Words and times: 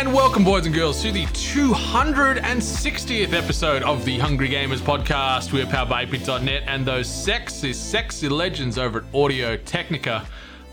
and 0.00 0.12
welcome, 0.14 0.42
boys 0.42 0.64
and 0.64 0.74
girls, 0.74 1.02
to 1.02 1.12
the 1.12 1.26
260th 1.26 3.34
episode 3.34 3.82
of 3.82 4.02
the 4.06 4.18
Hungry 4.18 4.48
Gamers 4.48 4.78
podcast. 4.78 5.52
We're 5.52 5.66
powered 5.66 5.90
by 5.90 6.06
8bit.net 6.06 6.62
and 6.66 6.86
those 6.86 7.06
sexy, 7.06 7.74
sexy 7.74 8.30
legends 8.30 8.78
over 8.78 9.00
at 9.00 9.14
Audio 9.14 9.58
Technica. 9.58 10.26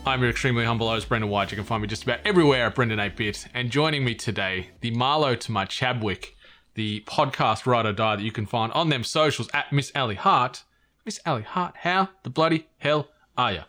I'm 0.06 0.22
your 0.22 0.30
extremely 0.30 0.64
humble 0.64 0.88
host, 0.88 1.10
Brendan 1.10 1.28
White. 1.28 1.50
You 1.50 1.58
can 1.58 1.66
find 1.66 1.82
me 1.82 1.88
just 1.88 2.04
about 2.04 2.20
everywhere 2.24 2.68
at 2.68 2.74
Brendan8bit. 2.74 3.48
And 3.52 3.70
joining 3.70 4.02
me 4.02 4.14
today, 4.14 4.70
the 4.80 4.92
Marlo 4.92 5.38
to 5.40 5.52
my 5.52 5.66
Chabwick, 5.66 6.34
the 6.72 7.04
podcast 7.06 7.66
Ride 7.66 7.84
or 7.84 7.92
Die 7.92 8.16
that 8.16 8.22
you 8.22 8.32
can 8.32 8.46
find 8.46 8.72
on 8.72 8.88
them 8.88 9.04
socials 9.04 9.50
at 9.52 9.70
Miss 9.70 9.92
Ally 9.94 10.14
Hart. 10.14 10.64
Miss 11.04 11.20
Ally 11.26 11.42
Hart, 11.42 11.74
how 11.82 12.08
the 12.22 12.30
bloody 12.30 12.68
hell 12.78 13.10
are 13.36 13.52
you? 13.52 13.60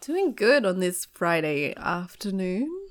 Doing 0.00 0.32
good 0.32 0.66
on 0.66 0.80
this 0.80 1.04
Friday 1.04 1.72
afternoon. 1.76 2.87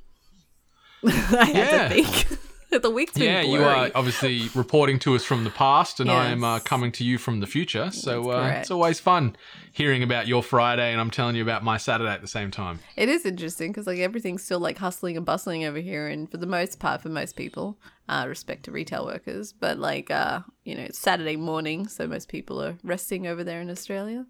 I 1.05 1.45
had 1.45 1.55
Yeah. 1.55 1.87
to 1.87 1.93
think. 1.93 2.39
the 2.81 2.89
week's 2.89 3.13
been 3.13 3.23
Yeah, 3.23 3.41
you 3.41 3.63
are 3.63 3.89
obviously 3.95 4.49
reporting 4.53 4.99
to 4.99 5.15
us 5.15 5.23
from 5.23 5.43
the 5.43 5.49
past, 5.49 5.99
and 5.99 6.11
I 6.11 6.29
am 6.29 6.43
uh, 6.43 6.59
coming 6.59 6.91
to 6.93 7.03
you 7.03 7.17
from 7.17 7.39
the 7.39 7.47
future. 7.47 7.91
So 7.91 8.29
uh, 8.31 8.55
it's 8.57 8.71
always 8.71 8.99
fun 8.99 9.35
hearing 9.71 10.03
about 10.03 10.27
your 10.27 10.43
Friday, 10.43 10.91
and 10.91 10.99
I'm 10.99 11.09
telling 11.09 11.35
you 11.35 11.41
about 11.41 11.63
my 11.63 11.77
Saturday 11.77 12.11
at 12.11 12.21
the 12.21 12.27
same 12.27 12.51
time. 12.51 12.79
It 12.95 13.09
is 13.09 13.25
interesting 13.25 13.71
because 13.71 13.87
like 13.87 13.99
everything's 13.99 14.43
still 14.43 14.59
like 14.59 14.77
hustling 14.77 15.15
and 15.15 15.25
bustling 15.25 15.63
over 15.63 15.79
here, 15.79 16.07
and 16.07 16.29
for 16.29 16.37
the 16.37 16.45
most 16.45 16.79
part, 16.79 17.01
for 17.01 17.09
most 17.09 17.35
people, 17.35 17.79
uh, 18.09 18.25
respect 18.27 18.63
to 18.63 18.71
retail 18.71 19.05
workers, 19.05 19.53
but 19.53 19.79
like 19.79 20.11
uh, 20.11 20.41
you 20.65 20.75
know, 20.75 20.83
it's 20.83 20.99
Saturday 20.99 21.37
morning, 21.37 21.87
so 21.87 22.05
most 22.07 22.27
people 22.27 22.61
are 22.61 22.77
resting 22.83 23.27
over 23.27 23.43
there 23.43 23.61
in 23.61 23.69
Australia. 23.69 24.25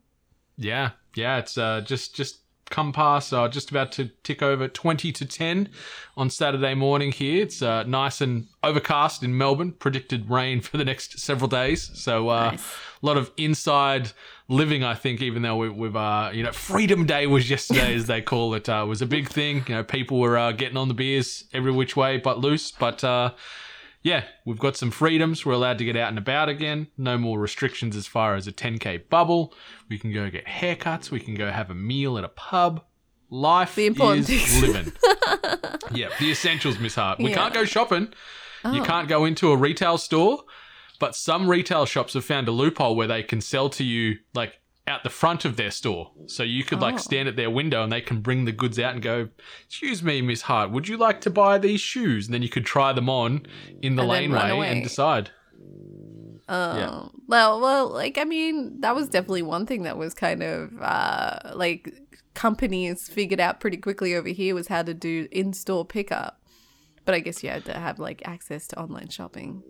Yeah, 0.57 0.91
yeah, 1.15 1.37
it's 1.37 1.57
uh, 1.57 1.81
just 1.81 2.15
just 2.15 2.39
come 2.69 2.91
past, 2.91 3.33
uh, 3.33 3.47
just 3.47 3.71
about 3.71 3.91
to 3.93 4.09
tick 4.23 4.41
over 4.41 4.67
20 4.67 5.11
to 5.11 5.25
10 5.25 5.69
on 6.15 6.29
Saturday 6.29 6.73
morning 6.73 7.11
here. 7.11 7.43
It's 7.43 7.61
uh, 7.61 7.83
nice 7.83 8.21
and 8.21 8.47
overcast 8.63 9.23
in 9.23 9.37
Melbourne. 9.37 9.71
Predicted 9.71 10.29
rain 10.29 10.61
for 10.61 10.77
the 10.77 10.85
next 10.85 11.19
several 11.19 11.47
days. 11.47 11.89
So 11.93 12.29
uh, 12.29 12.51
Nice. 12.51 12.75
a 13.01 13.05
lot 13.05 13.17
of 13.17 13.31
inside 13.37 14.11
living, 14.49 14.83
I 14.83 14.95
think, 14.95 15.21
even 15.21 15.41
though 15.41 15.55
we, 15.57 15.69
we've, 15.69 15.95
uh, 15.95 16.31
you 16.33 16.43
know, 16.43 16.51
Freedom 16.51 17.05
Day 17.05 17.27
was 17.27 17.49
yesterday, 17.49 17.95
as 17.95 18.07
they 18.07 18.21
call 18.21 18.53
it, 18.53 18.67
uh, 18.69 18.85
was 18.87 19.01
a 19.01 19.05
big 19.07 19.29
thing. 19.29 19.63
You 19.67 19.75
know, 19.75 19.83
people 19.83 20.19
were 20.19 20.37
uh, 20.37 20.51
getting 20.51 20.77
on 20.77 20.87
the 20.87 20.93
beers 20.93 21.45
every 21.53 21.71
which 21.71 21.95
way 21.95 22.17
but 22.17 22.39
loose. 22.39 22.71
But 22.71 23.03
uh, 23.03 23.31
yeah, 24.03 24.23
we've 24.45 24.59
got 24.59 24.77
some 24.77 24.91
freedoms. 24.91 25.45
We're 25.45 25.53
allowed 25.53 25.77
to 25.79 25.85
get 25.85 25.97
out 25.97 26.09
and 26.09 26.17
about 26.17 26.49
again. 26.49 26.87
No 26.97 27.17
more 27.17 27.39
restrictions 27.39 27.95
as 27.95 28.07
far 28.07 28.35
as 28.35 28.47
a 28.47 28.51
10k 28.51 29.09
bubble. 29.09 29.53
We 29.89 29.97
can 29.99 30.13
go 30.13 30.29
get 30.29 30.45
haircuts. 30.45 31.11
We 31.11 31.19
can 31.19 31.35
go 31.35 31.51
have 31.51 31.69
a 31.69 31.75
meal 31.75 32.17
at 32.17 32.23
a 32.23 32.29
pub. 32.29 32.83
Life 33.29 33.75
The 33.75 33.87
important 33.87 34.29
is 34.29 34.45
things. 34.45 34.61
living. 34.61 34.93
yeah, 35.93 36.09
the 36.19 36.31
essentials, 36.31 36.79
Miss 36.79 36.95
Hart. 36.95 37.19
We 37.19 37.31
Yeah. 37.31 37.35
can't 37.35 37.53
go 37.53 37.65
shopping. 37.65 38.13
You 38.63 38.81
Oh. 38.81 38.85
can't 38.85 39.07
go 39.09 39.25
into 39.25 39.51
a 39.51 39.57
retail 39.57 39.97
store, 39.97 40.43
but 40.99 41.15
some 41.15 41.49
retail 41.49 41.85
shops 41.85 42.13
have 42.13 42.23
found 42.25 42.47
a 42.47 42.51
loophole 42.51 42.95
where 42.95 43.07
they 43.07 43.23
can 43.23 43.41
sell 43.41 43.69
to 43.71 43.83
you 43.83 44.19
like 44.33 44.59
out 44.87 45.03
the 45.03 45.09
front 45.09 45.43
of 45.45 45.57
their 45.57 45.71
store. 45.71 46.11
So 46.27 46.43
you 46.43 46.63
could 46.63 46.79
like 46.79 46.95
Oh. 46.95 46.97
stand 46.99 47.27
at 47.27 47.35
their 47.35 47.49
window 47.49 47.83
and 47.83 47.91
they 47.91 48.01
can 48.01 48.21
bring 48.21 48.45
the 48.45 48.51
goods 48.51 48.79
out 48.79 48.93
and 48.93 49.01
go, 49.01 49.29
"Excuse 49.65 50.01
me, 50.01 50.21
Miss 50.21 50.43
Hart, 50.43 50.71
would 50.71 50.87
you 50.87 50.97
like 50.97 51.21
to 51.21 51.29
buy 51.29 51.57
these 51.57 51.81
shoes?" 51.81 52.27
And 52.27 52.33
then 52.33 52.41
you 52.41 52.49
could 52.49 52.65
try 52.65 52.93
them 52.93 53.09
on 53.09 53.45
in 53.81 53.95
the 53.95 54.03
And 54.03 54.09
laneway 54.33 54.67
and 54.69 54.83
decide. 54.83 55.31
Um, 56.49 56.77
Yeah. 56.77 57.05
Well, 57.27 57.59
well, 57.59 57.89
like 57.89 58.17
I 58.17 58.23
mean, 58.23 58.79
that 58.81 58.95
was 58.95 59.09
definitely 59.09 59.41
one 59.41 59.65
thing 59.65 59.83
that 59.83 59.97
was 59.97 60.13
kind 60.13 60.41
of 60.41 60.71
uh, 60.81 61.51
like 61.55 61.93
companies 62.33 63.09
figured 63.09 63.39
out 63.39 63.59
pretty 63.59 63.77
quickly 63.77 64.15
over 64.15 64.29
here 64.29 64.55
was 64.55 64.67
how 64.67 64.83
to 64.83 64.93
do 64.93 65.27
in-store 65.31 65.83
pickup. 65.85 66.39
But 67.03 67.15
I 67.15 67.19
guess 67.19 67.43
you 67.43 67.49
had 67.49 67.65
to 67.65 67.73
have 67.73 67.99
like 67.99 68.21
access 68.25 68.67
to 68.67 68.79
online 68.79 69.09
shopping. 69.09 69.63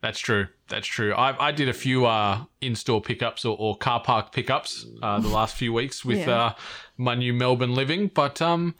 That's 0.00 0.18
true. 0.20 0.46
That's 0.68 0.86
true. 0.86 1.12
I, 1.12 1.48
I 1.48 1.52
did 1.52 1.68
a 1.68 1.72
few 1.72 2.06
uh, 2.06 2.44
in-store 2.60 3.00
pickups 3.00 3.44
or, 3.44 3.56
or 3.58 3.76
car 3.76 4.00
park 4.00 4.32
pickups 4.32 4.86
uh, 5.02 5.18
the 5.18 5.28
last 5.28 5.56
few 5.56 5.72
weeks 5.72 6.04
with 6.04 6.18
Yeah. 6.18 6.44
uh, 6.44 6.54
my 6.96 7.14
new 7.16 7.32
Melbourne 7.34 7.74
living. 7.74 8.08
But 8.14 8.40
um, 8.40 8.76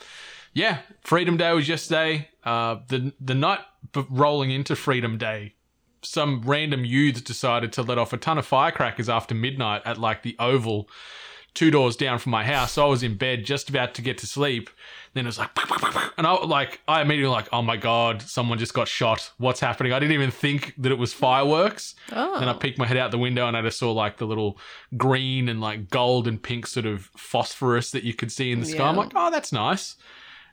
yeah, 0.52 0.78
Freedom 1.02 1.36
Day 1.36 1.52
was 1.52 1.68
yesterday. 1.68 2.28
Uh, 2.44 2.76
the 2.88 3.12
the 3.20 3.34
night 3.34 3.60
rolling 4.08 4.50
into 4.52 4.76
Freedom 4.76 5.18
Day, 5.18 5.54
some 6.02 6.42
random 6.42 6.84
youths 6.84 7.20
decided 7.20 7.72
to 7.72 7.82
let 7.82 7.98
off 7.98 8.12
a 8.12 8.16
ton 8.16 8.38
of 8.38 8.46
firecrackers 8.46 9.08
after 9.08 9.34
midnight 9.34 9.82
at 9.84 9.98
like 9.98 10.22
the 10.22 10.36
Oval, 10.38 10.88
two 11.58 11.72
doors 11.72 11.96
down 11.96 12.20
from 12.20 12.30
my 12.30 12.44
house. 12.44 12.72
So 12.72 12.86
I 12.86 12.88
was 12.88 13.02
in 13.02 13.16
bed 13.16 13.44
just 13.44 13.68
about 13.68 13.92
to 13.94 14.02
get 14.02 14.16
to 14.18 14.28
sleep. 14.28 14.70
Then 15.14 15.24
it 15.24 15.28
was 15.28 15.38
like, 15.38 15.50
and 16.16 16.24
I 16.24 16.32
like, 16.44 16.80
I 16.86 17.00
immediately 17.02 17.32
like, 17.32 17.48
oh 17.52 17.62
my 17.62 17.76
god, 17.76 18.22
someone 18.22 18.58
just 18.58 18.74
got 18.74 18.86
shot. 18.86 19.32
What's 19.38 19.58
happening? 19.58 19.92
I 19.92 19.98
didn't 19.98 20.12
even 20.12 20.30
think 20.30 20.74
that 20.78 20.92
it 20.92 20.98
was 20.98 21.12
fireworks. 21.12 21.96
Oh, 22.12 22.38
Then 22.38 22.48
I 22.48 22.52
peeked 22.52 22.78
my 22.78 22.86
head 22.86 22.96
out 22.96 23.10
the 23.10 23.18
window 23.18 23.48
and 23.48 23.56
I 23.56 23.62
just 23.62 23.76
saw 23.80 23.90
like 23.90 24.18
the 24.18 24.26
little 24.26 24.56
green 24.96 25.48
and 25.48 25.60
like 25.60 25.90
gold 25.90 26.28
and 26.28 26.40
pink 26.40 26.68
sort 26.68 26.86
of 26.86 27.10
phosphorus 27.16 27.90
that 27.90 28.04
you 28.04 28.14
could 28.14 28.30
see 28.30 28.52
in 28.52 28.60
the 28.60 28.66
sky. 28.66 28.86
I'm 28.86 28.94
like, 28.96 29.10
oh, 29.16 29.30
that's 29.32 29.50
nice. 29.52 29.96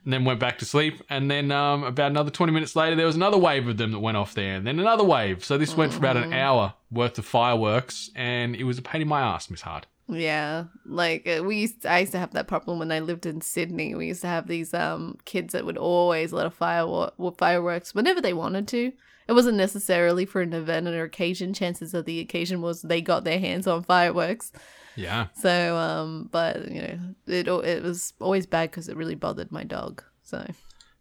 And 0.05 0.11
then 0.11 0.25
went 0.25 0.39
back 0.39 0.57
to 0.59 0.65
sleep. 0.65 1.03
And 1.09 1.29
then 1.29 1.51
um, 1.51 1.83
about 1.83 2.09
another 2.09 2.31
20 2.31 2.51
minutes 2.51 2.75
later, 2.75 2.95
there 2.95 3.05
was 3.05 3.15
another 3.15 3.37
wave 3.37 3.67
of 3.67 3.77
them 3.77 3.91
that 3.91 3.99
went 3.99 4.17
off 4.17 4.33
there. 4.33 4.55
And 4.55 4.65
then 4.65 4.79
another 4.79 5.03
wave. 5.03 5.45
So 5.45 5.57
this 5.59 5.77
went 5.77 5.93
for 5.93 5.99
about 5.99 6.17
an 6.17 6.33
hour 6.33 6.73
worth 6.89 7.19
of 7.19 7.25
fireworks. 7.25 8.09
And 8.15 8.55
it 8.55 8.63
was 8.63 8.79
a 8.79 8.81
pain 8.81 9.03
in 9.03 9.07
my 9.07 9.21
ass, 9.21 9.51
Miss 9.51 9.61
Hart. 9.61 9.85
Yeah. 10.07 10.65
Like 10.85 11.27
uh, 11.27 11.43
we 11.43 11.57
used, 11.57 11.85
I 11.85 11.99
used 11.99 12.11
to 12.11 12.19
have 12.19 12.33
that 12.33 12.47
problem 12.47 12.79
when 12.79 12.91
I 12.91 12.99
lived 12.99 13.25
in 13.25 13.41
Sydney. 13.41 13.95
We 13.95 14.07
used 14.07 14.21
to 14.21 14.27
have 14.27 14.47
these 14.47 14.73
um 14.73 15.17
kids 15.25 15.53
that 15.53 15.65
would 15.65 15.77
always 15.77 16.33
let 16.33 16.45
off 16.45 16.55
fire 16.55 17.09
fireworks 17.37 17.95
whenever 17.95 18.21
they 18.21 18.33
wanted 18.33 18.67
to. 18.69 18.91
It 19.27 19.33
wasn't 19.33 19.57
necessarily 19.57 20.25
for 20.25 20.41
an 20.41 20.53
event 20.53 20.87
or 20.87 21.03
occasion. 21.03 21.53
Chances 21.53 21.93
of 21.95 22.05
the 22.05 22.19
occasion 22.19 22.61
was 22.61 22.83
they 22.83 23.01
got 23.01 23.23
their 23.23 23.39
hands 23.39 23.65
on 23.65 23.83
fireworks. 23.83 24.51
Yeah. 24.95 25.27
So, 25.35 25.75
um, 25.75 26.29
but 26.31 26.71
you 26.71 26.81
know, 26.81 26.99
it 27.27 27.47
it 27.47 27.83
was 27.83 28.13
always 28.19 28.45
bad 28.45 28.71
because 28.71 28.87
it 28.87 28.95
really 28.95 29.15
bothered 29.15 29.51
my 29.51 29.63
dog. 29.63 30.03
So, 30.23 30.45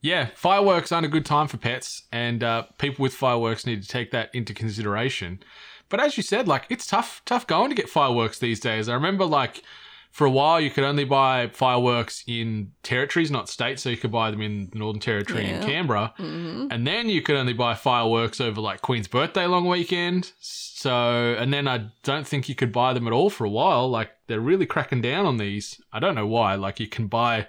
Yeah, 0.00 0.28
fireworks 0.34 0.92
aren't 0.92 1.06
a 1.06 1.10
good 1.10 1.26
time 1.26 1.48
for 1.48 1.56
pets, 1.58 2.02
and 2.12 2.42
uh, 2.42 2.64
people 2.78 3.02
with 3.02 3.14
fireworks 3.14 3.66
need 3.66 3.82
to 3.82 3.88
take 3.88 4.10
that 4.10 4.34
into 4.34 4.52
consideration. 4.54 5.40
But 5.94 6.02
as 6.04 6.16
you 6.16 6.24
said, 6.24 6.48
like 6.48 6.64
it's 6.70 6.88
tough, 6.88 7.22
tough 7.24 7.46
going 7.46 7.68
to 7.70 7.76
get 7.76 7.88
fireworks 7.88 8.40
these 8.40 8.58
days. 8.58 8.88
I 8.88 8.94
remember, 8.94 9.24
like 9.24 9.62
for 10.10 10.24
a 10.26 10.30
while, 10.30 10.60
you 10.60 10.68
could 10.68 10.82
only 10.82 11.04
buy 11.04 11.46
fireworks 11.52 12.24
in 12.26 12.72
territories, 12.82 13.30
not 13.30 13.48
states. 13.48 13.82
So 13.84 13.90
you 13.90 13.96
could 13.96 14.10
buy 14.10 14.32
them 14.32 14.42
in 14.42 14.70
the 14.72 14.78
Northern 14.80 14.98
Territory 15.00 15.44
and 15.46 15.62
Yeah. 15.62 15.68
Canberra, 15.70 16.12
and 16.18 16.84
then 16.84 17.08
you 17.08 17.22
could 17.22 17.36
only 17.36 17.52
buy 17.52 17.76
fireworks 17.76 18.40
over 18.40 18.60
like 18.60 18.82
Queen's 18.82 19.06
Birthday 19.06 19.46
long 19.46 19.68
weekend. 19.68 20.32
So, 20.40 21.36
and 21.38 21.54
then 21.54 21.68
I 21.68 21.90
don't 22.02 22.26
think 22.26 22.48
you 22.48 22.56
could 22.56 22.72
buy 22.72 22.92
them 22.92 23.06
at 23.06 23.12
all 23.12 23.30
for 23.30 23.44
a 23.44 23.48
while. 23.50 23.88
Like 23.88 24.10
they're 24.26 24.40
really 24.40 24.66
cracking 24.66 25.00
down 25.00 25.26
on 25.26 25.36
these. 25.36 25.80
I 25.92 26.00
don't 26.00 26.16
know 26.16 26.26
why. 26.26 26.56
Like 26.56 26.80
you 26.80 26.88
can 26.88 27.06
buy 27.06 27.46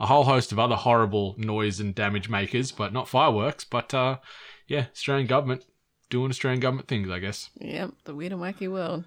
a 0.00 0.06
whole 0.06 0.24
host 0.24 0.50
of 0.50 0.58
other 0.58 0.76
horrible 0.76 1.34
noise 1.36 1.78
and 1.78 1.94
damage 1.94 2.30
makers, 2.30 2.72
but 2.72 2.94
not 2.94 3.06
fireworks. 3.06 3.64
But 3.64 3.92
uh, 3.92 4.16
yeah, 4.66 4.86
Australian 4.94 5.26
government 5.26 5.66
doing 6.12 6.30
Australian 6.30 6.60
government 6.60 6.86
things, 6.86 7.10
I 7.10 7.18
guess. 7.18 7.50
yep, 7.58 7.90
the 8.04 8.14
weird 8.14 8.32
and 8.32 8.40
wacky 8.40 8.70
world. 8.70 9.04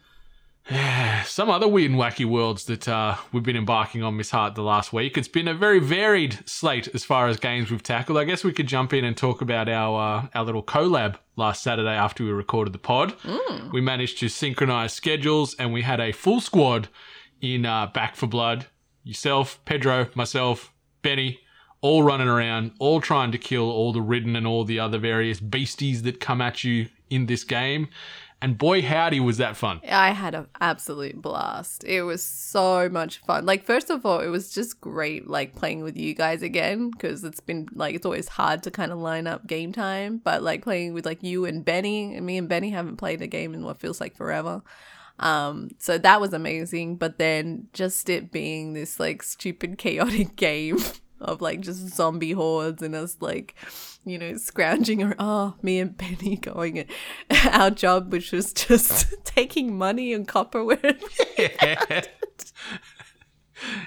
Some 1.25 1.51
other 1.51 1.67
weird 1.67 1.91
and 1.91 1.99
wacky 1.99 2.25
worlds 2.25 2.65
that 2.65 2.87
uh, 2.87 3.15
we've 3.31 3.43
been 3.43 3.55
embarking 3.55 4.01
on, 4.01 4.17
Miss 4.17 4.31
Hart, 4.31 4.55
the 4.55 4.63
last 4.63 4.91
week. 4.91 5.15
It's 5.15 5.27
been 5.27 5.47
a 5.47 5.53
very 5.53 5.79
varied 5.79 6.39
slate 6.49 6.87
as 6.95 7.05
far 7.05 7.27
as 7.27 7.37
games 7.37 7.69
we've 7.69 7.83
tackled. 7.83 8.17
I 8.17 8.23
guess 8.23 8.43
we 8.43 8.51
could 8.51 8.65
jump 8.65 8.91
in 8.91 9.05
and 9.05 9.15
talk 9.15 9.41
about 9.41 9.69
our 9.69 10.23
uh, 10.23 10.27
our 10.33 10.43
little 10.43 10.63
collab 10.63 11.17
last 11.35 11.61
Saturday 11.61 11.91
after 11.95 12.23
we 12.23 12.31
recorded 12.31 12.73
the 12.73 12.79
pod. 12.79 13.13
We 13.71 13.79
managed 13.79 14.17
to 14.19 14.27
synchronize 14.27 14.91
schedules 14.91 15.55
and 15.59 15.71
we 15.71 15.83
had 15.83 15.99
a 15.99 16.11
full 16.11 16.41
squad 16.41 16.89
in 17.41 17.65
uh, 17.67 17.85
Back 17.87 18.15
4 18.15 18.27
Blood. 18.27 18.65
Yourself, 19.03 19.63
Pedro, 19.65 20.07
myself, 20.15 20.73
Benny, 21.03 21.41
all 21.81 22.01
running 22.01 22.27
around, 22.27 22.71
all 22.79 22.99
trying 22.99 23.31
to 23.31 23.37
kill 23.37 23.69
all 23.69 23.93
the 23.93 24.01
ridden 24.01 24.35
and 24.35 24.47
all 24.47 24.63
the 24.63 24.79
other 24.79 24.97
various 24.97 25.39
beasties 25.39 26.01
that 26.01 26.19
come 26.19 26.41
at 26.41 26.63
you 26.63 26.87
in 27.09 27.25
this 27.25 27.43
game. 27.43 27.87
And 28.41 28.57
boy, 28.57 28.81
howdy, 28.81 29.19
was 29.19 29.37
that 29.37 29.55
fun. 29.55 29.79
I 29.89 30.11
had 30.11 30.35
an 30.35 30.47
absolute 30.59 31.19
blast. 31.21 31.83
It 31.85 32.03
was 32.03 32.21
so 32.21 32.89
much 32.89 33.17
fun. 33.19 33.45
Like, 33.45 33.65
first 33.65 33.89
of 33.89 34.05
all, 34.05 34.19
it 34.19 34.27
was 34.27 34.51
just 34.51 34.81
great, 34.81 35.27
like, 35.27 35.55
playing 35.55 35.83
with 35.83 35.97
you 35.97 36.13
guys 36.13 36.43
again, 36.43 36.91
because 36.91 37.23
it's 37.23 37.39
been, 37.39 37.67
like, 37.73 37.95
it's 37.95 38.05
always 38.05 38.27
hard 38.27 38.61
to 38.63 38.71
kind 38.71 38.91
of 38.91 38.99
line 38.99 39.25
up 39.25 39.47
game 39.47 39.71
time. 39.71 40.21
But, 40.23 40.43
like, 40.43 40.63
playing 40.63 40.93
with, 40.93 41.05
like, 41.05 41.23
you 41.23 41.45
and 41.45 41.63
Benny, 41.63 42.13
and 42.13 42.25
me 42.25 42.37
and 42.37 42.49
Benny 42.49 42.69
haven't 42.71 42.97
played 42.97 43.21
a 43.21 43.27
game 43.27 43.53
in 43.53 43.63
what 43.63 43.79
feels 43.79 44.01
like 44.01 44.15
forever. 44.15 44.61
Um, 45.17 45.69
so 45.79 45.97
that 45.97 46.19
was 46.19 46.33
amazing. 46.33 46.97
But 46.97 47.17
then 47.17 47.69
just 47.73 48.09
it 48.09 48.31
being 48.31 48.73
this, 48.73 48.99
like, 48.99 49.23
stupid, 49.23 49.77
chaotic 49.77 50.35
game 50.35 50.77
of, 51.25 51.41
like, 51.41 51.61
just 51.61 51.87
zombie 51.95 52.31
hordes 52.31 52.81
and 52.81 52.95
us, 52.95 53.17
like, 53.19 53.55
you 54.05 54.17
know, 54.17 54.37
scrounging 54.37 55.03
around. 55.03 55.15
Oh, 55.19 55.55
me 55.61 55.79
and 55.79 55.97
Benny 55.97 56.35
going 56.41 56.79
at 56.79 56.87
our 57.53 57.71
job, 57.71 58.11
which 58.11 58.31
was 58.31 58.53
just 58.53 59.13
taking 59.25 59.77
money 59.77 60.13
and 60.13 60.27
copperware. 60.27 60.99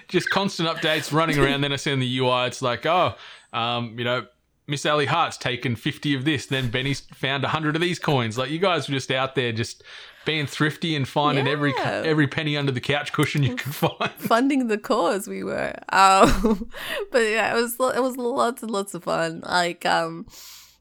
Just 0.09 0.31
constant 0.31 0.69
updates 0.69 1.13
running 1.13 1.39
around. 1.39 1.61
Then 1.61 1.73
I 1.73 1.77
see 1.77 1.93
in 1.93 2.01
the 2.01 2.19
UI, 2.19 2.47
it's 2.47 2.63
like, 2.63 2.87
oh, 2.87 3.15
um, 3.53 3.99
you 3.99 4.05
know, 4.05 4.27
Miss 4.69 4.85
Ally 4.87 5.07
Hart's 5.07 5.37
taken 5.39 5.75
50 5.75 6.15
of 6.15 6.25
this. 6.25 6.47
Then 6.47 6.71
Benny's 6.71 7.01
found 7.01 7.43
100 7.43 7.75
of 7.75 7.81
these 7.83 7.99
coins. 7.99 8.37
Like, 8.39 8.51
you 8.51 8.59
guys 8.59 8.89
were 8.89 8.95
just 8.95 9.11
out 9.11 9.35
there 9.35 9.51
just 9.51 9.83
being 10.27 10.47
thrifty 10.47 10.95
and 10.95 11.09
finding 11.09 11.49
every 11.49 11.73
Yeah. 11.79 12.03
every 12.05 12.27
penny 12.27 12.55
under 12.57 12.71
the 12.71 12.81
couch 12.83 13.13
cushion 13.15 13.43
you 13.43 13.57
could 13.57 13.75
find. 13.75 14.11
funding 14.19 14.69
the 14.69 14.77
cause 14.77 15.27
we 15.27 15.43
were 15.43 15.73
um 15.89 16.71
but 17.11 17.21
yeah 17.21 17.51
it 17.57 17.61
was 17.63 17.75
it 17.81 18.03
was 18.03 18.19
lots 18.19 18.63
and 18.63 18.71
lots 18.71 18.93
of 18.93 19.05
fun 19.05 19.41
like 19.47 19.87
um 19.87 20.27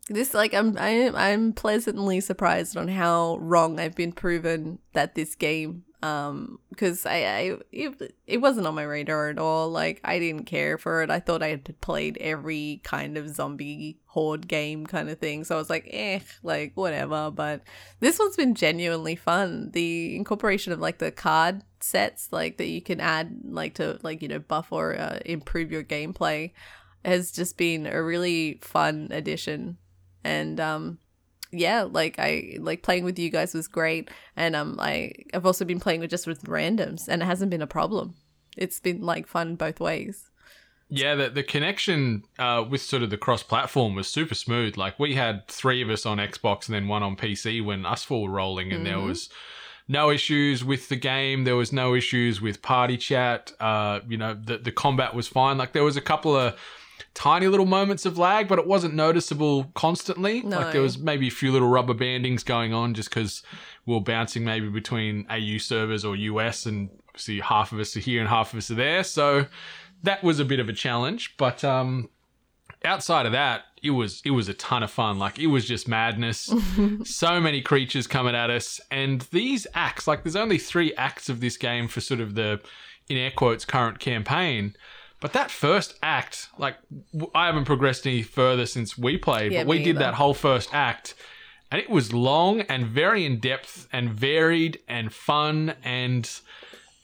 this 0.09 0.33
like 0.33 0.54
i'm 0.54 0.77
i'm, 0.77 1.15
I'm 1.15 1.54
pleasantly 1.54 2.19
surprised 2.19 2.77
on 2.77 2.88
how 2.88 3.38
wrong 3.38 3.80
i've 3.80 3.95
been 3.95 4.13
proven 4.13 4.80
that 4.94 5.15
this 5.15 5.36
game 5.36 5.83
um 6.04 6.59
because 6.69 7.06
i 7.07 7.15
i 7.15 7.57
it, 7.71 8.13
it 8.27 8.38
wasn't 8.38 8.68
on 8.68 8.75
my 8.75 8.83
radar 8.83 9.30
at 9.30 9.39
all. 9.39 9.69
Like 9.69 10.00
i 10.04 10.19
didn't 10.19 10.45
care 10.45 10.77
for 10.77 11.01
it. 11.01 11.09
I 11.09 11.19
thought 11.19 11.42
i 11.42 11.48
had 11.48 11.81
played 11.81 12.18
every 12.19 12.81
kind 12.83 13.18
of 13.18 13.33
zombie 13.33 13.98
horde 14.06 14.48
game 14.48 14.86
kind 14.86 15.09
of 15.09 15.18
thing. 15.18 15.44
So 15.44 15.56
i 15.56 15.57
was 15.57 15.71
like 15.71 15.88
eh 15.92 16.19
like 16.44 16.74
whatever. 16.75 17.31
But 17.31 17.63
this 18.00 18.19
one's 18.19 18.36
been 18.36 18.54
genuinely 18.54 19.15
fun. 19.15 19.71
The 19.71 20.15
incorporation 20.15 20.71
of 20.71 20.80
like 20.80 21.00
the 21.00 21.12
card 21.12 21.63
sets 21.80 22.31
like 22.31 22.57
that 22.57 22.68
you 22.68 22.81
can 22.81 23.00
add 23.00 23.36
like 23.45 23.74
to 23.75 24.00
like 24.04 24.21
you 24.21 24.27
know 24.27 24.39
buff 24.39 24.71
or 24.71 25.00
uh, 25.00 25.19
improve 25.25 25.71
your 25.71 25.83
gameplay 25.83 26.51
has 27.04 27.31
just 27.31 27.57
been 27.57 27.88
a 27.88 28.04
really 28.04 28.59
fun 28.62 29.07
addition 29.12 29.77
and 30.24 30.60
um 30.60 30.98
yeah 31.52 31.84
like 31.84 32.19
i 32.19 32.58
like 32.60 32.84
playing 32.84 33.04
with 33.04 33.18
you 33.18 33.30
guys 33.30 33.54
was 33.54 33.68
great 33.68 34.10
and 34.36 34.56
um 34.56 34.78
i 34.80 35.12
i've 35.34 35.46
also 35.46 35.64
been 35.64 35.80
playing 35.80 36.00
with 36.00 36.10
just 36.10 36.28
with 36.28 36.44
randoms 36.44 37.08
and 37.08 37.22
it 37.22 37.25
hasn't 37.25 37.50
been 37.50 37.62
a 37.62 37.68
problem 37.68 38.16
it's 38.58 38.80
been 38.80 39.02
like 39.02 39.28
fun 39.28 39.56
both 39.56 39.80
ways 39.80 40.30
Yeah, 40.90 41.16
the, 41.16 41.30
the 41.30 41.44
connection 41.44 42.24
uh, 42.40 42.64
with 42.69 42.81
sort 42.81 43.04
of 43.04 43.10
the 43.10 43.18
cross 43.18 43.44
platform 43.44 43.94
was 43.94 44.08
super 44.08 44.36
smooth. 44.36 44.78
Like 44.78 44.98
we 44.98 45.16
had 45.16 45.46
three 45.50 45.81
of 45.81 45.90
us 45.90 46.06
on 46.06 46.18
Xbox 46.18 46.68
and 46.68 46.75
then 46.75 46.88
one 46.88 47.04
on 47.04 47.18
PC 47.18 47.62
when 47.64 47.86
us 47.86 48.06
four 48.06 48.24
were 48.24 48.34
rolling, 48.34 48.72
and 48.72 48.86
there 48.86 49.00
was 49.00 49.30
no 49.90 50.10
issues 50.10 50.64
with 50.64 50.88
the 50.88 50.96
game. 50.96 51.44
There 51.44 51.58
was 51.58 51.74
no 51.74 51.94
issues 51.94 52.40
with 52.40 52.62
party 52.62 52.96
chat. 52.96 53.52
Uh, 53.60 54.00
you 54.08 54.18
know, 54.18 54.34
the 54.34 54.60
the 54.60 54.72
combat 54.72 55.14
was 55.14 55.28
fine. 55.28 55.58
Like 55.58 55.74
there 55.74 55.84
was 55.84 55.98
a 55.98 56.02
couple 56.02 56.38
of 56.38 56.58
tiny 57.18 57.48
little 57.48 57.66
moments 57.66 58.06
of 58.06 58.19
lag, 58.19 58.48
but 58.48 58.60
it 58.60 58.68
wasn't 58.68 58.94
noticeable 58.94 59.66
constantly. 59.74 60.44
No. 60.44 60.60
Like 60.60 60.72
there 60.72 60.84
was 60.84 61.00
maybe 61.00 61.28
a 61.28 61.31
few 61.31 61.52
little 61.52 61.68
rubber 61.68 61.96
bandings 61.96 62.44
going 62.44 62.75
on 62.75 62.94
just 62.94 63.10
because 63.10 63.42
we 63.88 63.96
are 63.96 64.02
bouncing 64.02 64.46
maybe 64.46 64.69
between 64.69 65.25
AU 65.28 65.58
servers 65.58 66.06
or 66.06 66.16
US, 66.16 66.68
and 66.68 66.90
obviously 67.10 67.40
half 67.40 67.72
of 67.72 67.80
us 67.80 67.98
are 67.98 68.02
here 68.02 68.19
and 68.19 68.30
half 68.30 68.54
of 68.54 68.60
us 68.60 68.69
are 68.69 68.75
there. 68.75 69.04
So 69.04 69.48
that 70.04 70.24
was 70.24 70.40
a 70.40 70.46
bit 70.46 70.60
of 70.60 70.69
a 70.69 70.74
challenge, 70.74 71.34
but 71.38 71.64
um, 71.64 72.10
outside 72.86 73.25
of 73.25 73.31
that, 73.31 73.64
it 73.81 73.90
was 73.92 74.22
it 74.24 74.31
was 74.31 74.48
a 74.48 74.54
ton 74.54 74.84
of 74.84 74.92
fun. 74.92 75.18
Like 75.18 75.40
it 75.40 75.48
was 75.48 75.68
just 75.68 75.88
madness. 75.88 76.54
so 77.04 77.42
many 77.42 77.62
creatures 77.62 78.06
coming 78.06 78.36
at 78.36 78.52
us, 78.52 78.80
and 78.92 79.22
these 79.31 79.66
acts. 79.74 80.06
Like 80.08 80.24
there's 80.24 80.36
only 80.36 80.60
three 80.60 80.94
acts 80.94 81.30
of 81.30 81.40
this 81.40 81.58
game 81.58 81.88
for 81.88 82.00
sort 82.00 82.19
of 82.19 82.36
the 82.36 82.62
in 83.10 83.18
air 83.18 83.31
quotes 83.31 83.66
current 83.66 83.98
campaign. 83.98 84.75
But 85.19 85.34
that 85.34 85.50
first 85.50 85.96
act, 86.04 86.50
like 86.58 86.75
I 87.34 87.48
haven't 87.48 87.66
progressed 87.66 88.06
any 88.06 88.22
further 88.22 88.66
since 88.66 88.98
we 88.98 89.18
played, 89.18 89.52
Yeah, 89.52 89.62
but 89.64 89.69
we 89.69 89.78
did 89.80 89.90
either. 89.90 90.00
that 90.00 90.14
whole 90.16 90.34
first 90.34 90.69
act, 90.74 91.16
and 91.72 91.81
it 91.81 91.90
was 91.90 92.14
long 92.14 92.62
and 92.62 92.86
very 92.86 93.25
in 93.25 93.40
depth 93.40 93.88
and 93.92 94.10
varied 94.12 94.80
and 94.88 95.12
fun 95.14 95.75
and. 95.84 96.30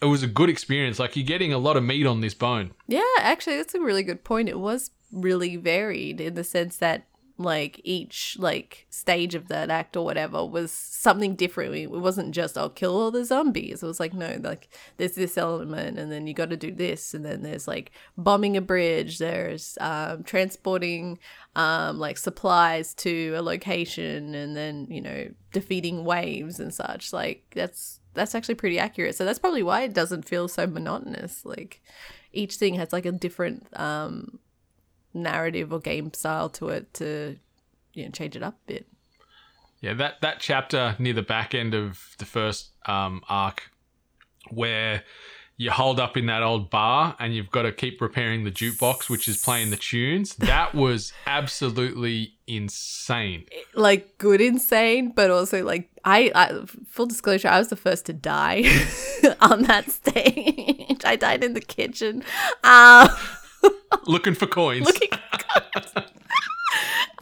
It 0.01 0.07
was 0.07 0.21
a 0.21 0.27
good 0.27 0.49
experience. 0.49 0.99
Like 0.99 1.15
you're 1.15 1.25
getting 1.25 1.53
a 1.53 1.57
lot 1.57 1.77
of 1.77 1.83
meat 1.83 2.05
on 2.05 2.19
this 2.19 2.33
bone. 2.33 2.71
Yeah, 2.89 3.01
actually, 3.19 3.55
that's 3.55 3.73
a 3.73 3.79
really 3.79 4.03
good 4.03 4.25
point. 4.25 4.49
It 4.49 4.59
was 4.59 4.91
really 5.13 5.55
varied 5.55 6.19
in 6.19 6.33
the 6.33 6.43
sense 6.43 6.75
that 6.77 7.07
like 7.37 7.81
each 7.83 8.37
like 8.39 8.85
stage 8.89 9.33
of 9.33 9.47
that 9.47 9.69
act 9.69 9.97
or 9.97 10.05
whatever 10.05 10.45
was 10.45 10.71
something 10.71 11.35
different. 11.35 11.73
It 11.75 11.89
wasn't 11.89 12.33
just 12.33 12.57
I'll 12.57 12.69
kill 12.69 12.95
all 12.95 13.11
the 13.11 13.25
zombies. 13.25 13.81
It 13.81 13.87
was 13.87 13.99
like 13.99 14.13
no, 14.13 14.39
like 14.41 14.69
there's 14.97 15.15
this 15.15 15.37
element, 15.37 15.97
and 15.97 16.11
then 16.11 16.27
you 16.27 16.33
got 16.33 16.51
to 16.51 16.57
do 16.57 16.71
this, 16.71 17.13
and 17.13 17.25
then 17.25 17.41
there's 17.41 17.67
like 17.67 17.91
bombing 18.17 18.55
a 18.55 18.61
bridge. 18.61 19.17
There's 19.17 19.77
um, 19.81 20.23
transporting 20.23 21.17
um, 21.55 21.99
like 21.99 22.17
supplies 22.17 22.93
to 22.95 23.33
a 23.35 23.41
location, 23.41 24.35
and 24.35 24.55
then 24.55 24.87
you 24.89 25.01
know 25.01 25.29
defeating 25.51 26.05
waves 26.05 26.59
and 26.59 26.73
such. 26.73 27.11
Like 27.11 27.45
that's 27.55 27.99
that's 28.13 28.35
actually 28.35 28.55
pretty 28.55 28.77
accurate. 28.77 29.15
So 29.15 29.25
that's 29.25 29.39
probably 29.39 29.63
why 29.63 29.81
it 29.81 29.93
doesn't 29.93 30.27
feel 30.27 30.47
so 30.47 30.67
monotonous. 30.67 31.45
Like 31.45 31.81
each 32.31 32.55
thing 32.55 32.75
has 32.75 32.93
like 32.93 33.05
a 33.05 33.11
different 33.11 33.67
um 33.73 34.39
narrative 35.13 35.71
or 35.71 35.79
game 35.79 36.13
style 36.13 36.49
to 36.49 36.69
it 36.69 36.93
to 36.95 37.37
you 37.93 38.05
know 38.05 38.11
change 38.11 38.35
it 38.35 38.43
up 38.43 38.55
a 38.67 38.73
bit. 38.73 38.87
Yeah, 39.81 39.93
that 39.95 40.21
that 40.21 40.39
chapter 40.39 40.95
near 40.99 41.13
the 41.13 41.21
back 41.21 41.53
end 41.53 41.73
of 41.73 42.15
the 42.17 42.25
first 42.25 42.69
um, 42.85 43.21
arc, 43.27 43.69
where 44.49 45.03
you 45.57 45.69
hold 45.71 45.99
up 45.99 46.17
in 46.17 46.25
that 46.25 46.41
old 46.41 46.69
bar 46.69 47.15
and 47.19 47.33
you've 47.33 47.51
got 47.51 47.61
to 47.63 47.71
keep 47.71 48.01
repairing 48.01 48.43
the 48.43 48.51
jukebox, 48.51 49.09
which 49.09 49.27
is 49.27 49.37
playing 49.37 49.69
the 49.69 49.77
tunes. 49.77 50.35
That 50.35 50.73
was 50.73 51.13
absolutely 51.27 52.33
insane. 52.47 53.45
Like 53.75 54.17
good 54.17 54.41
insane, 54.41 55.11
but 55.15 55.29
also 55.29 55.63
like 55.63 55.89
I, 56.03 56.31
I 56.33 56.65
full 56.87 57.05
disclosure, 57.05 57.47
I 57.47 57.59
was 57.59 57.67
the 57.67 57.75
first 57.75 58.05
to 58.07 58.13
die 58.13 58.63
on 59.41 59.63
that 59.63 59.91
stage. 59.91 61.01
I 61.05 61.15
died 61.15 61.43
in 61.43 61.53
the 61.53 61.61
kitchen. 61.61 62.23
Um 62.63 63.09
Looking 64.05 64.33
for 64.33 64.47
coins. 64.47 64.91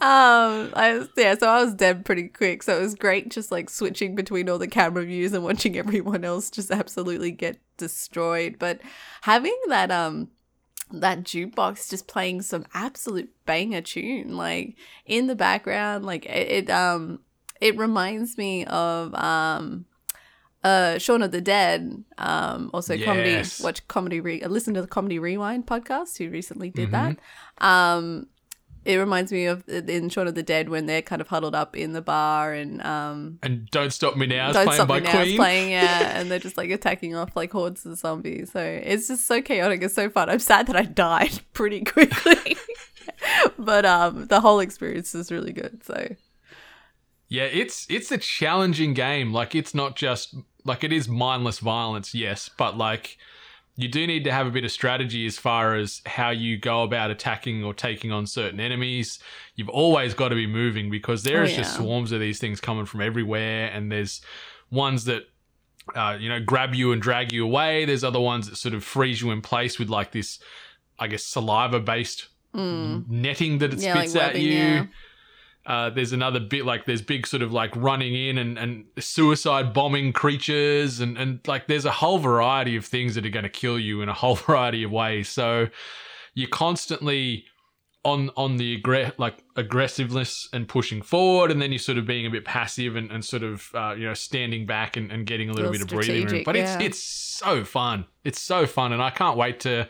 Um, 0.02 0.72
I 0.74 0.94
was, 0.98 1.08
yeah, 1.16 1.36
so 1.38 1.48
I 1.48 1.62
was 1.62 1.74
dead 1.74 2.04
pretty 2.04 2.26
quick. 2.26 2.64
So 2.64 2.76
it 2.76 2.80
was 2.80 2.96
great, 2.96 3.30
just 3.30 3.52
like 3.52 3.70
switching 3.70 4.16
between 4.16 4.48
all 4.48 4.58
the 4.58 4.66
camera 4.66 5.04
views 5.04 5.32
and 5.32 5.44
watching 5.44 5.78
everyone 5.78 6.24
else 6.24 6.50
just 6.50 6.72
absolutely 6.72 7.30
get 7.30 7.60
destroyed. 7.76 8.56
But 8.58 8.80
having 9.20 9.56
that 9.68 9.92
um 9.92 10.30
that 10.90 11.22
jukebox 11.22 11.88
just 11.88 12.08
playing 12.08 12.42
some 12.42 12.66
absolute 12.74 13.30
banger 13.46 13.80
tune 13.80 14.36
like 14.36 14.74
in 15.06 15.28
the 15.28 15.36
background, 15.36 16.04
like 16.04 16.26
it, 16.26 16.66
it 16.66 16.70
um 16.70 17.20
it 17.60 17.78
reminds 17.78 18.36
me 18.36 18.64
of 18.64 19.14
um 19.14 19.84
uh 20.64 20.98
Shaun 20.98 21.22
of 21.22 21.30
the 21.30 21.40
Dead 21.40 22.02
um 22.18 22.70
also 22.74 22.98
comedy 23.04 23.44
watch 23.62 23.86
comedy 23.86 24.20
re- 24.20 24.44
listen 24.46 24.74
to 24.74 24.82
the 24.82 24.88
comedy 24.88 25.20
rewind 25.20 25.64
podcast 25.64 26.18
who 26.18 26.28
recently 26.28 26.70
did 26.70 26.90
that 26.90 27.18
um 27.64 28.26
it 28.84 28.96
reminds 28.96 29.30
me 29.30 29.46
of 29.46 29.68
in 29.68 30.08
Shaun 30.08 30.26
of 30.26 30.34
the 30.34 30.42
Dead 30.42 30.68
when 30.68 30.86
they're 30.86 31.02
kind 31.02 31.20
of 31.20 31.28
huddled 31.28 31.54
up 31.54 31.76
in 31.76 31.92
the 31.92 32.02
bar 32.02 32.52
and 32.52 32.82
um 32.82 33.38
and 33.42 33.68
Don't 33.70 33.92
Stop 33.92 34.16
Me 34.16 34.26
Now 34.26 34.48
is 34.48 34.54
Don't 34.54 34.66
playing 34.66 34.76
Stop 34.76 34.88
by 34.88 35.00
Me 35.00 35.06
Now 35.06 35.36
playing, 35.36 35.70
yeah, 35.70 36.00
and 36.18 36.30
they're 36.30 36.38
just 36.38 36.56
like 36.56 36.70
attacking 36.70 37.14
off 37.14 37.36
like 37.36 37.52
hordes 37.52 37.86
of 37.86 37.96
zombies. 37.96 38.52
So 38.52 38.60
it's 38.60 39.08
just 39.08 39.26
so 39.26 39.40
chaotic. 39.40 39.82
It's 39.82 39.94
so 39.94 40.10
fun. 40.10 40.28
I'm 40.28 40.38
sad 40.38 40.66
that 40.66 40.76
I 40.76 40.82
died 40.82 41.40
pretty 41.52 41.84
quickly, 41.84 42.56
but 43.58 43.84
um, 43.84 44.26
the 44.26 44.40
whole 44.40 44.60
experience 44.60 45.14
is 45.14 45.30
really 45.30 45.52
good. 45.52 45.84
So 45.84 46.16
Yeah, 47.28 47.44
it's 47.44 47.86
it's 47.88 48.10
a 48.10 48.18
challenging 48.18 48.94
game. 48.94 49.32
Like 49.32 49.54
it's 49.54 49.74
not 49.74 49.96
just 49.96 50.34
like 50.64 50.82
it 50.82 50.92
is 50.92 51.08
mindless 51.08 51.60
violence, 51.60 52.14
yes, 52.14 52.50
but 52.56 52.76
like 52.76 53.16
you 53.82 53.88
do 53.88 54.06
need 54.06 54.24
to 54.24 54.32
have 54.32 54.46
a 54.46 54.50
bit 54.50 54.64
of 54.64 54.70
strategy 54.70 55.26
as 55.26 55.36
far 55.36 55.74
as 55.74 56.00
how 56.06 56.30
you 56.30 56.56
go 56.56 56.82
about 56.82 57.10
attacking 57.10 57.62
or 57.64 57.74
taking 57.74 58.12
on 58.12 58.26
certain 58.26 58.60
enemies. 58.60 59.18
You've 59.56 59.68
always 59.68 60.14
got 60.14 60.28
to 60.28 60.34
be 60.34 60.46
moving 60.46 60.90
because 60.90 61.22
there 61.24 61.40
Oh, 61.40 61.44
is 61.44 61.56
just 61.56 61.76
swarms 61.76 62.12
of 62.12 62.20
these 62.20 62.38
things 62.38 62.60
coming 62.60 62.86
from 62.86 63.00
everywhere, 63.00 63.70
and 63.72 63.90
there's 63.92 64.22
ones 64.70 65.04
that 65.06 65.24
uh, 65.94 66.16
you 66.18 66.28
know 66.28 66.40
grab 66.40 66.74
you 66.74 66.92
and 66.92 67.02
drag 67.02 67.32
you 67.32 67.44
away. 67.44 67.84
There's 67.84 68.04
other 68.04 68.20
ones 68.20 68.48
that 68.48 68.56
sort 68.56 68.74
of 68.74 68.84
freeze 68.84 69.20
you 69.20 69.30
in 69.32 69.42
place 69.42 69.78
with 69.78 69.88
like 69.90 70.12
this, 70.12 70.38
I 70.98 71.08
guess, 71.08 71.24
saliva 71.24 71.80
based 71.80 72.28
netting 72.54 73.58
that 73.58 73.72
it 73.72 73.78
Mm. 73.78 73.82
Yeah, 73.82 73.94
like 73.94 74.08
spits 74.10 74.22
at 74.22 74.28
webbing, 74.34 74.42
you. 74.42 74.50
yeah. 74.52 74.86
Uh, 75.64 75.90
there's 75.90 76.12
another 76.12 76.40
bit 76.40 76.64
like 76.64 76.86
there's 76.86 77.02
big 77.02 77.26
sort 77.26 77.42
of 77.42 77.52
like 77.52 77.74
running 77.76 78.14
in 78.14 78.36
and, 78.36 78.58
and 78.58 78.84
suicide 78.98 79.72
bombing 79.72 80.12
creatures 80.12 80.98
and, 80.98 81.16
and 81.16 81.38
like 81.46 81.68
there's 81.68 81.84
a 81.84 81.90
whole 81.90 82.18
variety 82.18 82.74
of 82.74 82.84
things 82.84 83.14
that 83.14 83.24
are 83.24 83.30
going 83.30 83.44
to 83.44 83.48
kill 83.48 83.78
you 83.78 84.02
in 84.02 84.08
a 84.08 84.14
whole 84.14 84.34
variety 84.48 84.82
of 84.82 84.90
ways. 84.90 85.28
So 85.28 85.68
you're 86.34 86.48
constantly 86.48 87.44
on 88.04 88.30
on 88.36 88.56
the 88.56 88.80
aggre- 88.80 89.12
like 89.18 89.44
aggressiveness 89.56 90.48
and 90.52 90.66
pushing 90.66 91.02
forward, 91.02 91.50
and 91.50 91.62
then 91.62 91.70
you're 91.70 91.78
sort 91.78 91.98
of 91.98 92.06
being 92.06 92.26
a 92.26 92.30
bit 92.30 92.44
passive 92.44 92.96
and, 92.96 93.10
and 93.12 93.24
sort 93.24 93.42
of 93.42 93.70
uh, 93.74 93.94
you 93.96 94.06
know 94.06 94.14
standing 94.14 94.66
back 94.66 94.96
and, 94.96 95.12
and 95.12 95.26
getting 95.26 95.48
a 95.48 95.52
little 95.52 95.70
Little 95.70 95.86
bit 95.86 95.92
of 95.92 96.06
breathing 96.06 96.26
room. 96.26 96.42
But 96.44 96.56
yeah. 96.56 96.74
it's 96.74 96.84
it's 96.84 96.98
so 96.98 97.64
fun. 97.64 98.06
It's 98.24 98.40
so 98.40 98.66
fun, 98.66 98.92
and 98.92 99.02
I 99.02 99.10
can't 99.10 99.36
wait 99.36 99.60
to 99.60 99.88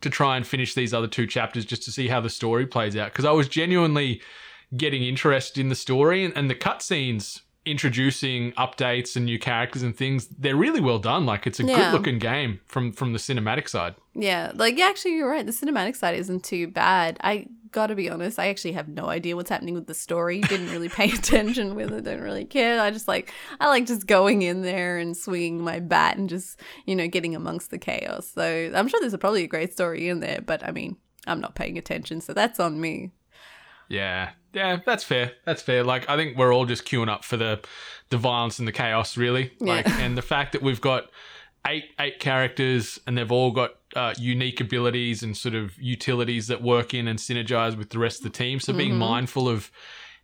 to 0.00 0.10
try 0.10 0.36
and 0.36 0.46
finish 0.46 0.74
these 0.74 0.92
other 0.92 1.06
two 1.06 1.26
chapters 1.26 1.64
just 1.64 1.82
to 1.84 1.90
see 1.90 2.08
how 2.08 2.20
the 2.20 2.28
story 2.28 2.66
plays 2.66 2.94
out 2.96 3.10
because 3.10 3.24
I 3.24 3.32
was 3.32 3.48
genuinely 3.48 4.20
getting 4.76 5.02
interested 5.02 5.60
in 5.60 5.68
the 5.68 5.74
story 5.74 6.24
and, 6.24 6.36
and 6.36 6.48
the 6.50 6.54
cutscenes 6.54 7.40
introducing 7.66 8.52
updates 8.52 9.16
and 9.16 9.24
new 9.24 9.38
characters 9.38 9.82
and 9.82 9.96
things 9.96 10.26
they're 10.38 10.54
really 10.54 10.80
well 10.82 10.98
done 10.98 11.24
like 11.24 11.46
it's 11.46 11.58
a 11.60 11.64
Yeah. 11.64 11.76
good 11.76 11.92
looking 11.92 12.18
game 12.18 12.60
from 12.66 12.92
from 12.92 13.12
the 13.14 13.18
cinematic 13.18 13.68
side 13.68 13.94
Yeah, 14.14 14.52
like 14.54 14.76
yeah, 14.78 14.86
actually, 14.86 15.16
you're 15.16 15.30
right. 15.30 15.44
The 15.46 15.50
cinematic 15.52 15.96
side 15.96 16.14
isn't 16.16 16.44
too 16.44 16.68
bad. 16.68 17.16
I 17.22 17.46
gotta 17.72 17.94
be 17.96 18.08
honest, 18.10 18.38
I 18.38 18.46
actually 18.48 18.72
have 18.72 18.86
no 18.86 19.06
idea 19.06 19.34
what's 19.34 19.50
happening 19.50 19.74
with 19.74 19.86
the 19.88 19.94
story. 19.94 20.40
Didn't 20.42 20.70
really 20.70 20.88
pay 20.88 21.10
attention 21.18 21.74
with 21.74 21.90
it. 21.92 22.04
Don't 22.04 22.20
really 22.20 22.44
care. 22.44 22.80
I 22.80 22.90
just 22.90 23.08
like 23.08 23.32
I 23.58 23.68
like 23.68 23.86
just 23.86 24.06
going 24.06 24.42
in 24.42 24.60
there 24.62 24.98
and 24.98 25.16
swinging 25.16 25.60
my 25.64 25.80
bat 25.80 26.16
and 26.18 26.28
just 26.28 26.60
you 26.86 26.94
know 26.94 27.08
getting 27.08 27.34
amongst 27.34 27.70
the 27.70 27.78
chaos. 27.78 28.30
So 28.34 28.70
I'm 28.74 28.88
sure 28.88 29.00
there's 29.00 29.16
probably 29.16 29.42
a 29.44 29.48
great 29.48 29.72
story 29.72 30.08
in 30.08 30.20
there, 30.20 30.40
but 30.44 30.62
I 30.62 30.70
mean 30.70 30.96
I'm 31.26 31.40
not 31.40 31.54
paying 31.54 31.78
attention, 31.78 32.20
so 32.20 32.34
that's 32.34 32.60
on 32.60 32.78
me. 32.80 33.10
Yeah, 33.88 34.30
yeah, 34.54 34.78
that's 34.86 35.04
fair. 35.04 35.32
That's 35.44 35.62
fair. 35.62 35.84
Like 35.84 36.08
I 36.08 36.16
think 36.16 36.36
we're 36.38 36.52
all 36.54 36.66
just 36.66 36.84
queuing 36.84 37.08
up 37.08 37.24
for 37.24 37.36
the 37.36 37.60
the 38.10 38.16
violence 38.18 38.58
and 38.58 38.68
the 38.68 38.72
chaos, 38.72 39.16
really. 39.16 39.52
Like, 39.60 39.86
Yeah. 39.86 39.98
and 40.00 40.16
the 40.16 40.22
fact 40.22 40.52
that 40.52 40.62
we've 40.62 40.80
got 40.80 41.08
eight 41.66 41.84
eight 41.98 42.20
characters 42.20 42.98
and 43.06 43.16
they've 43.16 43.32
all 43.32 43.50
got 43.50 43.70
uh, 43.96 44.12
unique 44.18 44.60
abilities 44.60 45.22
and 45.22 45.36
sort 45.36 45.54
of 45.54 45.76
utilities 45.80 46.48
that 46.48 46.60
work 46.62 46.92
in 46.94 47.08
and 47.08 47.18
synergize 47.18 47.76
with 47.76 47.90
the 47.90 47.98
rest 47.98 48.18
of 48.18 48.24
the 48.24 48.30
team. 48.38 48.60
So 48.60 48.72
being 48.72 48.96
mindful 48.96 49.48
of 49.48 49.70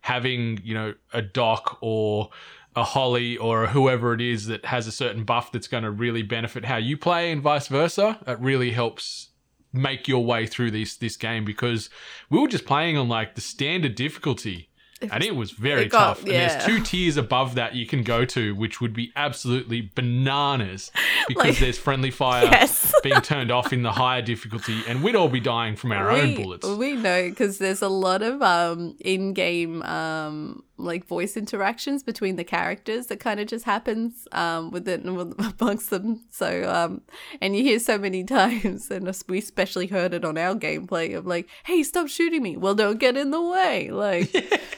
having 0.01 0.59
you 0.63 0.73
know 0.73 0.93
a 1.13 1.21
doc 1.21 1.77
or 1.81 2.29
a 2.75 2.83
Holly 2.83 3.35
or 3.37 3.67
whoever 3.67 4.13
it 4.13 4.21
is 4.21 4.45
that 4.47 4.63
has 4.65 4.87
a 4.87 4.91
certain 4.93 5.23
buff 5.25 5.51
that's 5.51 5.67
going 5.67 5.83
to 5.83 5.91
really 5.91 6.21
benefit 6.23 6.63
how 6.65 6.77
you 6.77 6.95
play 6.97 7.31
and 7.31 7.41
vice 7.41 7.67
versa. 7.67 8.19
It 8.25 8.39
really 8.39 8.71
helps 8.71 9.27
make 9.73 10.07
your 10.07 10.23
way 10.25 10.45
through 10.45 10.71
this 10.71 10.95
this 10.97 11.15
game 11.17 11.45
because 11.45 11.89
we 12.29 12.39
were 12.39 12.47
just 12.47 12.65
playing 12.65 12.97
on 12.97 13.07
like 13.09 13.35
the 13.35 13.41
standard 13.41 13.95
difficulty. 13.95 14.67
And 15.11 15.23
it 15.23 15.35
was 15.35 15.49
very 15.49 15.85
it 15.85 15.89
got- 15.89 16.17
tough. 16.17 16.19
And 16.19 16.29
there's 16.29 16.63
two 16.63 16.79
tiers 16.79 17.17
above 17.17 17.55
that 17.55 17.73
you 17.73 17.87
can 17.87 18.03
go 18.03 18.23
to, 18.23 18.53
which 18.53 18.79
would 18.81 18.93
be 18.93 19.11
absolutely 19.15 19.89
bananas 19.95 20.91
because 21.27 21.45
Like- 21.45 21.57
there's 21.57 21.79
friendly 21.79 22.11
fire 22.11 22.43
Yes. 22.45 22.93
being 23.03 23.19
turned 23.21 23.49
off 23.49 23.73
in 23.73 23.81
the 23.81 23.93
higher 23.93 24.21
difficulty, 24.21 24.79
and 24.87 25.01
we'd 25.01 25.15
all 25.15 25.27
be 25.27 25.39
dying 25.39 25.75
from 25.75 25.91
our 25.91 26.11
own 26.11 26.35
we, 26.35 26.43
bullets. 26.43 26.67
We 26.67 26.93
know 26.93 27.29
because 27.29 27.57
there's 27.57 27.81
a 27.81 27.87
lot 27.89 28.21
of 28.21 28.43
um 28.43 28.95
in-game 28.99 29.81
um 29.81 30.63
like 30.83 31.05
voice 31.05 31.37
interactions 31.37 32.03
between 32.03 32.35
the 32.35 32.43
characters 32.43 33.07
that 33.07 33.19
kind 33.19 33.39
of 33.39 33.47
just 33.47 33.65
happens 33.65 34.27
um 34.31 34.71
within 34.71 35.07
amongst 35.59 35.89
them. 35.89 36.21
So 36.29 36.69
um 36.69 37.01
and 37.41 37.55
you 37.55 37.63
hear 37.63 37.79
so 37.79 37.97
many 37.97 38.23
times, 38.39 38.89
and 38.91 39.09
we 39.27 39.39
especially 39.39 39.87
heard 39.87 40.13
it 40.13 40.25
on 40.25 40.37
our 40.37 40.55
gameplay 40.55 41.15
of 41.15 41.25
like, 41.25 41.47
"Hey, 41.65 41.83
stop 41.83 42.07
shooting 42.07 42.43
me! 42.43 42.57
Well, 42.57 42.75
don't 42.75 42.99
get 42.99 43.17
in 43.17 43.31
the 43.31 43.41
way!" 43.41 43.89
Like, 43.91 44.29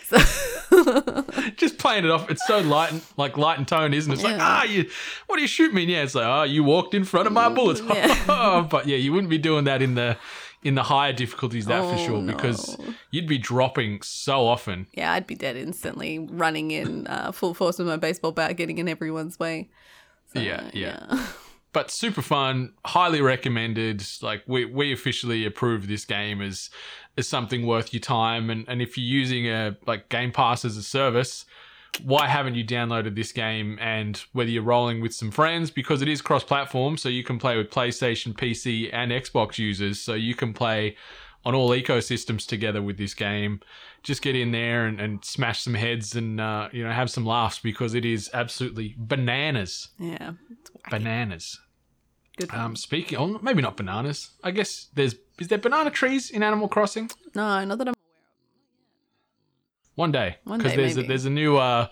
so- 0.06 0.54
just 1.56 1.78
playing 1.78 2.06
it 2.06 2.12
off. 2.12 2.30
It's 2.30 2.46
so 2.48 2.60
light, 2.60 2.92
and, 2.92 3.02
like 3.18 3.38
light 3.38 3.58
and 3.58 3.68
tone, 3.68 3.94
isn't 3.94 4.12
it? 4.12 4.16
It's 4.16 4.24
like, 4.24 4.40
ah, 4.40 4.64
you, 4.64 4.90
what 5.28 5.36
do 5.36 5.42
you 5.42 5.48
shoot 5.48 5.74
me? 5.74 5.84
And 5.84 5.92
yeah, 5.92 6.04
it's 6.04 6.16
like, 6.16 6.26
ah, 6.26 6.44
you 6.44 6.64
walked 6.64 6.94
in 6.94 7.04
front 7.04 7.28
of 7.28 7.34
my 7.34 7.50
bullets. 7.50 7.82
Yeah. 7.82 8.68
but 8.70 8.88
yeah, 8.88 8.98
you 8.98 9.12
wouldn't 9.12 9.30
be 9.30 9.38
doing 9.38 9.66
that 9.66 9.82
in 9.82 9.96
the 9.96 10.18
in 10.64 10.76
the 10.76 10.84
higher 10.84 11.14
difficulties, 11.14 11.66
that 11.68 11.82
for 11.84 11.96
Oh, 11.96 12.06
sure, 12.06 12.22
because 12.22 12.78
you'd 13.12 13.28
be 13.28 13.38
dropping 13.38 14.02
so 14.02 14.48
often. 14.48 14.88
yeah, 14.94 15.12
I'd 15.14 15.28
be 15.28 15.36
dead 15.36 15.56
instantly, 15.58 16.20
running 16.20 16.72
in 16.72 17.08
uh, 17.08 17.32
full 17.32 17.54
force 17.54 17.78
with 17.80 17.88
my 17.88 17.98
baseball 17.98 18.32
bat, 18.32 18.56
getting 18.58 18.78
in 18.78 18.88
everyone's 18.88 19.40
way. 19.40 19.70
So, 20.34 20.40
Yeah, 20.40 20.70
yeah. 20.74 21.28
But 21.74 21.90
super 21.90 22.22
fun, 22.22 22.74
highly 22.86 23.20
recommended. 23.20 24.06
Like 24.22 24.44
we 24.46 24.64
we 24.66 24.94
officially 24.94 25.44
approve 25.44 25.88
this 25.88 26.06
game 26.06 26.40
as 26.40 26.70
as 27.18 27.28
something 27.28 27.66
worth 27.66 27.94
your 27.96 28.00
time. 28.00 28.52
And 28.52 28.64
and 28.68 28.80
if 28.80 28.96
you're 28.96 29.08
using 29.08 29.48
a 29.50 29.76
like 29.88 30.08
Game 30.10 30.32
Pass 30.32 30.66
as 30.66 30.78
a 30.78 30.84
service, 30.84 31.46
why 32.04 32.28
haven't 32.28 32.56
you 32.56 32.66
downloaded 32.66 33.16
this 33.16 33.32
game? 33.32 33.78
And 33.82 34.18
whether 34.34 34.50
you're 34.50 34.64
rolling 34.64 35.02
with 35.02 35.14
some 35.14 35.32
friends, 35.32 35.70
because 35.72 36.02
it 36.02 36.08
is 36.08 36.22
cross-platform, 36.22 36.98
so 36.98 37.10
you 37.10 37.24
can 37.24 37.38
play 37.40 37.58
with 37.58 37.70
PlayStation, 37.70 38.34
PC, 38.34 38.90
and 38.94 39.12
Xbox 39.12 39.58
users. 39.58 40.00
So 40.02 40.14
you 40.14 40.34
can 40.36 40.54
play 40.54 40.96
on 41.46 41.54
all 41.54 41.70
ecosystems 41.70 42.48
together 42.48 42.82
with 42.82 42.98
this 42.98 43.14
game. 43.14 43.60
Just 44.02 44.22
get 44.22 44.36
in 44.36 44.52
there 44.52 44.86
and, 44.86 45.00
and 45.00 45.24
smash 45.24 45.62
some 45.62 45.74
heads 45.76 46.16
and 46.16 46.40
uh, 46.42 46.70
you 46.74 46.84
know 46.84 46.92
have 46.92 47.10
some 47.10 47.26
laughs 47.26 47.60
because 47.60 47.94
it 47.94 48.04
is 48.06 48.30
absolutely 48.34 48.96
bananas 48.98 49.90
Yeah, 50.00 50.32
it's 50.52 50.72
bananas. 50.90 51.60
good. 52.38 52.50
Um, 52.54 52.76
speaking, 52.76 53.18
oh, 53.18 53.40
maybe 53.42 53.62
not 53.62 53.78
bananas. 53.78 54.32
I 54.44 54.52
guess 54.52 54.88
there's 54.94 55.16
is 55.40 55.48
there 55.48 55.58
banana 55.58 55.90
trees 55.90 56.30
in 56.32 56.44
Animal 56.44 56.68
Crossing? 56.68 57.10
no, 57.36 57.64
not 57.66 57.78
that 57.78 57.88
I'm. 57.90 57.94
One 59.96 60.12
day, 60.12 60.38
One 60.44 60.58
because 60.58 60.76
there's 60.76 60.98
a, 60.98 61.04
there's 61.04 61.26
a 61.26 61.30
new 61.30 61.58
uh, 61.58 61.88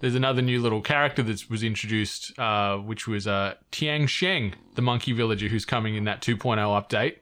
there's 0.00 0.14
another 0.14 0.42
new 0.42 0.60
little 0.60 0.80
character 0.80 1.22
that 1.22 1.48
was 1.50 1.62
introduced, 1.62 2.38
uh, 2.38 2.76
which 2.76 3.08
was 3.08 3.26
uh, 3.26 3.54
Tiansheng, 3.72 4.54
the 4.74 4.82
monkey 4.82 5.12
villager, 5.12 5.48
who's 5.48 5.64
coming 5.64 5.94
in 5.94 6.04
that 6.04 6.22
2.0 6.22 6.38
update. 6.56 7.16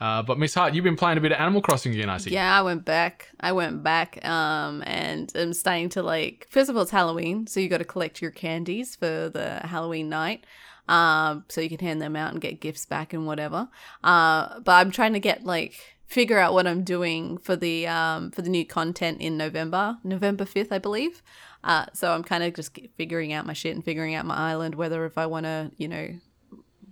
Uh, 0.00 0.22
but 0.22 0.38
Miss 0.38 0.54
Hart, 0.54 0.74
you've 0.74 0.84
been 0.84 0.96
playing 0.96 1.18
a 1.18 1.20
bit 1.20 1.32
of 1.32 1.38
Animal 1.38 1.62
Crossing 1.62 1.92
again, 1.92 2.10
I 2.10 2.18
see. 2.18 2.30
Yeah, 2.30 2.58
I 2.58 2.62
went 2.62 2.84
back. 2.84 3.30
I 3.40 3.52
went 3.52 3.82
back, 3.82 4.24
um, 4.26 4.82
and 4.86 5.30
I'm 5.34 5.52
starting 5.52 5.88
to 5.90 6.02
like. 6.02 6.46
First 6.50 6.68
of 6.68 6.76
all, 6.76 6.82
it's 6.82 6.90
Halloween, 6.90 7.46
so 7.46 7.60
you 7.60 7.68
got 7.68 7.78
to 7.78 7.84
collect 7.84 8.20
your 8.20 8.30
candies 8.30 8.96
for 8.96 9.30
the 9.30 9.60
Halloween 9.64 10.08
night, 10.08 10.44
um, 10.88 11.44
so 11.48 11.60
you 11.60 11.68
can 11.68 11.78
hand 11.78 12.02
them 12.02 12.16
out 12.16 12.32
and 12.32 12.40
get 12.40 12.60
gifts 12.60 12.84
back 12.84 13.12
and 13.12 13.26
whatever. 13.26 13.68
Uh, 14.02 14.60
but 14.60 14.72
I'm 14.72 14.90
trying 14.90 15.14
to 15.14 15.20
get 15.20 15.44
like 15.44 15.93
figure 16.06 16.38
out 16.38 16.54
what 16.54 16.66
I'm 16.66 16.84
doing 16.84 17.38
for 17.38 17.56
the 17.56 17.86
um 17.86 18.30
for 18.30 18.42
the 18.42 18.50
new 18.50 18.66
content 18.66 19.20
in 19.20 19.36
November, 19.36 19.98
November 20.04 20.44
fifth, 20.44 20.72
I 20.72 20.78
believe. 20.78 21.22
Uh, 21.62 21.86
so 21.94 22.12
I'm 22.12 22.22
kind 22.22 22.44
of 22.44 22.54
just 22.54 22.78
figuring 22.96 23.32
out 23.32 23.46
my 23.46 23.54
shit 23.54 23.74
and 23.74 23.84
figuring 23.84 24.14
out 24.14 24.26
my 24.26 24.36
island, 24.36 24.74
whether 24.74 25.06
if 25.06 25.16
I 25.16 25.26
want 25.26 25.44
to, 25.44 25.70
you 25.78 25.88
know, 25.88 26.08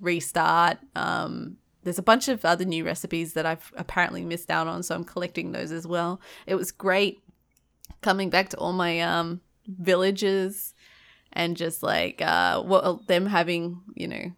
restart. 0.00 0.78
Um, 0.96 1.58
there's 1.84 1.98
a 1.98 2.02
bunch 2.02 2.28
of 2.28 2.44
other 2.44 2.64
new 2.64 2.84
recipes 2.84 3.34
that 3.34 3.44
I've 3.44 3.72
apparently 3.76 4.24
missed 4.24 4.50
out 4.50 4.68
on, 4.68 4.82
so 4.82 4.94
I'm 4.94 5.04
collecting 5.04 5.52
those 5.52 5.72
as 5.72 5.86
well. 5.86 6.20
It 6.46 6.54
was 6.54 6.72
great 6.72 7.22
coming 8.00 8.30
back 8.30 8.48
to 8.50 8.56
all 8.56 8.72
my 8.72 9.00
um, 9.00 9.40
villages 9.66 10.74
and 11.32 11.56
just 11.56 11.82
like 11.82 12.22
uh, 12.22 12.62
what 12.62 13.06
them 13.08 13.26
having, 13.26 13.80
you 13.94 14.08
know, 14.08 14.32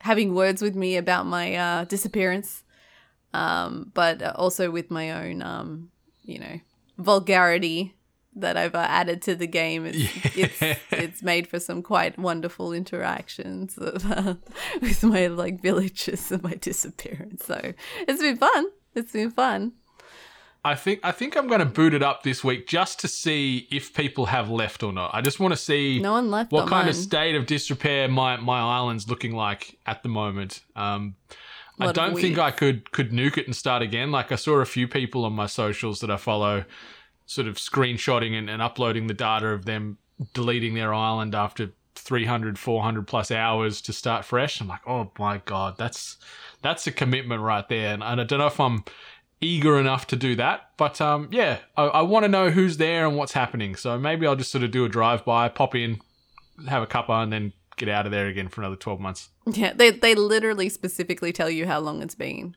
having 0.00 0.34
words 0.34 0.62
with 0.62 0.74
me 0.74 0.96
about 0.96 1.26
my 1.26 1.54
uh, 1.54 1.84
disappearance, 1.84 2.64
um, 3.32 3.90
but 3.94 4.22
also 4.36 4.70
with 4.70 4.90
my 4.90 5.10
own, 5.10 5.42
um, 5.42 5.90
you 6.22 6.38
know, 6.38 6.60
vulgarity 6.98 7.94
that 8.36 8.56
I've 8.56 8.74
uh, 8.74 8.86
added 8.88 9.22
to 9.22 9.34
the 9.34 9.46
game. 9.46 9.86
It's, 9.86 9.98
it's 10.36 10.80
it's 10.90 11.22
made 11.22 11.46
for 11.46 11.58
some 11.58 11.82
quite 11.82 12.18
wonderful 12.18 12.72
interactions 12.72 13.76
of, 13.78 14.10
uh, 14.10 14.34
with 14.80 15.02
my 15.02 15.26
like 15.26 15.60
villages 15.60 16.30
and 16.30 16.42
my 16.42 16.54
disappearance. 16.54 17.44
So 17.44 17.72
it's 18.06 18.20
been 18.20 18.36
fun. 18.36 18.66
It's 18.94 19.12
been 19.12 19.30
fun. 19.30 19.72
I 20.62 20.74
think 20.74 21.00
I 21.02 21.12
think 21.12 21.36
I'm 21.36 21.48
going 21.48 21.60
to 21.60 21.66
boot 21.66 21.94
it 21.94 22.02
up 22.02 22.22
this 22.22 22.44
week 22.44 22.66
just 22.66 23.00
to 23.00 23.08
see 23.08 23.66
if 23.70 23.94
people 23.94 24.26
have 24.26 24.50
left 24.50 24.82
or 24.82 24.92
not. 24.92 25.10
I 25.14 25.22
just 25.22 25.40
want 25.40 25.52
to 25.52 25.56
see 25.56 26.00
No 26.00 26.12
one 26.12 26.30
left 26.30 26.52
what 26.52 26.68
kind 26.68 26.88
of 26.88 26.94
state 26.94 27.34
of 27.34 27.46
disrepair 27.46 28.08
my 28.08 28.36
my 28.36 28.60
island's 28.60 29.08
looking 29.08 29.34
like 29.34 29.78
at 29.86 30.02
the 30.02 30.10
moment. 30.10 30.60
Um, 30.76 31.16
I 31.80 31.92
don't 31.92 32.16
think. 32.16 32.38
I 32.38 32.50
could 32.50 32.92
could 32.92 33.10
nuke 33.10 33.38
it 33.38 33.46
and 33.46 33.56
start 33.56 33.82
again. 33.82 34.10
Like 34.10 34.32
I 34.32 34.36
saw 34.36 34.56
a 34.60 34.64
few 34.64 34.86
people 34.86 35.24
on 35.24 35.32
my 35.32 35.46
socials 35.46 36.00
that 36.00 36.10
I 36.10 36.16
follow, 36.16 36.64
sort 37.26 37.46
of 37.46 37.56
screenshotting 37.56 38.36
and, 38.36 38.50
and 38.50 38.60
uploading 38.60 39.06
the 39.06 39.14
data 39.14 39.48
of 39.48 39.64
them 39.64 39.98
deleting 40.34 40.74
their 40.74 40.92
island 40.92 41.34
after 41.34 41.72
300 41.94 42.58
400 42.58 43.06
plus 43.06 43.30
hours 43.30 43.80
to 43.80 43.92
start 43.92 44.24
fresh 44.24 44.60
i'm 44.60 44.68
like 44.68 44.86
oh 44.86 45.10
my 45.18 45.38
god 45.44 45.76
that's 45.76 46.16
that's 46.62 46.86
a 46.86 46.92
commitment 46.92 47.42
right 47.42 47.68
there 47.68 47.92
and, 47.92 48.02
and 48.02 48.20
i 48.20 48.24
don't 48.24 48.38
know 48.38 48.46
if 48.46 48.60
i'm 48.60 48.84
eager 49.40 49.78
enough 49.78 50.06
to 50.06 50.16
do 50.16 50.34
that 50.36 50.70
but 50.76 51.00
um 51.00 51.28
yeah 51.30 51.58
i, 51.76 51.84
I 51.84 52.02
want 52.02 52.24
to 52.24 52.28
know 52.28 52.50
who's 52.50 52.76
there 52.76 53.06
and 53.06 53.16
what's 53.16 53.32
happening 53.32 53.74
so 53.76 53.98
maybe 53.98 54.26
i'll 54.26 54.36
just 54.36 54.52
sort 54.52 54.64
of 54.64 54.70
do 54.70 54.84
a 54.84 54.88
drive 54.88 55.24
by 55.24 55.48
pop 55.48 55.74
in 55.74 56.00
have 56.68 56.82
a 56.82 56.86
cuppa 56.86 57.22
and 57.22 57.32
then 57.32 57.52
get 57.76 57.88
out 57.88 58.06
of 58.06 58.12
there 58.12 58.26
again 58.26 58.48
for 58.48 58.60
another 58.60 58.76
12 58.76 59.00
months 59.00 59.30
Yeah, 59.52 59.72
they 59.74 59.90
they 59.90 60.14
literally 60.14 60.68
specifically 60.68 61.32
tell 61.32 61.50
you 61.50 61.66
how 61.66 61.80
long 61.80 62.02
it's 62.02 62.14
been. 62.14 62.56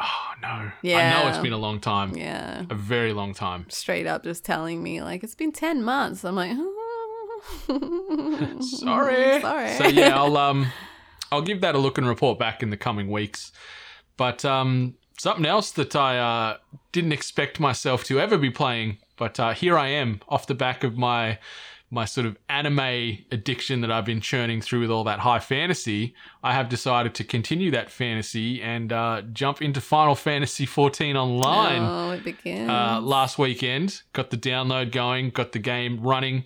Oh 0.00 0.32
no. 0.40 0.70
Yeah. 0.82 0.98
I 0.98 1.10
know 1.10 1.28
it's 1.28 1.38
been 1.38 1.52
a 1.52 1.58
long 1.58 1.80
time. 1.80 2.16
Yeah. 2.16 2.64
A 2.70 2.74
very 2.74 3.12
long 3.12 3.34
time. 3.34 3.66
Straight 3.68 4.06
up 4.06 4.22
just 4.22 4.44
telling 4.44 4.80
me, 4.80 5.02
like, 5.02 5.24
it's 5.24 5.34
been 5.34 5.50
10 5.50 5.82
months. 5.82 6.24
I'm 6.24 6.36
like, 6.36 6.56
Sorry. 8.62 9.40
Sorry. 9.40 9.72
So 9.74 9.86
yeah, 9.88 10.16
I'll 10.16 10.36
um 10.36 10.66
I'll 11.30 11.42
give 11.42 11.60
that 11.60 11.74
a 11.74 11.78
look 11.78 11.98
and 11.98 12.06
report 12.06 12.38
back 12.38 12.62
in 12.62 12.70
the 12.70 12.76
coming 12.76 13.10
weeks. 13.10 13.52
But 14.16 14.44
um 14.44 14.94
something 15.18 15.46
else 15.46 15.70
that 15.72 15.96
I 15.96 16.18
uh 16.18 16.56
didn't 16.92 17.12
expect 17.12 17.60
myself 17.60 18.04
to 18.04 18.20
ever 18.20 18.38
be 18.38 18.50
playing, 18.50 18.98
but 19.16 19.38
uh 19.40 19.52
here 19.52 19.78
I 19.78 19.88
am 19.88 20.20
off 20.28 20.46
the 20.46 20.54
back 20.54 20.84
of 20.84 20.96
my 20.96 21.38
my 21.90 22.04
sort 22.04 22.26
of 22.26 22.36
anime 22.50 23.18
addiction 23.32 23.80
that 23.80 23.90
I've 23.90 24.04
been 24.04 24.20
churning 24.20 24.60
through 24.60 24.80
with 24.80 24.90
all 24.90 25.04
that 25.04 25.20
high 25.20 25.38
fantasy, 25.38 26.14
I 26.42 26.52
have 26.52 26.68
decided 26.68 27.14
to 27.14 27.24
continue 27.24 27.70
that 27.70 27.90
fantasy 27.90 28.60
and 28.62 28.92
uh, 28.92 29.22
jump 29.32 29.62
into 29.62 29.80
Final 29.80 30.14
Fantasy 30.14 30.66
14 30.66 31.16
online 31.16 31.82
Oh, 31.82 32.10
it 32.10 32.24
begins. 32.24 32.68
uh, 32.68 33.00
last 33.00 33.38
weekend. 33.38 34.02
Got 34.12 34.30
the 34.30 34.36
download 34.36 34.92
going, 34.92 35.30
got 35.30 35.52
the 35.52 35.58
game 35.58 36.00
running, 36.02 36.44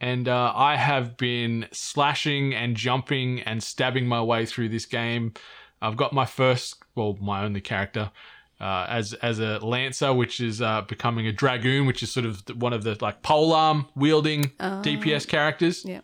and 0.00 0.28
uh, 0.28 0.52
I 0.54 0.76
have 0.76 1.16
been 1.16 1.66
slashing 1.72 2.54
and 2.54 2.76
jumping 2.76 3.40
and 3.40 3.60
stabbing 3.62 4.06
my 4.06 4.22
way 4.22 4.46
through 4.46 4.68
this 4.68 4.86
game. 4.86 5.34
I've 5.82 5.96
got 5.96 6.12
my 6.12 6.24
first, 6.24 6.76
well, 6.94 7.16
my 7.20 7.42
only 7.44 7.60
character. 7.60 8.12
Uh, 8.60 8.86
as 8.88 9.12
as 9.14 9.38
a 9.38 9.58
lancer, 9.60 10.12
which 10.12 10.40
is 10.40 10.60
uh, 10.60 10.82
becoming 10.82 11.28
a 11.28 11.32
dragoon, 11.32 11.86
which 11.86 12.02
is 12.02 12.10
sort 12.10 12.26
of 12.26 12.42
one 12.56 12.72
of 12.72 12.82
the 12.82 12.96
like 13.00 13.22
polearm 13.22 13.86
wielding 13.94 14.46
DPS 14.58 15.28
characters. 15.28 15.84
yeah. 15.84 16.00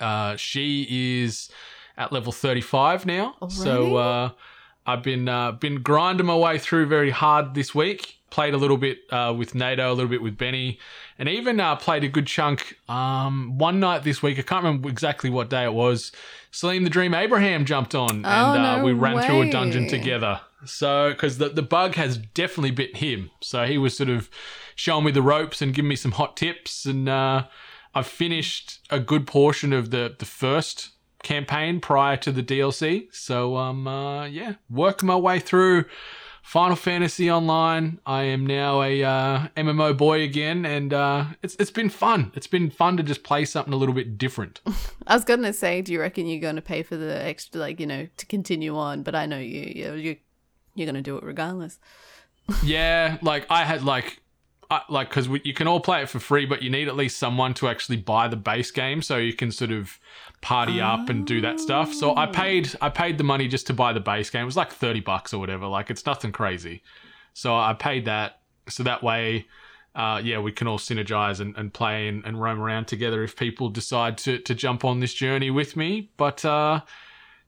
Uh, 0.00 0.34
she 0.36 1.22
is 1.22 1.48
at 1.96 2.12
level 2.12 2.32
35 2.32 3.06
now. 3.06 3.36
So 3.48 3.96
Already? 3.96 4.32
uh, 4.32 4.34
I've 4.86 5.02
been 5.02 5.28
uh, 5.28 5.52
been 5.52 5.82
grinding 5.82 6.26
my 6.26 6.36
way 6.36 6.58
through 6.58 6.86
very 6.86 7.10
hard 7.10 7.54
this 7.54 7.74
week. 7.74 8.14
Played 8.30 8.54
a 8.54 8.56
little 8.56 8.76
bit 8.76 8.98
uh, 9.10 9.32
with 9.36 9.54
NATO, 9.54 9.88
a 9.90 9.94
little 9.94 10.10
bit 10.10 10.20
with 10.20 10.36
Benny, 10.36 10.80
and 11.18 11.28
even 11.28 11.60
uh, 11.60 11.76
played 11.76 12.02
a 12.02 12.08
good 12.08 12.26
chunk 12.26 12.76
um, 12.88 13.56
one 13.58 13.78
night 13.78 14.02
this 14.02 14.22
week. 14.22 14.38
I 14.38 14.42
can't 14.42 14.64
remember 14.64 14.88
exactly 14.88 15.30
what 15.30 15.48
day 15.48 15.64
it 15.64 15.72
was. 15.72 16.10
Salim 16.50 16.82
the 16.84 16.90
Dream 16.90 17.14
Abraham 17.14 17.64
jumped 17.64 17.94
on, 17.94 18.16
and 18.16 18.26
uh, 18.26 18.76
no 18.78 18.84
we 18.84 18.92
ran 18.92 19.22
through 19.22 19.42
a 19.42 19.50
dungeon 19.50 19.86
together. 19.88 20.40
So, 20.64 21.10
because 21.10 21.38
the, 21.38 21.48
the 21.48 21.62
bug 21.62 21.94
has 21.94 22.16
definitely 22.16 22.70
bit 22.70 22.96
him. 22.96 23.30
So 23.40 23.64
he 23.64 23.78
was 23.78 23.96
sort 23.96 24.08
of 24.08 24.30
showing 24.74 25.04
me 25.04 25.12
the 25.12 25.22
ropes 25.22 25.60
and 25.60 25.74
giving 25.74 25.88
me 25.88 25.96
some 25.96 26.12
hot 26.12 26.36
tips. 26.36 26.86
And 26.86 27.08
uh, 27.08 27.46
I've 27.94 28.06
finished 28.06 28.80
a 28.90 28.98
good 28.98 29.26
portion 29.26 29.72
of 29.72 29.90
the, 29.90 30.14
the 30.18 30.24
first 30.24 30.90
campaign 31.22 31.80
prior 31.80 32.16
to 32.18 32.32
the 32.32 32.42
DLC. 32.42 33.12
So, 33.12 33.56
um, 33.56 33.86
uh, 33.86 34.26
yeah, 34.26 34.54
working 34.70 35.06
my 35.06 35.16
way 35.16 35.40
through 35.40 35.84
Final 36.46 36.76
Fantasy 36.76 37.28
Online. 37.28 37.98
I 38.06 38.22
am 38.22 38.46
now 38.46 38.80
a 38.80 39.02
uh, 39.02 39.48
MMO 39.56 39.96
boy 39.96 40.22
again, 40.22 40.64
and 40.64 40.94
uh, 40.94 41.24
it's 41.42 41.56
it's 41.58 41.72
been 41.72 41.90
fun. 41.90 42.30
It's 42.36 42.46
been 42.46 42.70
fun 42.70 42.96
to 42.98 43.02
just 43.02 43.24
play 43.24 43.44
something 43.44 43.74
a 43.74 43.76
little 43.76 43.94
bit 43.96 44.16
different. 44.16 44.60
I 45.08 45.16
was 45.16 45.24
gonna 45.24 45.52
say, 45.52 45.82
do 45.82 45.92
you 45.92 46.00
reckon 46.00 46.28
you're 46.28 46.40
gonna 46.40 46.62
pay 46.62 46.84
for 46.84 46.96
the 46.96 47.20
extra, 47.20 47.60
like 47.60 47.80
you 47.80 47.86
know, 47.86 48.06
to 48.16 48.26
continue 48.26 48.76
on? 48.76 49.02
But 49.02 49.16
I 49.16 49.26
know 49.26 49.38
you, 49.38 49.72
you, 49.74 49.92
you 49.94 50.16
you're 50.76 50.86
gonna 50.86 51.02
do 51.02 51.16
it 51.16 51.24
regardless. 51.24 51.80
Yeah, 52.62 53.18
like 53.22 53.46
I 53.50 53.64
had 53.64 53.82
like, 53.82 54.22
I, 54.70 54.82
like 54.88 55.08
because 55.08 55.28
you 55.42 55.52
can 55.52 55.66
all 55.66 55.80
play 55.80 56.02
it 56.02 56.08
for 56.08 56.20
free, 56.20 56.46
but 56.46 56.62
you 56.62 56.70
need 56.70 56.86
at 56.86 56.94
least 56.94 57.18
someone 57.18 57.54
to 57.54 57.68
actually 57.68 57.96
buy 57.96 58.28
the 58.28 58.36
base 58.36 58.70
game 58.70 59.02
so 59.02 59.16
you 59.16 59.32
can 59.32 59.50
sort 59.50 59.72
of 59.72 59.98
party 60.42 60.80
up 60.80 61.08
and 61.08 61.26
do 61.26 61.40
that 61.40 61.58
stuff. 61.58 61.92
So 61.92 62.14
I 62.16 62.26
paid 62.26 62.70
I 62.80 62.88
paid 62.88 63.18
the 63.18 63.24
money 63.24 63.48
just 63.48 63.66
to 63.66 63.74
buy 63.74 63.92
the 63.92 64.00
base 64.00 64.30
game. 64.30 64.42
It 64.42 64.46
was 64.46 64.56
like 64.56 64.70
thirty 64.70 65.00
bucks 65.00 65.34
or 65.34 65.38
whatever. 65.38 65.66
Like 65.66 65.90
it's 65.90 66.06
nothing 66.06 66.30
crazy. 66.30 66.82
So 67.34 67.56
I 67.56 67.74
paid 67.74 68.04
that 68.04 68.40
so 68.68 68.82
that 68.84 69.02
way. 69.02 69.46
Uh, 69.94 70.20
yeah, 70.22 70.38
we 70.38 70.52
can 70.52 70.68
all 70.68 70.78
synergize 70.78 71.40
and, 71.40 71.56
and 71.56 71.72
play 71.72 72.06
and, 72.06 72.22
and 72.26 72.38
roam 72.38 72.60
around 72.60 72.86
together 72.86 73.24
if 73.24 73.34
people 73.34 73.70
decide 73.70 74.18
to, 74.18 74.38
to 74.40 74.54
jump 74.54 74.84
on 74.84 75.00
this 75.00 75.14
journey 75.14 75.50
with 75.50 75.74
me. 75.74 76.10
But 76.18 76.44
uh, 76.44 76.82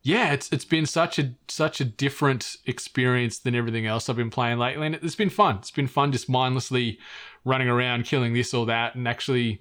yeah, 0.08 0.32
it's 0.32 0.50
it's 0.50 0.64
been 0.64 0.86
such 0.86 1.18
a 1.18 1.34
such 1.48 1.82
a 1.82 1.84
different 1.84 2.56
experience 2.64 3.38
than 3.38 3.54
everything 3.54 3.84
else 3.84 4.08
I've 4.08 4.16
been 4.16 4.30
playing 4.30 4.56
lately, 4.56 4.86
and 4.86 4.94
it's 4.94 5.14
been 5.14 5.28
fun. 5.28 5.56
It's 5.56 5.70
been 5.70 5.86
fun 5.86 6.12
just 6.12 6.30
mindlessly 6.30 6.98
running 7.44 7.68
around, 7.68 8.06
killing 8.06 8.32
this 8.32 8.54
or 8.54 8.64
that, 8.64 8.94
and 8.94 9.06
actually 9.06 9.60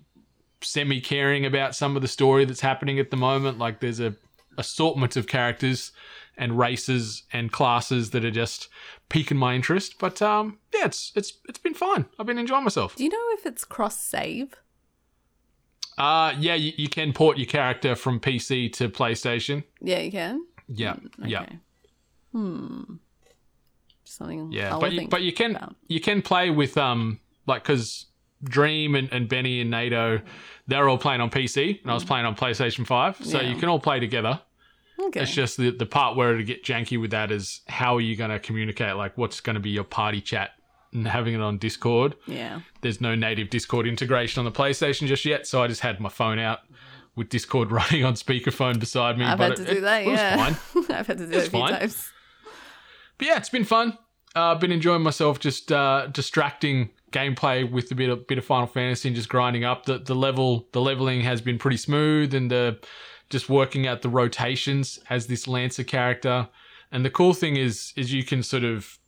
semi 0.62 1.02
caring 1.02 1.46
about 1.46 1.76
some 1.76 1.98
of 1.98 2.02
the 2.02 2.08
story 2.08 2.46
that's 2.46 2.62
happening 2.62 2.98
at 2.98 3.12
the 3.12 3.18
moment. 3.18 3.58
Like 3.58 3.82
there's 3.82 4.00
a 4.00 4.16
assortment 4.58 5.18
of 5.18 5.28
characters 5.28 5.92
and 6.38 6.58
races 6.58 7.24
and 7.34 7.52
classes 7.52 8.12
that 8.12 8.24
are 8.24 8.32
just 8.32 8.70
piquing 9.10 9.38
my 9.38 9.54
interest. 9.54 9.96
But 10.00 10.22
um, 10.22 10.60
yeah, 10.74 10.86
it's 10.86 11.12
it's 11.14 11.34
it's 11.50 11.60
been 11.60 11.74
fun. 11.74 12.06
I've 12.18 12.26
been 12.26 12.38
enjoying 12.38 12.64
myself. 12.64 12.96
Do 12.96 13.04
you 13.04 13.10
know 13.10 13.28
if 13.32 13.46
it's 13.46 13.66
cross 13.66 14.00
save? 14.00 14.54
Uh, 15.98 16.34
yeah, 16.40 16.54
you, 16.56 16.74
you 16.78 16.88
can 16.90 17.12
port 17.14 17.38
your 17.38 17.48
character 17.48 17.96
from 17.96 18.20
PC 18.20 18.72
to 18.74 18.88
PlayStation. 18.90 19.64
Yeah, 19.82 20.00
you 20.00 20.12
can. 20.12 20.46
Yeah, 20.68 20.96
yeah. 21.26 21.42
Okay. 21.42 21.58
Hmm. 22.34 22.82
Something. 24.04 24.52
Yeah, 24.52 24.78
but 24.80 24.92
you, 24.94 25.08
but 25.08 25.22
you 25.22 25.34
can 25.34 25.56
about. 25.56 25.76
you 25.88 26.00
can 26.00 26.22
play 26.22 26.50
with 26.50 26.78
um 26.78 27.20
like 27.46 27.64
because 27.64 28.06
Dream 28.44 28.96
and, 28.96 29.12
and 29.12 29.28
Benny 29.28 29.60
and 29.62 29.70
NATO 29.72 30.22
they're 30.68 30.88
all 30.88 30.98
playing 30.98 31.22
on 31.22 31.30
PC 31.30 31.82
and 31.82 31.90
I 31.92 31.94
was 31.94 32.04
playing 32.06 32.26
on 32.26 32.36
PlayStation 32.36 32.86
Five, 32.86 33.18
so 33.24 33.42
Yeah. 33.42 33.50
you 33.50 33.56
can 33.58 33.70
all 33.70 33.80
play 33.80 34.00
together. 34.00 34.42
Okay. 35.00 35.22
It's 35.22 35.34
just 35.34 35.58
the 35.58 35.72
the 35.72 35.86
part 35.86 36.16
where 36.16 36.36
to 36.38 36.44
get 36.44 36.64
janky 36.64 37.00
with 37.00 37.12
that 37.12 37.32
is 37.32 37.62
how 37.68 37.96
are 37.98 38.02
you 38.02 38.16
going 38.16 38.30
to 38.32 38.40
communicate? 38.40 38.96
Like 38.96 39.18
what's 39.18 39.40
going 39.42 39.56
to 39.56 39.60
be 39.60 39.70
your 39.72 39.84
party 39.84 40.22
chat 40.22 40.52
and 40.94 41.08
having 41.08 41.34
it 41.34 41.42
on 41.42 41.58
Discord. 41.58 42.16
yeah. 42.28 42.62
There's 42.82 43.02
no 43.02 43.16
native 43.16 43.50
Discord 43.50 43.88
integration 43.88 44.40
on 44.40 44.46
the 44.46 44.52
PlayStation 44.58 45.08
just 45.08 45.26
yet, 45.26 45.46
so 45.48 45.62
I 45.64 45.68
just 45.68 45.82
had 45.82 46.00
my 46.00 46.10
phone 46.10 46.40
out 46.40 46.60
with 47.16 47.30
Discord 47.30 47.72
running 47.80 48.04
on 48.06 48.14
speakerphone 48.14 48.80
beside 48.80 49.18
me. 49.18 49.26
I've 49.26 49.38
but 49.38 49.58
had 49.58 49.58
to 49.58 49.64
it- 49.64 49.74
do 49.74 49.78
it- 49.80 49.82
that. 49.82 50.02
it 50.04 50.08
was 50.10 50.20
yeah. 50.20 50.36
fine. 50.36 50.86
I've 50.98 51.08
had 51.08 51.18
to 51.20 51.26
do 51.28 51.32
It's 51.34 51.46
it 51.46 51.48
a 51.48 51.52
few 51.52 51.60
fine. 51.60 51.72
times. 51.74 52.12
But 53.18 53.28
yeah, 53.28 53.38
it's 53.38 53.50
been 53.50 53.64
fun. 53.66 53.98
Uh, 54.36 54.52
I've 54.52 54.60
been 54.60 54.72
enjoying 54.72 55.02
myself 55.02 55.40
just 55.40 55.72
uh, 55.72 56.08
distracting 56.08 56.92
gameplay 57.12 57.70
with 57.70 57.90
a 57.92 57.96
bit 57.96 58.10
of 58.10 58.28
bit 58.28 58.38
of 58.38 58.46
Final 58.46 58.68
Fantasy 58.68 59.10
and 59.10 59.16
just 59.16 59.30
grinding 59.30 59.64
up. 59.64 59.86
The 59.86 59.98
the 59.98 60.14
level 60.14 60.68
the 60.74 60.82
leveling 60.82 61.22
has 61.22 61.42
been 61.42 61.58
pretty 61.58 61.78
smooth 61.78 62.34
and 62.36 62.52
the 62.52 62.78
just 63.30 63.50
working 63.50 63.88
out 63.88 64.04
the 64.04 64.10
rotations 64.10 65.00
as 65.10 65.26
this 65.28 65.48
Lancer 65.48 65.84
character. 65.84 66.48
And 66.92 67.04
the 67.04 67.10
cool 67.10 67.34
thing 67.34 67.56
is 67.56 67.94
is 67.96 68.14
you 68.14 68.24
can 68.24 68.44
sort 68.44 68.64
of 68.64 69.00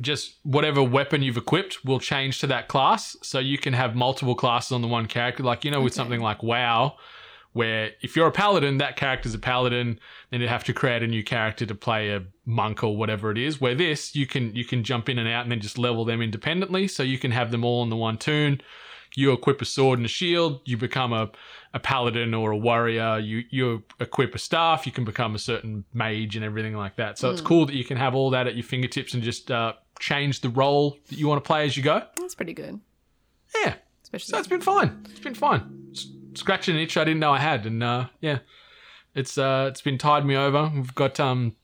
just 0.00 0.36
whatever 0.42 0.82
weapon 0.82 1.22
you've 1.22 1.36
equipped 1.36 1.84
will 1.84 2.00
change 2.00 2.40
to 2.40 2.46
that 2.48 2.68
class. 2.68 3.16
So 3.22 3.38
you 3.38 3.58
can 3.58 3.72
have 3.72 3.94
multiple 3.94 4.34
classes 4.34 4.72
on 4.72 4.82
the 4.82 4.88
one 4.88 5.06
character. 5.06 5.42
Like, 5.42 5.64
you 5.64 5.70
know, 5.70 5.80
with 5.80 5.94
something 5.94 6.20
like 6.20 6.42
WoW, 6.42 6.96
where 7.52 7.92
if 8.02 8.14
you're 8.14 8.26
a 8.26 8.32
paladin, 8.32 8.78
that 8.78 8.96
character's 8.96 9.32
a 9.32 9.38
paladin, 9.38 9.98
then 10.30 10.40
you'd 10.40 10.50
have 10.50 10.64
to 10.64 10.74
create 10.74 11.02
a 11.02 11.06
new 11.06 11.24
character 11.24 11.64
to 11.64 11.74
play 11.74 12.10
a 12.10 12.22
monk 12.44 12.84
or 12.84 12.96
whatever 12.96 13.30
it 13.30 13.38
is. 13.38 13.60
Where 13.60 13.74
this, 13.74 14.14
you 14.14 14.26
can 14.26 14.54
you 14.54 14.64
can 14.64 14.84
jump 14.84 15.08
in 15.08 15.18
and 15.18 15.28
out 15.28 15.42
and 15.42 15.50
then 15.50 15.60
just 15.60 15.78
level 15.78 16.04
them 16.04 16.20
independently. 16.20 16.86
So 16.86 17.02
you 17.02 17.18
can 17.18 17.30
have 17.30 17.50
them 17.50 17.64
all 17.64 17.80
on 17.80 17.88
the 17.88 17.96
one 17.96 18.18
tune. 18.18 18.60
You 19.16 19.32
equip 19.32 19.60
a 19.62 19.64
sword 19.64 19.98
and 19.98 20.06
a 20.06 20.08
shield, 20.08 20.60
you 20.66 20.76
become 20.76 21.12
a, 21.12 21.30
a 21.72 21.80
paladin 21.80 22.34
or 22.34 22.50
a 22.52 22.56
warrior, 22.56 23.18
you 23.18 23.42
you 23.50 23.82
equip 23.98 24.34
a 24.34 24.38
staff, 24.38 24.84
you 24.86 24.92
can 24.92 25.04
become 25.04 25.34
a 25.34 25.38
certain 25.38 25.84
mage 25.92 26.36
and 26.36 26.44
everything 26.44 26.76
like 26.76 26.96
that. 26.96 27.18
So 27.18 27.30
it's 27.30 27.40
cool 27.40 27.64
that 27.66 27.74
you 27.74 27.84
can 27.84 27.96
have 27.96 28.14
all 28.14 28.30
that 28.30 28.46
at 28.46 28.54
your 28.56 28.62
fingertips 28.64 29.14
and 29.14 29.22
just 29.22 29.50
uh, 29.50 29.72
change 29.98 30.42
the 30.42 30.50
role 30.50 30.98
that 31.08 31.18
you 31.18 31.26
want 31.28 31.42
to 31.42 31.46
play 31.46 31.64
as 31.64 31.76
you 31.76 31.82
go. 31.82 32.02
That's 32.18 32.34
pretty 32.34 32.52
good. 32.52 32.78
Yeah. 33.64 33.74
Especially 34.02 34.30
So 34.32 34.38
it's 34.38 34.48
been 34.48 34.60
fun. 34.60 35.06
It's 35.10 35.20
been 35.20 35.34
fun. 35.34 35.88
S- 35.92 36.08
Scratching 36.34 36.76
an 36.76 36.82
itch 36.82 36.96
I 36.98 37.04
didn't 37.04 37.20
know 37.20 37.32
I 37.32 37.38
had, 37.40 37.64
and 37.64 37.82
uh, 37.82 38.06
yeah, 38.20 38.40
it's 39.14 39.38
uh, 39.38 39.66
it's 39.70 39.80
been 39.80 39.96
tied 39.96 40.26
me 40.26 40.36
over. 40.36 40.70
We've 40.74 40.94
got 40.94 41.18
um, 41.18 41.56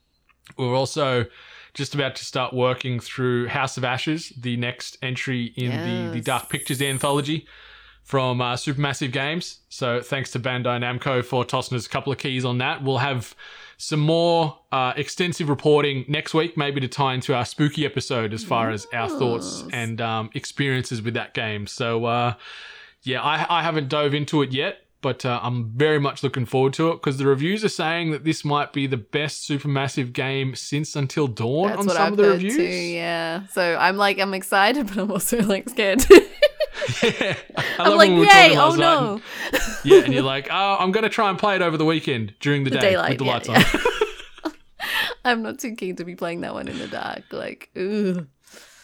we're 0.57 0.75
also 0.75 1.27
just 1.75 1.95
about 1.95 2.17
to 2.17 2.25
start 2.25 2.53
working 2.53 3.01
through 3.01 3.49
House 3.49 3.77
of 3.77 3.85
Ashes, 3.85 4.31
the 4.37 4.57
next 4.57 4.99
entry 5.03 5.53
in 5.57 5.71
the 5.71 6.15
the 6.15 6.21
Dark 6.21 6.49
Pictures 6.49 6.83
anthology 6.83 7.47
from 8.03 8.41
uh, 8.41 8.55
Supermassive 8.55 9.13
Games. 9.13 9.61
So 9.69 10.01
thanks 10.01 10.31
to 10.33 10.41
Bandai 10.41 10.81
Namco 10.81 11.25
for 11.25 11.45
tossing 11.45 11.77
us 11.77 11.87
a 11.87 11.89
couple 11.89 12.13
of 12.13 12.19
keys 12.19 12.45
on 12.45 12.59
that. 12.59 12.83
We'll 12.83 12.99
have 12.99 13.35
some 13.79 14.01
more 14.01 14.59
uh, 14.71 14.93
extensive 14.97 15.49
reporting 15.49 16.05
next 16.09 16.35
week, 16.35 16.57
maybe 16.57 16.81
to 16.81 16.89
tie 16.89 17.15
into 17.15 17.35
our 17.35 17.45
spooky 17.45 17.85
episode 17.85 18.33
as 18.33 18.45
far 18.45 18.71
as 18.71 18.87
our 18.93 19.09
thoughts 19.09 19.65
and 19.73 20.01
um, 20.01 20.31
experiences 20.35 21.03
with 21.03 21.15
that 21.15 21.35
game. 21.35 21.67
So 21.67 22.05
uh, 22.05 22.35
yeah, 23.03 23.23
I, 23.23 23.47
I 23.49 23.63
haven't 23.63 23.89
dove 23.89 24.15
into 24.15 24.43
it 24.43 24.53
yet. 24.53 24.85
But 25.03 25.27
uh, 25.27 25.41
I'm 25.43 25.71
very 25.77 25.99
much 25.99 26.23
looking 26.23 26.47
forward 26.47 26.73
to 26.75 26.91
it 26.91 26.95
because 26.95 27.19
the 27.19 27.27
reviews 27.27 27.65
are 27.65 27.69
saying 27.69 28.13
that 28.13 28.23
this 28.25 28.45
might 28.45 28.73
be 28.73 28.87
the 28.87 28.97
best 28.97 29.49
Supermassive 29.49 30.13
game 30.13 30.55
since 30.55 30.95
Until 30.97 31.27
Dawn 31.27 31.69
That's 31.69 31.81
on 31.81 31.89
some 31.89 31.97
I've 32.03 32.13
of 32.13 32.17
the 32.19 32.29
reviews. 32.29 32.57
too. 32.57 32.63
Yeah. 32.63 33.47
So 33.49 33.77
I'm 33.77 33.97
like, 33.97 34.19
I'm 34.21 34.33
excited, 34.33 34.87
but 34.89 34.97
I'm 34.99 35.11
also 35.11 35.43
like 35.43 35.69
scared. 35.69 36.05
Yeah. 37.03 37.37
I 37.57 37.65
I'm 37.79 37.97
like, 37.97 38.11
yay! 38.11 38.57
Oh 38.57 38.71
last 38.71 38.79
night 38.79 38.97
and- 38.99 39.07
no. 39.17 39.21
Yeah, 39.85 40.05
and 40.05 40.13
you're 40.15 40.23
like, 40.23 40.49
oh, 40.51 40.77
I'm 40.81 40.91
going 40.91 41.05
to 41.05 41.09
try 41.09 41.31
and 41.31 41.39
play 41.39 41.55
it 41.55 41.63
over 41.63 41.77
the 41.77 41.85
weekend 41.85 42.35
during 42.41 42.65
the, 42.65 42.71
The 42.71 42.79
day 42.79 42.91
daylight, 42.93 43.11
with 43.11 43.19
the 43.19 43.25
yeah, 43.27 43.33
lights 43.33 43.49
yeah. 43.49 43.81
on. 44.45 44.53
I'm 45.25 45.43
not 45.43 45.59
too 45.61 45.75
keen 45.77 45.95
to 45.97 46.05
be 46.05 46.17
playing 46.17 46.41
that 46.41 46.55
one 46.55 46.67
in 46.69 46.79
the 46.79 46.89
dark. 46.89 47.23
Like, 47.31 47.71
ooh. 47.77 48.27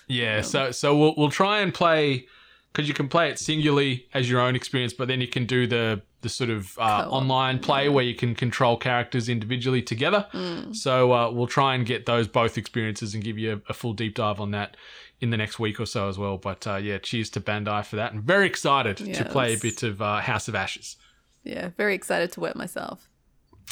Yeah, 0.07 0.43
so 0.43 0.71
so 0.71 0.97
we'll 0.97 1.15
we'll 1.17 1.31
try 1.31 1.61
and 1.61 1.75
play 1.75 2.27
because 2.73 2.87
you 2.89 2.95
can 2.95 3.09
play 3.09 3.31
it 3.31 3.39
singularly 3.39 4.07
as 4.15 4.31
your 4.31 4.41
own 4.41 4.55
experience, 4.55 4.93
but 4.93 5.09
then 5.09 5.21
you 5.21 5.27
can 5.29 5.45
do 5.47 5.67
the 5.67 6.01
the 6.21 6.29
sort 6.29 6.51
of 6.51 6.77
uh, 6.79 7.07
online 7.09 7.61
play 7.61 7.89
where 7.89 8.05
you 8.05 8.15
can 8.15 8.35
control 8.35 8.77
characters 8.77 9.29
individually 9.29 9.83
together. 9.83 10.27
So 10.73 11.13
uh, 11.13 11.31
we'll 11.31 11.47
try 11.47 11.75
and 11.75 11.87
get 11.87 12.07
those 12.07 12.27
both 12.27 12.59
experiences 12.59 13.15
and 13.15 13.23
give 13.23 13.39
you 13.39 13.63
a, 13.67 13.71
a 13.71 13.75
full 13.75 13.93
deep 13.93 14.15
dive 14.15 14.41
on 14.41 14.51
that 14.51 14.77
in 15.21 15.31
the 15.31 15.37
next 15.37 15.59
week 15.59 15.81
or 15.81 15.87
so 15.87 16.09
as 16.09 16.19
well. 16.19 16.37
But 16.37 16.67
uh, 16.67 16.77
yeah, 16.77 16.99
cheers 16.99 17.31
to 17.31 17.41
Bandai 17.41 17.85
for 17.85 17.97
that, 17.97 18.13
and 18.13 18.23
very 18.23 18.47
excited 18.47 18.97
to 18.97 19.25
play 19.25 19.55
a 19.55 19.59
bit 19.59 19.83
of 19.83 20.03
uh, 20.03 20.21
House 20.21 20.49
of 20.49 20.55
Ashes. 20.55 20.97
Yeah, 21.45 21.71
very 21.77 21.95
excited 21.95 22.33
to 22.33 22.41
wet 22.41 22.57
myself. 22.57 23.09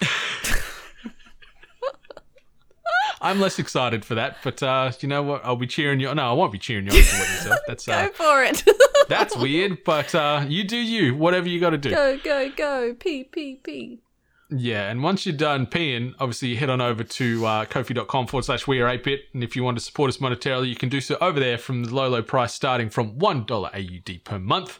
I'm 3.20 3.40
less 3.40 3.58
excited 3.58 4.04
for 4.04 4.14
that, 4.16 4.38
but 4.44 4.62
uh, 4.62 4.92
you 5.00 5.08
know 5.08 5.22
what? 5.22 5.44
I'll 5.44 5.56
be 5.56 5.66
cheering 5.66 6.00
you. 6.00 6.14
No, 6.14 6.30
I 6.30 6.32
won't 6.32 6.52
be 6.52 6.58
cheering 6.58 6.86
you 6.86 6.92
on 6.92 7.02
for 7.02 7.18
what 7.18 7.28
yourself. 7.28 7.60
That's 7.66 7.88
uh, 7.88 8.06
Go 8.06 8.12
for 8.12 8.44
it. 8.44 8.62
that's 9.08 9.36
weird, 9.36 9.84
but 9.84 10.14
uh, 10.14 10.44
you 10.48 10.64
do 10.64 10.76
you. 10.76 11.14
Whatever 11.16 11.48
you 11.48 11.60
got 11.60 11.70
to 11.70 11.78
do. 11.78 11.90
go, 11.90 12.18
go, 12.22 12.50
go. 12.54 12.94
Pee, 12.94 13.24
pee, 13.24 13.60
pee. 13.62 14.00
Yeah, 14.48 14.88
and 14.90 15.02
once 15.02 15.26
you're 15.26 15.36
done 15.36 15.66
peeing, 15.66 16.14
obviously 16.20 16.54
head 16.54 16.70
on 16.70 16.80
over 16.80 17.02
to 17.02 17.46
uh, 17.46 17.64
kofi.com 17.64 18.28
forward 18.28 18.44
slash 18.44 18.68
we 18.68 18.80
are 18.80 18.86
8-bit. 18.86 19.22
And 19.34 19.42
if 19.42 19.56
you 19.56 19.64
want 19.64 19.76
to 19.76 19.82
support 19.82 20.08
us 20.08 20.18
monetarily, 20.18 20.68
you 20.68 20.76
can 20.76 20.88
do 20.88 21.00
so 21.00 21.16
over 21.20 21.40
there 21.40 21.58
from 21.58 21.82
the 21.82 21.92
low, 21.94 22.08
low 22.08 22.22
price 22.22 22.54
starting 22.54 22.88
from 22.88 23.18
$1 23.18 23.50
AUD 23.50 24.24
per 24.24 24.38
month. 24.38 24.78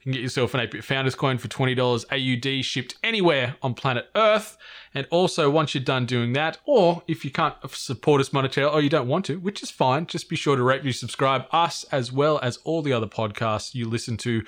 You 0.00 0.02
can 0.02 0.12
get 0.12 0.20
yourself 0.20 0.52
an 0.52 0.60
8-bit 0.60 0.84
Founders 0.84 1.14
Coin 1.14 1.38
for 1.38 1.48
$20 1.48 2.04
AUD 2.12 2.62
shipped 2.62 2.96
anywhere 3.02 3.56
on 3.62 3.72
planet 3.72 4.10
Earth. 4.14 4.58
And 4.92 5.06
also, 5.10 5.48
once 5.48 5.74
you're 5.74 5.82
done 5.82 6.04
doing 6.04 6.34
that, 6.34 6.58
or 6.66 7.02
if 7.08 7.24
you 7.24 7.30
can't 7.30 7.54
support 7.70 8.20
us 8.20 8.30
monetarily 8.30 8.74
or 8.74 8.82
you 8.82 8.90
don't 8.90 9.08
want 9.08 9.24
to, 9.26 9.38
which 9.38 9.62
is 9.62 9.70
fine, 9.70 10.04
just 10.06 10.28
be 10.28 10.36
sure 10.36 10.56
to 10.56 10.62
rate, 10.62 10.80
review, 10.80 10.92
subscribe 10.92 11.46
us 11.52 11.84
as 11.84 12.12
well 12.12 12.38
as 12.42 12.58
all 12.64 12.82
the 12.82 12.92
other 12.92 13.06
podcasts 13.06 13.74
you 13.74 13.88
listen 13.88 14.18
to 14.18 14.42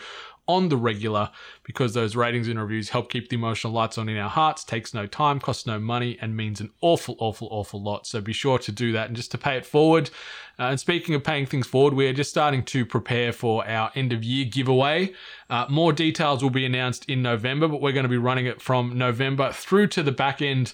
on 0.49 0.69
the 0.69 0.77
regular 0.77 1.31
because 1.63 1.95
those 1.95 2.17
ratings 2.17 2.49
and 2.49 2.59
reviews 2.59 2.89
help 2.89 3.11
keep 3.11 3.29
the 3.29 3.37
emotional 3.37 3.73
lights 3.73 3.99
on 3.99 4.09
in 4.09 4.17
our 4.17 4.31
hearts, 4.31 4.65
takes 4.65 4.95
no 4.95 5.07
time, 5.07 5.39
costs 5.39 5.67
no 5.67 5.79
money, 5.79 6.19
and 6.21 6.37
means 6.37 6.61
an 6.61 6.71
awful, 6.81 7.17
awful, 7.21 7.49
awful 7.51 7.81
lot. 7.81 8.07
So 8.07 8.21
be 8.21 8.33
sure 8.33 8.59
to 8.59 8.73
do 8.73 8.91
that 8.93 9.09
and 9.09 9.17
just 9.17 9.31
to 9.33 9.39
pay 9.39 9.57
it 9.57 9.67
forward. 9.67 10.11
Uh, 10.59 10.65
and 10.65 10.81
speaking 10.81 11.15
of 11.15 11.23
paying 11.23 11.47
things 11.47 11.67
forward, 11.67 11.95
we 11.95 12.09
are 12.09 12.13
just 12.13 12.31
starting 12.31 12.65
to 12.65 12.85
prepare 12.85 13.33
for 13.33 13.69
our 13.69 13.93
end 13.95 14.13
of 14.13 14.25
year 14.25 14.45
giveaway. 14.45 15.13
Uh, 15.49 15.67
more 15.69 15.93
details 15.93 16.43
will 16.43 16.51
be 16.51 16.65
announced 16.65 17.05
in 17.09 17.23
November, 17.23 17.69
but 17.69 17.81
we're 17.81 17.93
going 17.93 18.03
to 18.05 18.09
be 18.09 18.17
running 18.19 18.47
it 18.47 18.61
from 18.61 18.99
November 18.99 19.53
through 19.53 19.87
to 19.89 20.03
the 20.03 20.11
back 20.11 20.43
end 20.43 20.73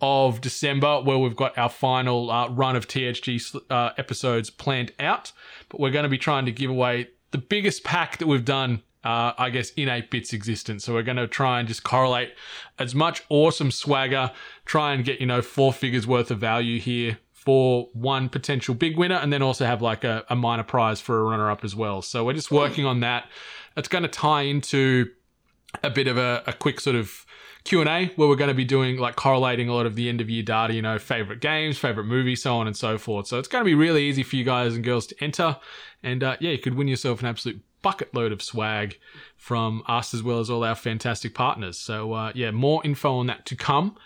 of 0.00 0.40
December, 0.40 1.00
where 1.00 1.18
we've 1.18 1.36
got 1.36 1.56
our 1.56 1.68
final 1.68 2.30
uh, 2.30 2.48
run 2.48 2.76
of 2.76 2.86
THG 2.86 3.60
uh, 3.70 3.92
episodes 3.96 4.50
planned 4.50 4.92
out. 5.00 5.32
But 5.68 5.80
we're 5.80 5.90
going 5.90 6.02
to 6.04 6.08
be 6.08 6.18
trying 6.18 6.44
to 6.46 6.52
give 6.52 6.70
away 6.70 7.08
the 7.30 7.38
biggest 7.38 7.84
pack 7.84 8.18
that 8.18 8.26
we've 8.26 8.44
done, 8.44 8.82
uh, 9.04 9.32
I 9.36 9.50
guess, 9.50 9.70
in 9.70 9.88
8 9.88 10.10
bits 10.10 10.32
existence. 10.32 10.84
So 10.84 10.94
we're 10.94 11.02
going 11.02 11.18
to 11.18 11.28
try 11.28 11.58
and 11.58 11.68
just 11.68 11.84
correlate 11.84 12.32
as 12.78 12.94
much 12.94 13.22
awesome 13.28 13.70
swagger, 13.70 14.32
try 14.64 14.94
and 14.94 15.04
get, 15.04 15.20
you 15.20 15.26
know, 15.26 15.42
four 15.42 15.72
figures 15.72 16.06
worth 16.06 16.30
of 16.30 16.38
value 16.38 16.80
here 16.80 17.18
for 17.32 17.90
one 17.92 18.30
potential 18.30 18.74
big 18.74 18.96
winner, 18.96 19.16
and 19.16 19.32
then 19.32 19.42
also 19.42 19.66
have 19.66 19.82
like 19.82 20.02
a, 20.04 20.24
a 20.30 20.36
minor 20.36 20.62
prize 20.62 21.00
for 21.00 21.20
a 21.20 21.24
runner 21.24 21.50
up 21.50 21.62
as 21.62 21.76
well. 21.76 22.00
So 22.00 22.24
we're 22.24 22.32
just 22.32 22.50
working 22.50 22.86
on 22.86 23.00
that. 23.00 23.26
It's 23.76 23.88
going 23.88 24.02
to 24.02 24.08
tie 24.08 24.42
into 24.42 25.10
a 25.82 25.90
bit 25.90 26.06
of 26.06 26.16
a, 26.16 26.42
a 26.46 26.52
quick 26.52 26.80
sort 26.80 26.96
of 26.96 27.26
q&a 27.64 28.12
where 28.16 28.28
we're 28.28 28.36
going 28.36 28.48
to 28.48 28.54
be 28.54 28.64
doing 28.64 28.98
like 28.98 29.16
correlating 29.16 29.70
a 29.70 29.74
lot 29.74 29.86
of 29.86 29.94
the 29.94 30.06
end 30.06 30.20
of 30.20 30.28
year 30.28 30.42
data 30.42 30.74
you 30.74 30.82
know 30.82 30.98
favorite 30.98 31.40
games 31.40 31.78
favorite 31.78 32.04
movies 32.04 32.42
so 32.42 32.54
on 32.56 32.66
and 32.66 32.76
so 32.76 32.98
forth 32.98 33.26
so 33.26 33.38
it's 33.38 33.48
going 33.48 33.62
to 33.62 33.64
be 33.64 33.74
really 33.74 34.04
easy 34.04 34.22
for 34.22 34.36
you 34.36 34.44
guys 34.44 34.74
and 34.74 34.84
girls 34.84 35.06
to 35.06 35.16
enter 35.24 35.56
and 36.02 36.22
uh, 36.22 36.36
yeah 36.40 36.50
you 36.50 36.58
could 36.58 36.74
win 36.74 36.86
yourself 36.86 37.20
an 37.20 37.26
absolute 37.26 37.62
bucket 37.84 38.12
load 38.12 38.32
of 38.32 38.42
swag 38.42 38.98
from 39.36 39.84
us 39.86 40.12
as 40.12 40.22
well 40.24 40.40
as 40.40 40.50
all 40.50 40.64
our 40.64 40.74
fantastic 40.74 41.34
partners 41.34 41.78
so 41.78 42.12
uh, 42.12 42.32
yeah 42.34 42.50
more 42.50 42.84
info 42.84 43.14
on 43.14 43.28
that 43.28 43.46
to 43.46 43.54
come 43.54 43.96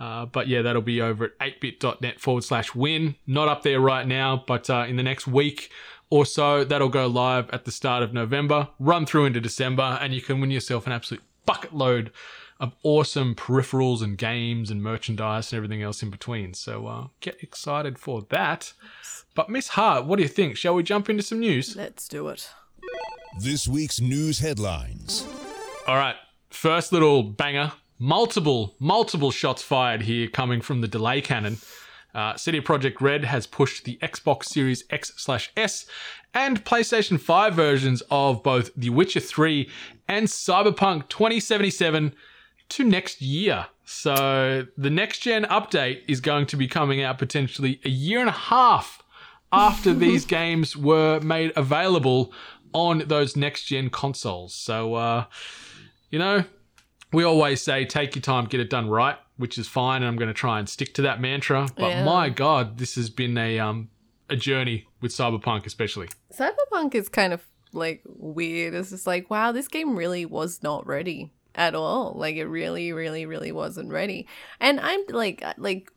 uh, 0.00 0.26
but 0.26 0.46
yeah, 0.46 0.62
that'll 0.62 0.82
be 0.82 1.00
over 1.00 1.24
at 1.24 1.60
8bit.net 1.60 2.20
forward 2.20 2.44
slash 2.44 2.74
win. 2.74 3.16
Not 3.26 3.48
up 3.48 3.62
there 3.62 3.80
right 3.80 4.06
now, 4.06 4.44
but 4.46 4.70
uh, 4.70 4.86
in 4.88 4.96
the 4.96 5.02
next 5.02 5.26
week 5.26 5.70
or 6.10 6.24
so, 6.24 6.64
that'll 6.64 6.88
go 6.88 7.06
live 7.06 7.50
at 7.50 7.64
the 7.64 7.70
start 7.70 8.02
of 8.02 8.12
November, 8.12 8.68
run 8.78 9.06
through 9.06 9.26
into 9.26 9.40
December, 9.40 9.98
and 10.00 10.14
you 10.14 10.22
can 10.22 10.40
win 10.40 10.50
yourself 10.50 10.86
an 10.86 10.92
absolute 10.92 11.22
bucket 11.44 11.74
load 11.74 12.12
of 12.60 12.74
awesome 12.82 13.34
peripherals 13.34 14.02
and 14.02 14.18
games 14.18 14.70
and 14.70 14.82
merchandise 14.82 15.52
and 15.52 15.56
everything 15.56 15.82
else 15.82 16.02
in 16.02 16.10
between. 16.10 16.54
So 16.54 16.86
uh, 16.86 17.06
get 17.20 17.42
excited 17.42 17.98
for 17.98 18.22
that. 18.30 18.72
But 19.34 19.50
Miss 19.50 19.68
Hart, 19.68 20.06
what 20.06 20.16
do 20.16 20.22
you 20.22 20.28
think? 20.28 20.56
Shall 20.56 20.74
we 20.74 20.82
jump 20.82 21.08
into 21.08 21.22
some 21.22 21.40
news? 21.40 21.76
Let's 21.76 22.08
do 22.08 22.28
it. 22.28 22.50
This 23.40 23.68
week's 23.68 24.00
news 24.00 24.40
headlines. 24.40 25.26
All 25.86 25.96
right, 25.96 26.16
first 26.50 26.92
little 26.92 27.22
banger. 27.22 27.72
Multiple, 27.98 28.74
multiple 28.78 29.30
shots 29.30 29.62
fired 29.62 30.02
here 30.02 30.28
coming 30.28 30.60
from 30.60 30.80
the 30.80 30.88
delay 30.88 31.20
cannon. 31.20 31.58
Uh, 32.14 32.36
CD 32.36 32.60
Projekt 32.60 33.00
Red 33.00 33.24
has 33.24 33.46
pushed 33.46 33.84
the 33.84 33.98
Xbox 34.02 34.46
Series 34.46 34.84
X 34.90 35.12
slash 35.16 35.52
S 35.56 35.86
and 36.34 36.64
PlayStation 36.64 37.20
5 37.20 37.54
versions 37.54 38.02
of 38.10 38.42
both 38.42 38.70
The 38.76 38.90
Witcher 38.90 39.20
3 39.20 39.68
and 40.08 40.26
Cyberpunk 40.26 41.08
2077 41.08 42.14
to 42.70 42.84
next 42.84 43.20
year. 43.20 43.66
So 43.84 44.66
the 44.76 44.90
next 44.90 45.20
gen 45.20 45.44
update 45.44 46.02
is 46.06 46.20
going 46.20 46.46
to 46.46 46.56
be 46.56 46.68
coming 46.68 47.02
out 47.02 47.18
potentially 47.18 47.80
a 47.84 47.88
year 47.88 48.20
and 48.20 48.28
a 48.28 48.32
half 48.32 49.02
after 49.52 49.94
these 49.94 50.24
games 50.24 50.76
were 50.76 51.20
made 51.20 51.52
available 51.56 52.32
on 52.72 53.04
those 53.06 53.36
next 53.36 53.64
gen 53.64 53.90
consoles. 53.90 54.54
So, 54.54 54.94
uh, 54.94 55.24
you 56.10 56.18
know, 56.18 56.44
we 57.12 57.24
always 57.24 57.60
say 57.62 57.84
take 57.84 58.14
your 58.14 58.22
time, 58.22 58.44
get 58.46 58.60
it 58.60 58.70
done 58.70 58.88
right, 58.88 59.16
which 59.36 59.58
is 59.58 59.66
fine, 59.68 60.02
and 60.02 60.08
I'm 60.08 60.16
going 60.16 60.28
to 60.28 60.34
try 60.34 60.58
and 60.58 60.68
stick 60.68 60.94
to 60.94 61.02
that 61.02 61.20
mantra. 61.20 61.68
But 61.76 61.88
Yeah. 61.90 62.04
my 62.04 62.28
God, 62.28 62.78
this 62.78 62.94
has 62.96 63.10
been 63.10 63.36
a 63.38 63.58
um 63.58 63.88
a 64.30 64.36
journey 64.36 64.86
with 65.00 65.10
Cyberpunk, 65.12 65.64
especially. 65.64 66.08
Cyberpunk 66.36 66.94
is 66.94 67.08
kind 67.08 67.32
of 67.32 67.44
like 67.72 68.02
weird. 68.04 68.74
It's 68.74 68.90
just 68.90 69.06
like, 69.06 69.30
wow, 69.30 69.52
this 69.52 69.68
game 69.68 69.96
really 69.96 70.26
was 70.26 70.62
not 70.62 70.86
ready 70.86 71.32
at 71.54 71.74
all. 71.74 72.12
Like 72.14 72.36
it 72.36 72.44
really, 72.46 72.92
really, 72.92 73.24
really 73.24 73.52
wasn't 73.52 73.90
ready. 73.90 74.26
And 74.60 74.80
I'm 74.80 75.00
like, 75.08 75.42
like 75.56 75.90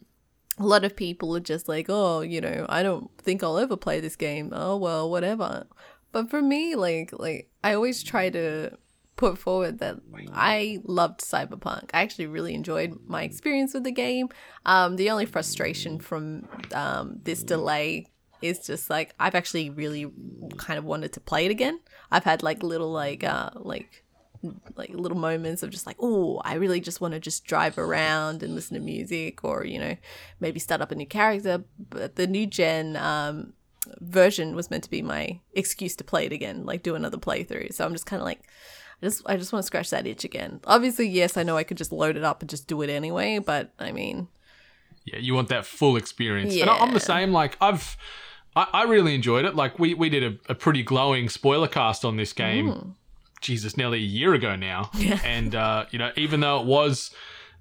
a 0.58 0.66
lot 0.66 0.86
of 0.86 0.96
people 0.96 1.36
are 1.36 1.42
just 1.42 1.68
like, 1.68 1.88
oh, 1.90 2.22
you 2.22 2.40
know, 2.40 2.66
I 2.70 2.84
don't 2.84 3.10
think 3.18 3.44
I'll 3.44 3.58
ever 3.58 3.76
play 3.76 4.00
this 4.00 4.16
game. 4.16 4.52
Oh 4.56 4.78
well, 4.78 5.10
whatever. 5.10 5.68
But 6.12 6.30
for 6.30 6.42
me, 6.42 6.76
like, 6.76 7.12
like 7.18 7.50
I 7.64 7.74
always 7.74 8.04
try 8.04 8.30
to 8.30 8.78
put 9.16 9.38
forward 9.38 9.80
that 9.80 9.98
I 10.34 10.80
loved 10.84 11.22
Cyberpunk. 11.22 11.92
I 11.94 12.02
actually 12.02 12.28
really 12.28 12.56
enjoyed 12.56 12.98
my 13.06 13.24
experience 13.24 13.74
with 13.74 13.84
the 13.84 13.92
game. 13.92 14.30
Um, 14.66 14.96
the 14.96 15.12
only 15.12 15.26
frustration 15.26 16.00
from 16.00 16.48
um, 16.74 17.20
this 17.24 17.44
delay 17.44 18.08
is 18.42 18.66
just 18.66 18.90
like 18.90 19.14
I've 19.20 19.36
actually 19.36 19.70
really 19.70 20.12
kind 20.58 20.80
of 20.80 20.86
wanted 20.86 21.14
to 21.14 21.20
play 21.20 21.46
it 21.46 21.52
again. 21.52 21.80
I've 22.12 22.24
had 22.24 22.42
like 22.42 22.64
little 22.64 22.92
like 22.92 23.24
uh 23.24 23.52
like 23.56 24.04
like 24.76 24.90
little 24.90 25.20
moments 25.20 25.62
of 25.62 25.70
just 25.70 25.86
like 25.86 25.98
oh 26.00 26.42
I 26.44 26.56
really 26.56 26.80
just 26.80 27.00
want 27.00 27.14
to 27.14 27.20
just 27.20 27.46
drive 27.46 27.78
around 27.78 28.42
and 28.42 28.56
listen 28.56 28.74
to 28.74 28.82
music 28.82 29.44
or 29.44 29.64
you 29.64 29.78
know 29.78 29.96
maybe 30.40 30.60
start 30.60 30.82
up 30.82 30.92
a 30.92 30.96
new 30.96 31.06
character. 31.06 31.64
But 31.90 32.16
the 32.16 32.26
new 32.26 32.48
gen 32.48 32.96
um 32.96 33.54
version 34.00 34.56
was 34.56 34.70
meant 34.70 34.84
to 34.84 34.90
be 34.90 35.02
my 35.02 35.40
excuse 35.54 35.96
to 35.98 36.04
play 36.04 36.26
it 36.26 36.32
again, 36.32 36.66
like 36.66 36.84
do 36.84 36.96
another 36.96 37.18
playthrough. 37.18 37.74
So 37.74 37.86
I'm 37.86 37.94
just 37.94 38.06
kind 38.06 38.22
of 38.22 38.26
like 38.26 38.42
I 39.02 39.06
just 39.08 39.22
I 39.26 39.38
just 39.38 39.52
want 39.52 39.64
to 39.64 39.68
scratch 39.68 39.90
that 39.90 40.06
itch 40.08 40.24
again. 40.24 40.60
Obviously, 40.66 41.08
yes, 41.08 41.38
I 41.38 41.44
know 41.44 41.58
I 41.58 41.64
could 41.64 41.78
just 41.78 41.92
load 41.92 42.18
it 42.18 42.24
up 42.24 42.42
and 42.42 42.50
just 42.50 42.68
do 42.68 42.82
it 42.82 42.90
anyway, 42.90 43.40
but 43.40 43.74
I 43.80 43.92
mean, 43.92 44.28
Yeah, 45.06 45.20
you 45.20 45.34
want 45.34 45.50
that 45.50 45.66
full 45.66 45.96
experience. 45.98 46.56
And 46.56 46.70
I- 46.70 46.78
I'm 46.78 46.94
the 46.94 47.00
same. 47.00 47.32
Like 47.32 47.58
I've, 47.60 47.98
I, 48.56 48.68
I 48.74 48.84
really 48.84 49.16
enjoyed 49.16 49.46
it. 49.46 49.56
Like 49.56 49.80
we 49.80 49.94
we 49.96 50.10
did 50.10 50.24
a, 50.24 50.52
a 50.52 50.56
pretty 50.56 50.84
glowing 50.84 51.30
spoiler 51.30 51.68
cast 51.68 52.06
on 52.06 52.18
this 52.18 52.34
game. 52.34 52.96
Jesus, 53.42 53.76
nearly 53.76 53.98
a 53.98 54.02
year 54.02 54.36
ago 54.36 54.56
now. 54.56 54.92
And 55.26 55.56
uh, 55.56 55.86
you 55.90 55.98
know, 55.98 56.12
even 56.16 56.42
though 56.42 56.60
it 56.62 56.68
was 56.68 57.10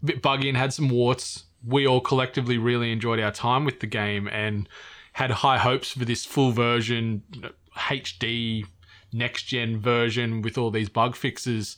a 0.03 0.07
bit 0.07 0.21
buggy 0.21 0.49
and 0.51 0.59
had 0.59 0.75
some 0.75 0.91
warts, 0.91 1.45
we 1.67 1.87
all 1.87 2.03
collectively 2.03 2.59
really 2.59 2.93
enjoyed 2.93 3.19
our 3.21 3.33
time 3.33 3.65
with 3.65 3.81
the 3.81 3.87
game 3.87 4.29
and 4.29 4.69
had 5.13 5.31
high 5.31 5.59
hopes 5.59 5.91
for 5.93 6.05
this 6.05 6.25
full 6.25 6.53
version, 6.53 7.23
you 7.33 7.41
know, 7.43 7.51
HD 7.77 8.65
next 9.13 9.45
gen 9.45 9.79
version 9.79 10.43
with 10.43 10.57
all 10.57 10.71
these 10.71 10.89
bug 10.89 11.17
fixes 11.17 11.77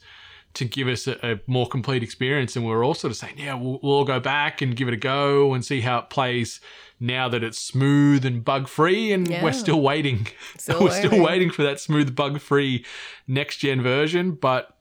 to 0.55 0.67
give 0.67 0.87
us 0.87 1.07
a, 1.07 1.17
a 1.27 1.41
more 1.47 1.67
complete 1.67 2.03
experience. 2.03 2.57
And 2.57 2.65
we 2.67 2.71
we're 2.71 2.85
all 2.85 2.93
sort 2.95 3.11
of 3.11 3.17
saying, 3.17 3.37
yeah, 3.39 3.55
we'll, 3.55 3.81
we'll 3.83 3.93
all 3.93 4.05
go 4.05 4.21
back 4.21 4.61
and 4.61 4.77
give 4.77 4.87
it 4.87 4.93
a 4.95 4.99
go 4.99 5.55
and 5.55 5.65
see 5.65 5.81
how 5.81 5.99
it 6.01 6.11
plays 6.11 6.61
now 7.01 7.27
that 7.31 7.43
it's 7.43 7.59
smooth 7.59 8.27
and 8.27 8.45
bug 8.45 8.69
free. 8.69 9.13
And 9.13 9.27
Yeah. 9.29 9.43
we're 9.43 9.53
still 9.55 9.81
waiting. 9.81 10.27
Still 10.59 10.83
we're 10.85 10.91
still 10.91 11.11
waiting. 11.13 11.23
waiting 11.25 11.51
for 11.51 11.63
that 11.63 11.81
smooth, 11.81 12.15
bug 12.15 12.39
free 12.39 12.85
next 13.27 13.57
gen 13.59 13.81
version. 13.83 14.33
But 14.33 14.77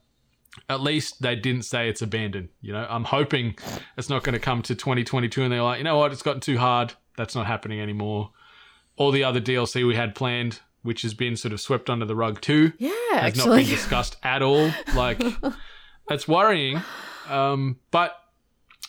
at 0.68 0.82
least 0.82 1.22
they 1.22 1.34
didn't 1.36 1.62
say 1.62 1.88
it's 1.88 2.02
abandoned. 2.02 2.50
You 2.60 2.74
know, 2.74 2.86
I'm 2.90 3.04
hoping 3.04 3.56
it's 3.96 4.10
not 4.10 4.22
going 4.24 4.34
to 4.34 4.38
come 4.38 4.60
to 4.62 4.74
2022 4.74 5.42
and 5.42 5.50
they're 5.50 5.62
like, 5.62 5.78
you 5.78 5.84
know 5.84 5.96
what, 5.96 6.12
it's 6.12 6.22
gotten 6.22 6.40
too 6.42 6.58
hard. 6.58 6.92
That's 7.16 7.34
not 7.34 7.46
happening 7.46 7.80
anymore. 7.80 8.30
All 8.96 9.10
the 9.10 9.24
other 9.24 9.40
DLC 9.40 9.86
we 9.86 9.94
had 9.94 10.14
planned, 10.14 10.60
which 10.82 11.02
has 11.02 11.14
been 11.14 11.36
sort 11.36 11.52
of 11.52 11.60
swept 11.60 11.88
under 11.88 12.04
the 12.04 12.14
rug 12.14 12.40
too, 12.40 12.72
Yeah, 12.78 12.90
has 13.12 13.36
not 13.36 13.56
been 13.56 13.66
discussed 13.66 14.16
at 14.22 14.42
all. 14.42 14.70
Like, 14.94 15.22
that's 16.08 16.26
worrying. 16.28 16.82
Um, 17.28 17.78
but 17.90 18.16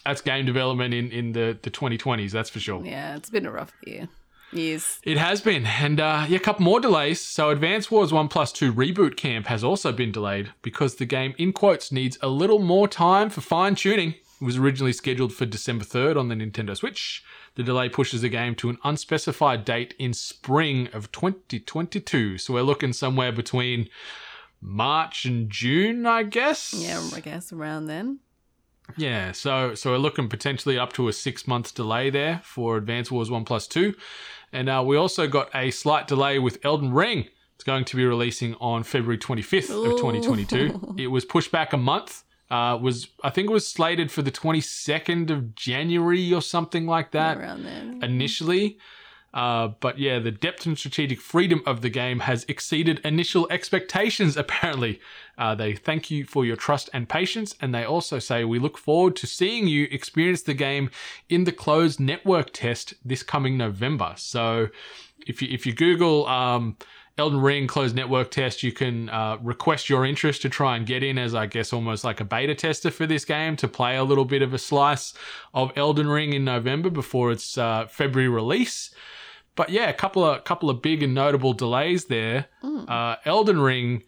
that's 0.05 0.21
game 0.21 0.45
development 0.45 0.93
in, 0.93 1.11
in 1.11 1.31
the, 1.31 1.57
the 1.61 1.71
2020s, 1.71 2.31
that's 2.31 2.49
for 2.49 2.59
sure. 2.59 2.83
yeah, 2.85 3.15
it's 3.15 3.29
been 3.29 3.45
a 3.45 3.51
rough 3.51 3.71
year. 3.85 4.09
Years. 4.51 4.99
It 5.03 5.17
has 5.17 5.41
been, 5.41 5.65
and 5.65 5.99
uh, 5.99 6.25
yeah, 6.29 6.37
a 6.37 6.39
couple 6.39 6.63
more 6.63 6.79
delays. 6.79 7.19
So, 7.19 7.49
Advance 7.49 7.89
Wars 7.89 8.13
1 8.13 8.27
Plus 8.27 8.51
2 8.51 8.71
Reboot 8.71 9.17
Camp 9.17 9.47
has 9.47 9.63
also 9.63 9.91
been 9.91 10.11
delayed 10.11 10.51
because 10.61 10.95
the 10.95 11.05
game, 11.05 11.33
in 11.39 11.53
quotes, 11.53 11.91
needs 11.91 12.19
a 12.21 12.27
little 12.27 12.59
more 12.59 12.87
time 12.87 13.31
for 13.31 13.41
fine 13.41 13.73
tuning. 13.73 14.13
Was 14.43 14.57
originally 14.57 14.93
scheduled 14.93 15.33
for 15.33 15.45
December 15.45 15.85
3rd 15.85 16.17
on 16.17 16.27
the 16.27 16.35
Nintendo 16.35 16.75
Switch. 16.75 17.23
The 17.55 17.63
delay 17.63 17.87
pushes 17.87 18.21
the 18.21 18.29
game 18.29 18.55
to 18.55 18.69
an 18.69 18.77
unspecified 18.83 19.63
date 19.63 19.93
in 19.97 20.13
spring 20.13 20.89
of 20.91 21.11
2022. 21.11 22.37
So, 22.37 22.53
we're 22.53 22.61
looking 22.63 22.91
somewhere 22.91 23.31
between 23.31 23.89
March 24.59 25.25
and 25.25 25.49
June, 25.49 26.05
I 26.05 26.23
guess. 26.23 26.73
Yeah, 26.75 27.01
I 27.13 27.19
guess 27.19 27.53
around 27.53 27.87
then. 27.87 28.19
Yeah, 28.97 29.31
so 29.31 29.75
so 29.75 29.91
we're 29.91 29.97
looking 29.97 30.27
potentially 30.27 30.77
up 30.77 30.93
to 30.93 31.07
a 31.07 31.13
six 31.13 31.47
month 31.47 31.73
delay 31.73 32.09
there 32.09 32.41
for 32.43 32.77
Advance 32.77 33.09
Wars 33.09 33.31
One 33.31 33.45
Plus 33.45 33.67
Two, 33.67 33.95
and 34.51 34.69
uh, 34.69 34.83
we 34.85 34.97
also 34.97 35.27
got 35.27 35.49
a 35.55 35.71
slight 35.71 36.07
delay 36.07 36.37
with 36.37 36.59
Elden 36.63 36.93
Ring. 36.93 37.27
It's 37.55 37.63
going 37.63 37.85
to 37.85 37.95
be 37.95 38.05
releasing 38.05 38.55
on 38.55 38.83
February 38.83 39.17
twenty 39.17 39.41
fifth 39.41 39.69
of 39.69 39.99
twenty 39.99 40.21
twenty 40.21 40.45
two. 40.45 40.95
It 40.97 41.07
was 41.07 41.23
pushed 41.25 41.51
back 41.51 41.73
a 41.73 41.77
month. 41.77 42.22
Uh, 42.51 42.77
was 42.79 43.07
I 43.23 43.29
think 43.29 43.49
it 43.49 43.53
was 43.53 43.67
slated 43.67 44.11
for 44.11 44.21
the 44.21 44.31
twenty 44.31 44.61
second 44.61 45.31
of 45.31 45.55
January 45.55 46.33
or 46.33 46.41
something 46.41 46.85
like 46.85 47.11
that 47.11 47.37
around 47.37 47.63
then. 47.63 47.99
initially. 48.03 48.77
Uh, 49.33 49.69
but 49.79 49.97
yeah, 49.97 50.19
the 50.19 50.31
depth 50.31 50.65
and 50.67 50.77
strategic 50.77 51.19
freedom 51.19 51.63
of 51.65 51.81
the 51.81 51.89
game 51.89 52.19
has 52.19 52.45
exceeded 52.47 52.99
initial 53.03 53.47
expectations, 53.49 54.37
apparently. 54.43 54.99
Uh, 55.37 55.55
they 55.55 55.73
thank 55.73 56.11
you 56.11 56.23
for 56.23 56.45
your 56.45 56.55
trust 56.55 56.89
and 56.93 57.09
patience, 57.09 57.55
and 57.59 57.73
they 57.73 57.83
also 57.83 58.19
say, 58.19 58.43
We 58.43 58.59
look 58.59 58.77
forward 58.77 59.15
to 59.17 59.27
seeing 59.27 59.67
you 59.67 59.87
experience 59.89 60.43
the 60.43 60.53
game 60.53 60.91
in 61.29 61.45
the 61.45 61.51
closed 61.51 61.99
network 61.99 62.51
test 62.53 62.93
this 63.03 63.23
coming 63.23 63.57
November. 63.57 64.13
So 64.17 64.67
if 65.25 65.41
you, 65.41 65.47
if 65.51 65.65
you 65.65 65.73
Google 65.73 66.27
um, 66.27 66.77
Elden 67.17 67.41
Ring 67.41 67.67
closed 67.67 67.95
network 67.95 68.31
test, 68.31 68.63
you 68.63 68.71
can 68.71 69.09
uh, 69.09 69.37
request 69.41 69.87
your 69.87 70.03
interest 70.05 70.41
to 70.41 70.49
try 70.49 70.75
and 70.75 70.85
get 70.85 71.03
in 71.03 71.19
as, 71.19 71.35
I 71.35 71.45
guess, 71.45 71.71
almost 71.71 72.03
like 72.03 72.19
a 72.19 72.25
beta 72.25 72.55
tester 72.55 72.89
for 72.89 73.05
this 73.05 73.23
game 73.23 73.55
to 73.57 73.67
play 73.67 73.95
a 73.97 74.03
little 74.03 74.25
bit 74.25 74.41
of 74.41 74.53
a 74.53 74.57
slice 74.57 75.13
of 75.53 75.71
Elden 75.75 76.07
Ring 76.07 76.33
in 76.33 76.43
November 76.43 76.89
before 76.89 77.31
its 77.31 77.55
uh, 77.57 77.85
February 77.85 78.29
release. 78.29 78.93
But 79.55 79.69
yeah, 79.69 79.89
a 79.89 79.93
couple 79.93 80.25
of 80.25 80.43
couple 80.43 80.71
of 80.71 80.81
big 80.81 81.03
and 81.03 81.13
notable 81.13 81.53
delays 81.53 82.05
there. 82.05 82.47
Uh, 82.63 83.17
Elden 83.23 83.61
Ring 83.61 84.01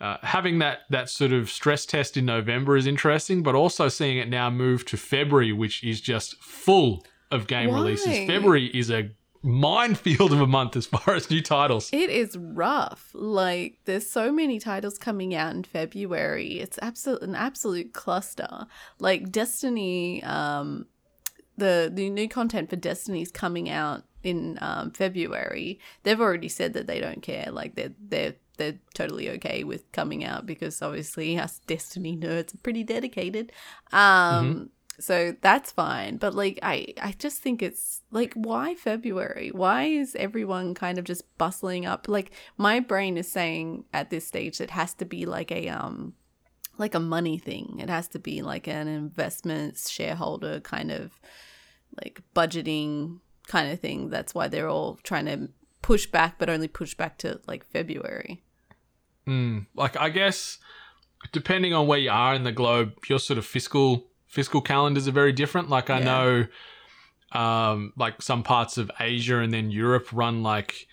uh, 0.00 0.16
having 0.22 0.58
that 0.58 0.80
that 0.90 1.08
sort 1.08 1.32
of 1.32 1.48
stress 1.48 1.86
test 1.86 2.16
in 2.16 2.24
November 2.24 2.76
is 2.76 2.88
interesting, 2.88 3.44
but 3.44 3.54
also 3.54 3.88
seeing 3.88 4.18
it 4.18 4.28
now 4.28 4.50
move 4.50 4.84
to 4.86 4.96
February, 4.96 5.52
which 5.52 5.84
is 5.84 6.00
just 6.00 6.42
full 6.42 7.04
of 7.30 7.46
game 7.46 7.70
Why? 7.70 7.76
releases. 7.76 8.26
February 8.26 8.66
is 8.74 8.90
a 8.90 9.10
minefield 9.42 10.32
of 10.32 10.40
a 10.40 10.46
month 10.46 10.76
as 10.76 10.86
far 10.86 11.14
as 11.14 11.30
new 11.30 11.42
titles. 11.42 11.90
It 11.92 12.10
is 12.10 12.36
rough. 12.36 13.10
Like 13.14 13.78
there's 13.84 14.08
so 14.08 14.32
many 14.32 14.58
titles 14.58 14.98
coming 14.98 15.34
out 15.34 15.54
in 15.54 15.64
February. 15.64 16.60
It's 16.60 16.78
absolute 16.82 17.22
an 17.22 17.34
absolute 17.34 17.92
cluster. 17.92 18.66
Like 18.98 19.30
Destiny, 19.30 20.22
um, 20.24 20.86
the 21.56 21.90
the 21.92 22.10
new 22.10 22.28
content 22.28 22.70
for 22.70 22.76
Destiny 22.76 23.22
is 23.22 23.30
coming 23.30 23.70
out 23.70 24.02
in 24.22 24.58
um, 24.60 24.90
February. 24.90 25.80
They've 26.02 26.20
already 26.20 26.48
said 26.48 26.74
that 26.74 26.86
they 26.86 27.00
don't 27.00 27.22
care. 27.22 27.50
Like 27.50 27.74
they're 27.74 27.94
they're 27.98 28.34
they're 28.58 28.78
totally 28.94 29.30
okay 29.30 29.64
with 29.64 29.90
coming 29.92 30.22
out 30.22 30.44
because 30.44 30.82
obviously 30.82 31.38
us 31.38 31.60
Destiny 31.66 32.16
nerds 32.16 32.54
are 32.54 32.58
pretty 32.58 32.84
dedicated. 32.84 33.52
Um, 33.90 34.70
so 35.00 35.34
that's 35.40 35.72
fine. 35.72 36.18
But 36.18 36.34
like 36.34 36.58
I 36.62 36.94
I 37.00 37.12
just 37.18 37.42
think 37.42 37.62
it's 37.62 38.02
like 38.10 38.34
why 38.34 38.74
February? 38.74 39.50
Why 39.52 39.84
is 39.84 40.14
everyone 40.16 40.74
kind 40.74 40.98
of 40.98 41.04
just 41.04 41.36
bustling 41.38 41.86
up? 41.86 42.08
Like 42.08 42.32
my 42.56 42.80
brain 42.80 43.16
is 43.16 43.30
saying 43.30 43.84
at 43.92 44.10
this 44.10 44.26
stage 44.26 44.60
it 44.60 44.70
has 44.70 44.94
to 44.94 45.04
be 45.04 45.26
like 45.26 45.50
a 45.50 45.68
um 45.68 46.14
like 46.78 46.94
a 46.94 47.00
money 47.00 47.38
thing. 47.38 47.78
It 47.80 47.88
has 47.88 48.08
to 48.08 48.18
be 48.18 48.42
like 48.42 48.68
an 48.68 48.88
investment 48.88 49.78
shareholder 49.78 50.60
kind 50.60 50.90
of 50.90 51.20
like 52.02 52.22
budgeting 52.34 53.20
kind 53.46 53.72
of 53.72 53.80
thing. 53.80 54.10
That's 54.10 54.34
why 54.34 54.48
they're 54.48 54.68
all 54.68 54.98
trying 55.02 55.26
to 55.26 55.48
push 55.82 56.06
back, 56.06 56.38
but 56.38 56.50
only 56.50 56.68
push 56.68 56.94
back 56.94 57.18
to 57.18 57.40
like 57.46 57.64
February. 57.64 58.42
like 59.74 59.96
I 59.96 60.10
guess 60.10 60.58
depending 61.32 61.74
on 61.74 61.86
where 61.86 61.98
you 61.98 62.10
are 62.10 62.34
in 62.34 62.44
the 62.44 62.52
globe, 62.52 62.94
your 63.08 63.18
sort 63.18 63.38
of 63.38 63.46
fiscal 63.46 64.09
fiscal 64.30 64.62
calendars 64.62 65.06
are 65.06 65.12
very 65.12 65.32
different. 65.32 65.68
Like 65.68 65.90
I 65.90 65.98
Yeah. 65.98 66.04
know 66.04 66.46
um 67.32 67.92
like 67.96 68.22
some 68.22 68.42
parts 68.42 68.78
of 68.78 68.90
Asia 68.98 69.38
and 69.38 69.52
then 69.52 69.70
Europe 69.70 70.08
run 70.12 70.42
like 70.42 70.88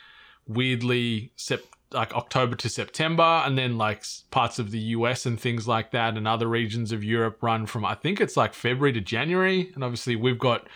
weirdly 0.48 1.32
sep- 1.36 1.64
like 1.92 2.14
October 2.14 2.56
to 2.56 2.70
September 2.70 3.42
and 3.46 3.58
then 3.58 3.78
like 3.78 4.04
parts 4.30 4.60
of 4.60 4.72
the 4.72 4.80
US 4.98 5.26
and 5.26 5.40
things 5.40 5.68
like 5.68 5.92
that 5.92 6.16
and 6.18 6.28
other 6.28 6.48
regions 6.48 6.92
of 6.92 7.04
Europe 7.04 7.42
run 7.42 7.66
from 7.66 7.86
I 7.86 7.96
think 7.96 8.20
it's 8.22 8.38
like 8.38 8.54
February 8.54 8.94
to 8.94 9.02
January 9.02 9.72
and 9.74 9.84
obviously 9.84 10.16
we've 10.16 10.38
got 10.38 10.68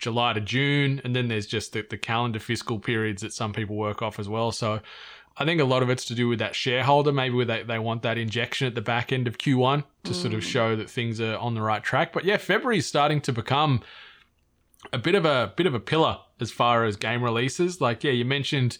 July 0.00 0.32
to 0.32 0.40
June 0.40 1.00
and 1.04 1.14
then 1.16 1.28
there's 1.28 1.46
just 1.46 1.72
the, 1.72 1.84
the 1.88 1.98
calendar 1.98 2.38
fiscal 2.38 2.78
periods 2.78 3.22
that 3.22 3.32
some 3.32 3.52
people 3.52 3.76
work 3.76 4.02
off 4.02 4.18
as 4.18 4.28
well. 4.28 4.52
So 4.52 4.80
I 5.36 5.44
think 5.44 5.60
a 5.60 5.64
lot 5.64 5.82
of 5.82 5.90
it's 5.90 6.04
to 6.06 6.14
do 6.14 6.28
with 6.28 6.38
that 6.40 6.54
shareholder. 6.54 7.12
Maybe 7.12 7.34
where 7.34 7.44
they, 7.44 7.62
they 7.62 7.78
want 7.78 8.02
that 8.02 8.18
injection 8.18 8.66
at 8.66 8.74
the 8.74 8.82
back 8.82 9.12
end 9.12 9.26
of 9.26 9.38
Q1 9.38 9.84
to 10.04 10.14
sort 10.14 10.34
of 10.34 10.44
show 10.44 10.76
that 10.76 10.90
things 10.90 11.20
are 11.20 11.36
on 11.36 11.54
the 11.54 11.62
right 11.62 11.82
track. 11.82 12.12
But 12.12 12.24
yeah, 12.24 12.36
February 12.36 12.78
is 12.78 12.86
starting 12.86 13.20
to 13.22 13.32
become 13.32 13.80
a 14.92 14.98
bit 14.98 15.14
of 15.14 15.24
a 15.24 15.52
bit 15.56 15.66
of 15.66 15.74
a 15.74 15.80
pillar 15.80 16.18
as 16.40 16.50
far 16.50 16.84
as 16.84 16.96
game 16.96 17.22
releases. 17.22 17.80
Like 17.80 18.04
yeah, 18.04 18.12
you 18.12 18.24
mentioned 18.24 18.78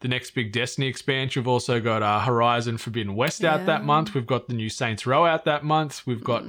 the 0.00 0.08
next 0.08 0.32
big 0.32 0.52
Destiny 0.52 0.88
expansion. 0.88 1.42
We've 1.42 1.48
also 1.48 1.80
got 1.80 2.02
uh, 2.02 2.20
Horizon 2.20 2.76
Forbidden 2.76 3.14
West 3.14 3.44
out 3.44 3.66
that 3.66 3.84
month. 3.84 4.14
We've 4.14 4.26
got 4.26 4.48
the 4.48 4.54
new 4.54 4.68
Saints 4.68 5.06
Row 5.06 5.24
out 5.24 5.44
that 5.44 5.64
month. 5.64 6.02
We've 6.06 6.24
got 6.24 6.44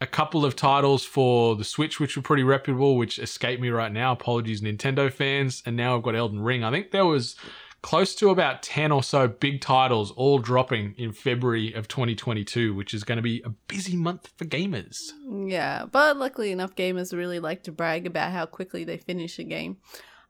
a 0.00 0.06
couple 0.06 0.44
of 0.44 0.56
titles 0.56 1.04
for 1.04 1.54
the 1.54 1.64
Switch, 1.64 2.00
which 2.00 2.16
were 2.16 2.22
pretty 2.22 2.42
reputable, 2.42 2.96
which 2.96 3.18
escape 3.18 3.60
me 3.60 3.68
right 3.68 3.92
now. 3.92 4.12
Apologies, 4.12 4.62
Nintendo 4.62 5.12
fans. 5.12 5.62
And 5.66 5.76
now 5.76 5.96
I've 5.96 6.02
got 6.02 6.16
Elden 6.16 6.40
Ring. 6.40 6.64
I 6.64 6.70
think 6.70 6.90
there 6.90 7.06
was 7.06 7.36
close 7.84 8.14
to 8.14 8.30
about 8.30 8.62
10 8.62 8.90
or 8.92 9.02
so 9.02 9.28
big 9.28 9.60
titles 9.60 10.10
all 10.12 10.38
dropping 10.38 10.94
in 10.96 11.12
February 11.12 11.74
of 11.74 11.86
2022, 11.86 12.74
which 12.74 12.94
is 12.94 13.04
going 13.04 13.16
to 13.16 13.22
be 13.22 13.42
a 13.44 13.50
busy 13.50 13.94
month 13.94 14.32
for 14.38 14.46
gamers. 14.46 15.10
Yeah, 15.28 15.84
but 15.84 16.16
luckily 16.16 16.50
enough, 16.50 16.74
gamers 16.74 17.12
really 17.12 17.40
like 17.40 17.64
to 17.64 17.72
brag 17.72 18.06
about 18.06 18.32
how 18.32 18.46
quickly 18.46 18.84
they 18.84 18.96
finish 18.96 19.38
a 19.38 19.44
game. 19.44 19.76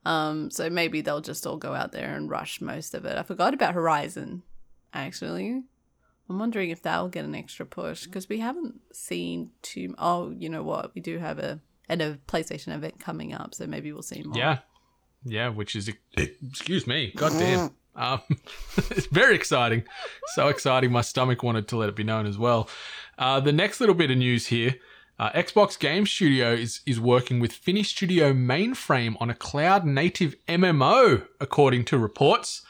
Um, 0.04 0.50
so 0.50 0.68
maybe 0.68 1.00
they'll 1.00 1.20
just 1.20 1.46
all 1.46 1.56
go 1.56 1.74
out 1.74 1.92
there 1.92 2.16
and 2.16 2.28
rush 2.28 2.60
most 2.60 2.92
of 2.92 3.04
it. 3.04 3.16
I 3.16 3.22
forgot 3.22 3.54
about 3.54 3.74
Horizon, 3.74 4.42
actually. 4.92 5.62
I'm 6.28 6.38
wondering 6.40 6.70
if 6.70 6.82
that'll 6.82 7.08
get 7.08 7.24
an 7.24 7.36
extra 7.36 7.64
push 7.64 8.04
because 8.04 8.28
we 8.28 8.40
haven't 8.40 8.80
seen 8.92 9.52
too. 9.62 9.94
Oh, 9.96 10.34
you 10.36 10.48
know 10.48 10.64
what? 10.64 10.92
We 10.92 11.00
do 11.00 11.18
have 11.18 11.38
a 11.38 11.60
and 11.88 12.02
a 12.02 12.18
PlayStation 12.26 12.74
event 12.74 12.98
coming 12.98 13.32
up, 13.32 13.54
so 13.54 13.68
maybe 13.68 13.92
we'll 13.92 14.02
see 14.02 14.24
more. 14.24 14.36
Yeah. 14.36 14.58
Yeah, 15.24 15.48
which 15.48 15.74
is, 15.76 15.90
excuse 16.16 16.86
me, 16.86 17.12
goddamn. 17.16 17.70
Um, 17.96 18.20
it's 18.76 19.06
very 19.06 19.34
exciting. 19.34 19.84
So 20.34 20.48
exciting, 20.48 20.92
my 20.92 21.00
stomach 21.00 21.42
wanted 21.42 21.68
to 21.68 21.76
let 21.76 21.88
it 21.88 21.96
be 21.96 22.04
known 22.04 22.26
as 22.26 22.38
well. 22.38 22.68
Uh, 23.18 23.40
the 23.40 23.52
next 23.52 23.80
little 23.80 23.94
bit 23.94 24.10
of 24.10 24.18
news 24.18 24.48
here 24.48 24.74
uh, 25.18 25.30
Xbox 25.30 25.78
Game 25.78 26.06
Studio 26.06 26.52
is, 26.52 26.80
is 26.86 26.98
working 26.98 27.38
with 27.38 27.52
Finnish 27.52 27.90
studio 27.90 28.32
Mainframe 28.32 29.14
on 29.20 29.30
a 29.30 29.34
cloud 29.34 29.84
native 29.84 30.34
MMO, 30.48 31.26
according 31.40 31.84
to 31.86 31.98
reports. 31.98 32.62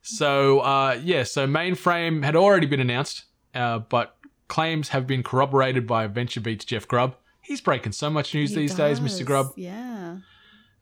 So, 0.00 0.60
uh, 0.60 0.98
yeah, 1.02 1.24
so 1.24 1.46
Mainframe 1.46 2.24
had 2.24 2.36
already 2.36 2.66
been 2.66 2.80
announced, 2.80 3.24
uh, 3.54 3.80
but 3.80 4.16
claims 4.46 4.90
have 4.90 5.06
been 5.06 5.22
corroborated 5.22 5.86
by 5.86 6.06
VentureBeat's 6.06 6.64
Jeff 6.64 6.86
Grubb. 6.86 7.16
He's 7.42 7.60
breaking 7.60 7.92
so 7.92 8.10
much 8.10 8.32
news 8.32 8.50
He 8.50 8.56
these 8.56 8.74
days, 8.74 9.00
Mr. 9.00 9.24
Grubb. 9.24 9.52
Yeah. 9.56 10.18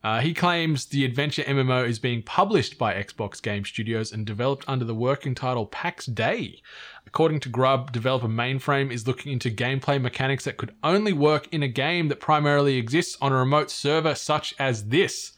Uh, 0.06 0.20
he 0.20 0.32
claims 0.32 0.86
the 0.86 1.04
adventure 1.04 1.42
MMO 1.42 1.84
is 1.84 1.98
being 1.98 2.22
published 2.22 2.78
by 2.78 2.94
Xbox 2.94 3.42
Game 3.42 3.64
Studios 3.64 4.12
and 4.12 4.24
developed 4.24 4.64
under 4.68 4.84
the 4.84 4.94
working 4.94 5.34
title 5.34 5.66
Pax 5.66 6.06
Dei. 6.06 6.62
According 7.08 7.40
to 7.40 7.48
Grubb, 7.48 7.90
developer 7.90 8.28
Mainframe 8.28 8.92
is 8.92 9.08
looking 9.08 9.32
into 9.32 9.50
gameplay 9.50 10.00
mechanics 10.00 10.44
that 10.44 10.58
could 10.58 10.76
only 10.84 11.12
work 11.12 11.52
in 11.52 11.64
a 11.64 11.66
game 11.66 12.06
that 12.06 12.20
primarily 12.20 12.76
exists 12.76 13.18
on 13.20 13.32
a 13.32 13.36
remote 13.36 13.68
server 13.68 14.14
such 14.14 14.54
as 14.60 14.90
this. 14.90 15.32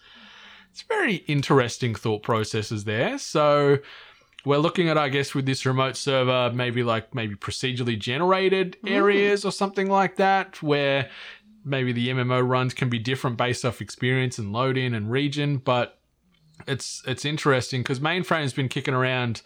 It's 0.70 0.83
very 0.83 1.14
interesting 1.26 1.94
thought 1.94 2.22
processes 2.22 2.85
there. 2.85 3.16
So, 3.16 3.78
we're 4.44 4.59
looking 4.59 4.88
at, 4.88 4.96
I 4.96 5.09
guess, 5.09 5.35
with 5.35 5.46
this 5.46 5.66
remote 5.66 5.96
server, 5.96 6.50
maybe 6.54 6.83
like 6.83 7.14
maybe 7.14 7.35
procedurally 7.35 7.98
generated 7.98 8.76
areas 8.87 9.44
or 9.44 9.52
something 9.52 9.90
like 9.90 10.16
that, 10.16 10.62
where 10.62 11.11
maybe 11.68 11.92
the 11.92 12.09
MMO 12.09 12.46
runs 12.46 12.74
can 12.74 12.88
be 12.88 12.98
different 12.98 13.37
based 13.37 13.64
off 13.64 13.81
experience 13.81 14.38
and 14.38 14.52
load 14.52 14.76
in 14.76 14.94
and 14.94 15.11
region. 15.11 15.59
But 15.59 15.98
it's 16.66 17.02
it's 17.07 17.24
interesting 17.24 17.83
because 17.83 18.00
mainframe's 18.00 18.52
been 18.52 18.68
kicking 18.68 18.94
around 18.94 19.42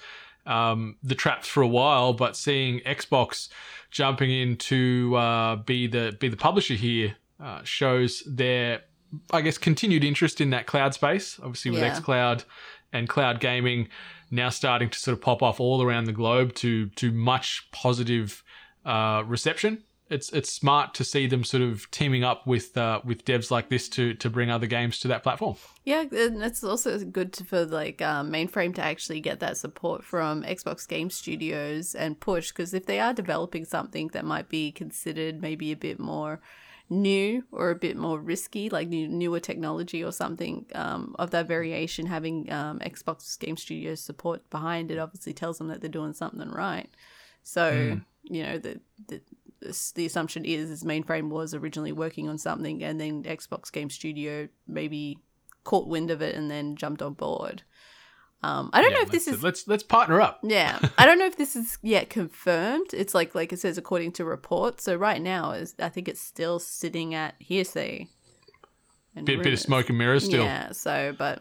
um, 0.46 0.96
the 1.02 1.14
traps 1.14 1.48
for 1.48 1.62
a 1.62 1.68
while, 1.68 2.12
but 2.12 2.36
seeing 2.36 2.80
Xbox 2.80 3.48
jumping 3.90 4.30
in 4.30 4.56
to 4.56 5.14
uh, 5.16 5.56
be 5.56 5.86
the 5.86 6.16
be 6.18 6.28
the 6.28 6.36
publisher 6.36 6.74
here 6.74 7.16
uh, 7.42 7.60
shows 7.64 8.22
their 8.26 8.82
I 9.32 9.42
guess 9.42 9.58
continued 9.58 10.04
interest 10.04 10.40
in 10.40 10.50
that 10.50 10.66
cloud 10.66 10.94
space. 10.94 11.38
Obviously, 11.40 11.70
with 11.70 11.80
Yeah. 11.80 11.98
xCloud 11.98 12.44
and 12.92 13.08
cloud 13.08 13.40
gaming 13.40 13.88
now 14.30 14.48
starting 14.48 14.88
to 14.88 14.98
sort 14.98 15.12
of 15.12 15.20
pop 15.20 15.42
off 15.42 15.60
all 15.60 15.82
around 15.82 16.04
the 16.04 16.12
globe 16.12 16.54
to 16.54 16.86
to 16.90 17.12
much 17.12 17.68
positive 17.72 18.42
uh, 18.84 19.22
reception. 19.26 19.84
It's 20.12 20.30
it's 20.30 20.52
smart 20.52 20.94
to 20.94 21.04
see 21.04 21.26
them 21.26 21.44
sort 21.44 21.62
of 21.62 21.90
teaming 21.90 22.22
up 22.22 22.46
with 22.46 22.76
uh, 22.76 23.00
with 23.04 23.24
devs 23.24 23.50
like 23.50 23.68
this 23.68 23.88
to 23.90 24.14
to 24.14 24.30
bring 24.30 24.50
other 24.50 24.66
games 24.66 24.98
to 25.00 25.08
that 25.08 25.22
platform. 25.22 25.56
Yeah, 25.84 26.04
and 26.12 26.42
it's 26.42 26.62
also 26.62 26.98
good 26.98 27.32
to, 27.34 27.44
for 27.44 27.64
like 27.64 28.02
um, 28.02 28.30
mainframe 28.30 28.74
to 28.76 28.82
actually 28.82 29.20
get 29.20 29.40
that 29.40 29.56
support 29.56 30.04
from 30.04 30.42
Xbox 30.42 30.86
Game 30.86 31.10
Studios 31.10 31.94
and 31.94 32.18
push 32.20 32.52
because 32.52 32.74
if 32.74 32.86
they 32.86 33.00
are 33.00 33.12
developing 33.12 33.64
something 33.64 34.08
that 34.08 34.24
might 34.24 34.48
be 34.48 34.70
considered 34.70 35.40
maybe 35.40 35.72
a 35.72 35.76
bit 35.76 35.98
more 35.98 36.40
new 36.90 37.44
or 37.50 37.70
a 37.70 37.74
bit 37.74 37.96
more 37.96 38.20
risky, 38.20 38.68
like 38.68 38.88
new, 38.88 39.08
newer 39.08 39.40
technology 39.40 40.04
or 40.04 40.12
something 40.12 40.66
um, 40.74 41.16
of 41.18 41.30
that 41.30 41.48
variation, 41.48 42.06
having 42.06 42.52
um, 42.52 42.78
Xbox 42.80 43.38
Game 43.38 43.56
Studios 43.56 44.00
support 44.00 44.48
behind 44.50 44.90
it 44.90 44.98
obviously 44.98 45.32
tells 45.32 45.58
them 45.58 45.68
that 45.68 45.80
they're 45.80 45.90
doing 45.90 46.12
something 46.12 46.50
right. 46.50 46.90
So 47.42 47.98
you 48.22 48.42
know 48.44 48.58
the 48.58 48.80
the 49.94 50.06
assumption 50.06 50.44
is 50.44 50.70
is 50.70 50.84
mainframe 50.84 51.28
was 51.28 51.54
originally 51.54 51.92
working 51.92 52.28
on 52.28 52.38
something 52.38 52.82
and 52.82 53.00
then 53.00 53.22
Xbox 53.22 53.70
Game 53.72 53.90
Studio 53.90 54.48
maybe 54.66 55.18
caught 55.64 55.86
wind 55.88 56.10
of 56.10 56.20
it 56.22 56.34
and 56.34 56.50
then 56.50 56.76
jumped 56.76 57.02
on 57.02 57.14
board. 57.14 57.62
Um, 58.44 58.70
I 58.72 58.82
don't 58.82 58.90
Yeah, 58.90 58.96
know 58.96 59.02
if 59.02 59.10
this 59.12 59.28
is 59.28 59.42
let's 59.42 59.68
let's 59.68 59.84
partner 59.84 60.20
up. 60.20 60.40
yeah. 60.44 60.78
I 60.98 61.06
don't 61.06 61.18
know 61.20 61.26
if 61.26 61.36
this 61.36 61.54
is 61.54 61.78
yet 61.82 62.10
confirmed. 62.10 62.88
It's 62.92 63.14
like 63.14 63.34
like 63.36 63.52
it 63.52 63.60
says 63.60 63.78
according 63.78 64.12
to 64.12 64.24
reports. 64.24 64.82
So 64.82 64.96
right 64.96 65.22
now 65.22 65.52
is 65.52 65.74
I 65.78 65.88
think 65.88 66.08
it's 66.08 66.20
still 66.20 66.58
sitting 66.58 67.14
at 67.14 67.36
hearsay. 67.38 68.08
and 69.14 69.24
Bit, 69.26 69.44
bit 69.44 69.52
of 69.52 69.60
smoke 69.60 69.88
and 69.90 69.98
mirrors 69.98 70.24
still. 70.24 70.42
Yeah. 70.44 70.72
So, 70.72 71.14
but 71.16 71.40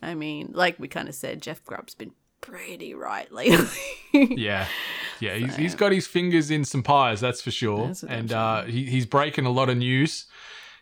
I 0.00 0.14
mean, 0.14 0.50
like 0.54 0.78
we 0.78 0.86
kind 0.86 1.08
of 1.08 1.16
said, 1.16 1.42
Jeff 1.42 1.64
Grubb's 1.64 1.96
been 1.96 2.12
pretty 2.40 2.94
right 2.94 3.30
lately. 3.32 3.66
Yeah, 4.12 4.68
yeah. 5.20 5.34
He's, 5.34 5.56
he's 5.56 5.74
got 5.74 5.92
his 5.92 6.06
fingers 6.06 6.50
in 6.50 6.64
some 6.64 6.82
pies, 6.82 7.20
that's 7.20 7.40
for 7.40 7.50
sure. 7.50 7.88
That's 7.88 8.04
and 8.04 8.32
uh, 8.32 8.64
he, 8.64 8.84
he's 8.84 9.06
breaking 9.06 9.46
a 9.46 9.50
lot 9.50 9.68
of 9.68 9.76
news. 9.76 10.26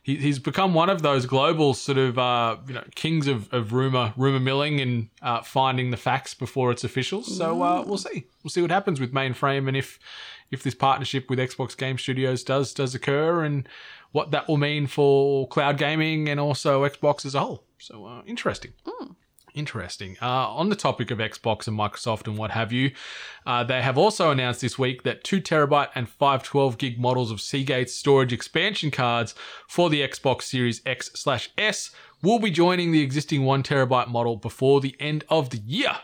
He, 0.02 0.16
he's 0.16 0.38
become 0.38 0.72
one 0.72 0.88
of 0.88 1.02
those 1.02 1.26
global 1.26 1.74
sort 1.74 1.98
of 1.98 2.18
uh, 2.18 2.58
you 2.68 2.74
know 2.74 2.84
kings 2.94 3.26
of, 3.26 3.52
of 3.52 3.72
rumor 3.72 4.14
rumor 4.16 4.38
milling 4.38 4.80
and 4.80 5.08
uh, 5.20 5.42
finding 5.42 5.90
the 5.90 5.96
facts 5.96 6.32
before 6.32 6.70
it's 6.70 6.84
official. 6.84 7.22
So 7.22 7.62
uh, 7.62 7.82
we'll 7.84 7.98
see. 7.98 8.26
We'll 8.44 8.50
see 8.50 8.62
what 8.62 8.70
happens 8.70 9.00
with 9.00 9.12
mainframe 9.12 9.66
and 9.66 9.76
if 9.76 9.98
if 10.50 10.62
this 10.62 10.74
partnership 10.74 11.28
with 11.28 11.38
Xbox 11.38 11.76
Game 11.76 11.98
Studios 11.98 12.44
does 12.44 12.72
does 12.72 12.94
occur 12.94 13.44
and 13.44 13.68
what 14.12 14.30
that 14.30 14.48
will 14.48 14.56
mean 14.56 14.86
for 14.86 15.46
cloud 15.48 15.76
gaming 15.76 16.28
and 16.28 16.38
also 16.38 16.88
Xbox 16.88 17.26
as 17.26 17.34
a 17.34 17.40
whole. 17.40 17.64
So 17.78 18.06
uh, 18.06 18.22
interesting. 18.26 18.72
Interesting. 19.56 20.18
Uh, 20.20 20.50
on 20.50 20.68
the 20.68 20.76
topic 20.76 21.10
of 21.10 21.16
Xbox 21.16 21.66
and 21.66 21.78
Microsoft 21.78 22.26
and 22.28 22.36
what 22.36 22.50
have 22.50 22.72
you, 22.72 22.92
uh, 23.46 23.64
they 23.64 23.80
have 23.80 23.96
also 23.96 24.30
announced 24.30 24.60
this 24.60 24.78
week 24.78 25.02
that 25.04 25.24
2 25.24 25.40
terabyte 25.40 25.88
and 25.94 26.10
512 26.10 26.76
gig 26.76 27.00
models 27.00 27.30
of 27.30 27.40
Seagate 27.40 27.88
storage 27.88 28.34
expansion 28.34 28.90
cards 28.90 29.34
for 29.66 29.88
the 29.88 30.02
Xbox 30.02 30.42
Series 30.42 30.82
X 30.84 31.10
slash 31.14 31.48
S 31.56 31.90
will 32.22 32.38
be 32.38 32.50
joining 32.50 32.92
the 32.92 33.00
existing 33.00 33.46
1 33.46 33.62
terabyte 33.62 34.08
model 34.08 34.36
before 34.36 34.82
the 34.82 34.94
end 35.00 35.24
of 35.30 35.48
the 35.48 35.62
year. 35.64 35.96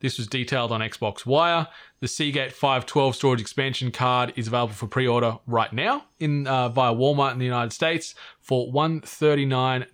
This 0.00 0.18
was 0.18 0.26
detailed 0.26 0.72
on 0.72 0.80
Xbox 0.80 1.24
Wire. 1.24 1.68
The 2.00 2.08
Seagate 2.08 2.52
512 2.52 3.16
storage 3.16 3.40
expansion 3.40 3.90
card 3.90 4.34
is 4.36 4.46
available 4.46 4.74
for 4.74 4.86
pre-order 4.86 5.38
right 5.46 5.72
now 5.72 6.04
in 6.18 6.46
uh, 6.46 6.68
via 6.68 6.94
Walmart 6.94 7.32
in 7.32 7.38
the 7.38 7.46
United 7.46 7.72
States 7.72 8.14
for 8.40 8.70
139.99 8.72 9.90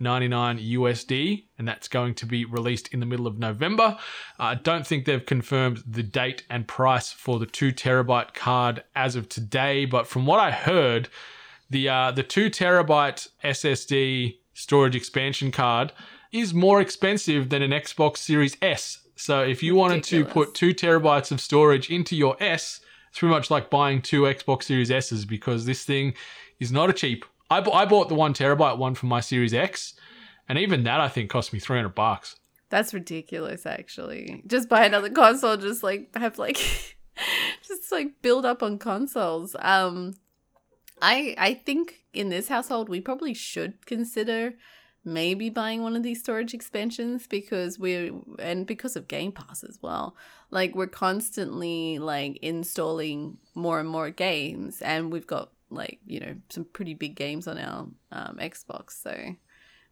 USD, 0.73 1.45
and 1.57 1.67
that's 1.67 1.87
going 1.87 2.15
to 2.15 2.25
be 2.25 2.43
released 2.43 2.89
in 2.89 2.99
the 2.99 3.05
middle 3.05 3.27
of 3.27 3.39
November. 3.39 3.97
I 4.37 4.55
don't 4.55 4.85
think 4.85 5.05
they've 5.05 5.25
confirmed 5.25 5.83
the 5.87 6.03
date 6.03 6.43
and 6.49 6.67
price 6.67 7.11
for 7.11 7.39
the 7.39 7.45
two 7.45 7.71
terabyte 7.71 8.33
card 8.33 8.83
as 8.95 9.15
of 9.15 9.29
today, 9.29 9.85
but 9.85 10.07
from 10.07 10.25
what 10.25 10.39
I 10.39 10.51
heard, 10.51 11.07
the 11.69 11.87
uh, 11.87 12.11
the 12.11 12.23
two 12.23 12.49
terabyte 12.49 13.29
SSD 13.43 14.37
storage 14.53 14.95
expansion 14.95 15.51
card 15.51 15.93
is 16.31 16.53
more 16.53 16.81
expensive 16.81 17.49
than 17.49 17.61
an 17.61 17.71
Xbox 17.71 18.17
Series 18.17 18.57
S. 18.61 19.02
So 19.23 19.41
if 19.41 19.63
you 19.63 19.73
wanted 19.73 20.03
to 20.05 20.25
put 20.25 20.53
two 20.53 20.73
terabytes 20.73 21.31
of 21.31 21.39
storage 21.39 21.89
into 21.89 22.13
your 22.13 22.35
S, 22.43 22.81
it's 23.09 23.19
pretty 23.19 23.33
much 23.33 23.49
like 23.49 23.69
buying 23.69 24.01
two 24.01 24.23
Xbox 24.23 24.63
Series 24.63 24.91
S's 24.91 25.23
because 25.23 25.65
this 25.65 25.85
thing 25.85 26.13
is 26.59 26.73
not 26.73 26.89
a 26.89 26.93
cheap. 26.93 27.23
I, 27.49 27.61
bu- 27.61 27.71
I 27.71 27.85
bought 27.85 28.09
the 28.09 28.15
one 28.15 28.33
terabyte 28.33 28.77
one 28.77 28.95
for 28.95 29.05
my 29.05 29.21
Series 29.21 29.53
X, 29.53 29.93
and 30.49 30.59
even 30.59 30.83
that 30.83 30.99
I 30.99 31.07
think 31.07 31.29
cost 31.29 31.53
me 31.53 31.59
three 31.59 31.77
hundred 31.77 31.95
bucks. 31.95 32.35
That's 32.67 32.93
ridiculous, 32.93 33.65
actually. 33.65 34.43
Just 34.45 34.67
buy 34.67 34.83
another 34.85 35.09
console, 35.09 35.55
just 35.55 35.83
like 35.83 36.13
have 36.17 36.37
like, 36.37 36.57
just 37.65 37.93
like 37.93 38.21
build 38.21 38.45
up 38.45 38.61
on 38.61 38.77
consoles. 38.77 39.55
Um, 39.59 40.15
I 41.01 41.33
I 41.37 41.53
think 41.53 42.03
in 42.13 42.27
this 42.27 42.49
household 42.49 42.89
we 42.89 42.99
probably 42.99 43.33
should 43.33 43.85
consider 43.85 44.55
maybe 45.05 45.49
buying 45.49 45.83
one 45.83 45.95
of 45.95 46.03
these 46.03 46.19
storage 46.19 46.53
expansions 46.53 47.27
because 47.27 47.77
we're 47.77 48.11
and 48.39 48.65
because 48.65 48.95
of 48.95 49.07
Game 49.07 49.31
Pass 49.31 49.63
as 49.63 49.79
well. 49.81 50.15
Like 50.51 50.75
we're 50.75 50.87
constantly 50.87 51.99
like 51.99 52.37
installing 52.37 53.37
more 53.55 53.79
and 53.79 53.89
more 53.89 54.09
games, 54.09 54.81
and 54.81 55.11
we've 55.11 55.27
got 55.27 55.49
like 55.69 55.99
you 56.05 56.19
know 56.19 56.35
some 56.49 56.65
pretty 56.65 56.93
big 56.93 57.15
games 57.15 57.47
on 57.47 57.57
our 57.57 57.87
um, 58.11 58.37
Xbox, 58.39 59.01
so 59.01 59.35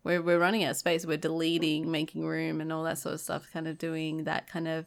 we're 0.04 0.21
we're 0.21 0.39
running 0.39 0.63
out 0.63 0.71
of 0.71 0.78
space. 0.78 1.06
We're 1.06 1.17
deleting, 1.17 1.91
making 1.91 2.26
room, 2.26 2.62
and 2.62 2.71
all 2.71 2.84
that 2.84 2.97
sort 2.97 3.15
of 3.15 3.21
stuff. 3.21 3.47
Kind 3.52 3.67
of 3.67 3.78
doing 3.78 4.24
that 4.26 4.47
kind 4.47 4.67
of, 4.67 4.86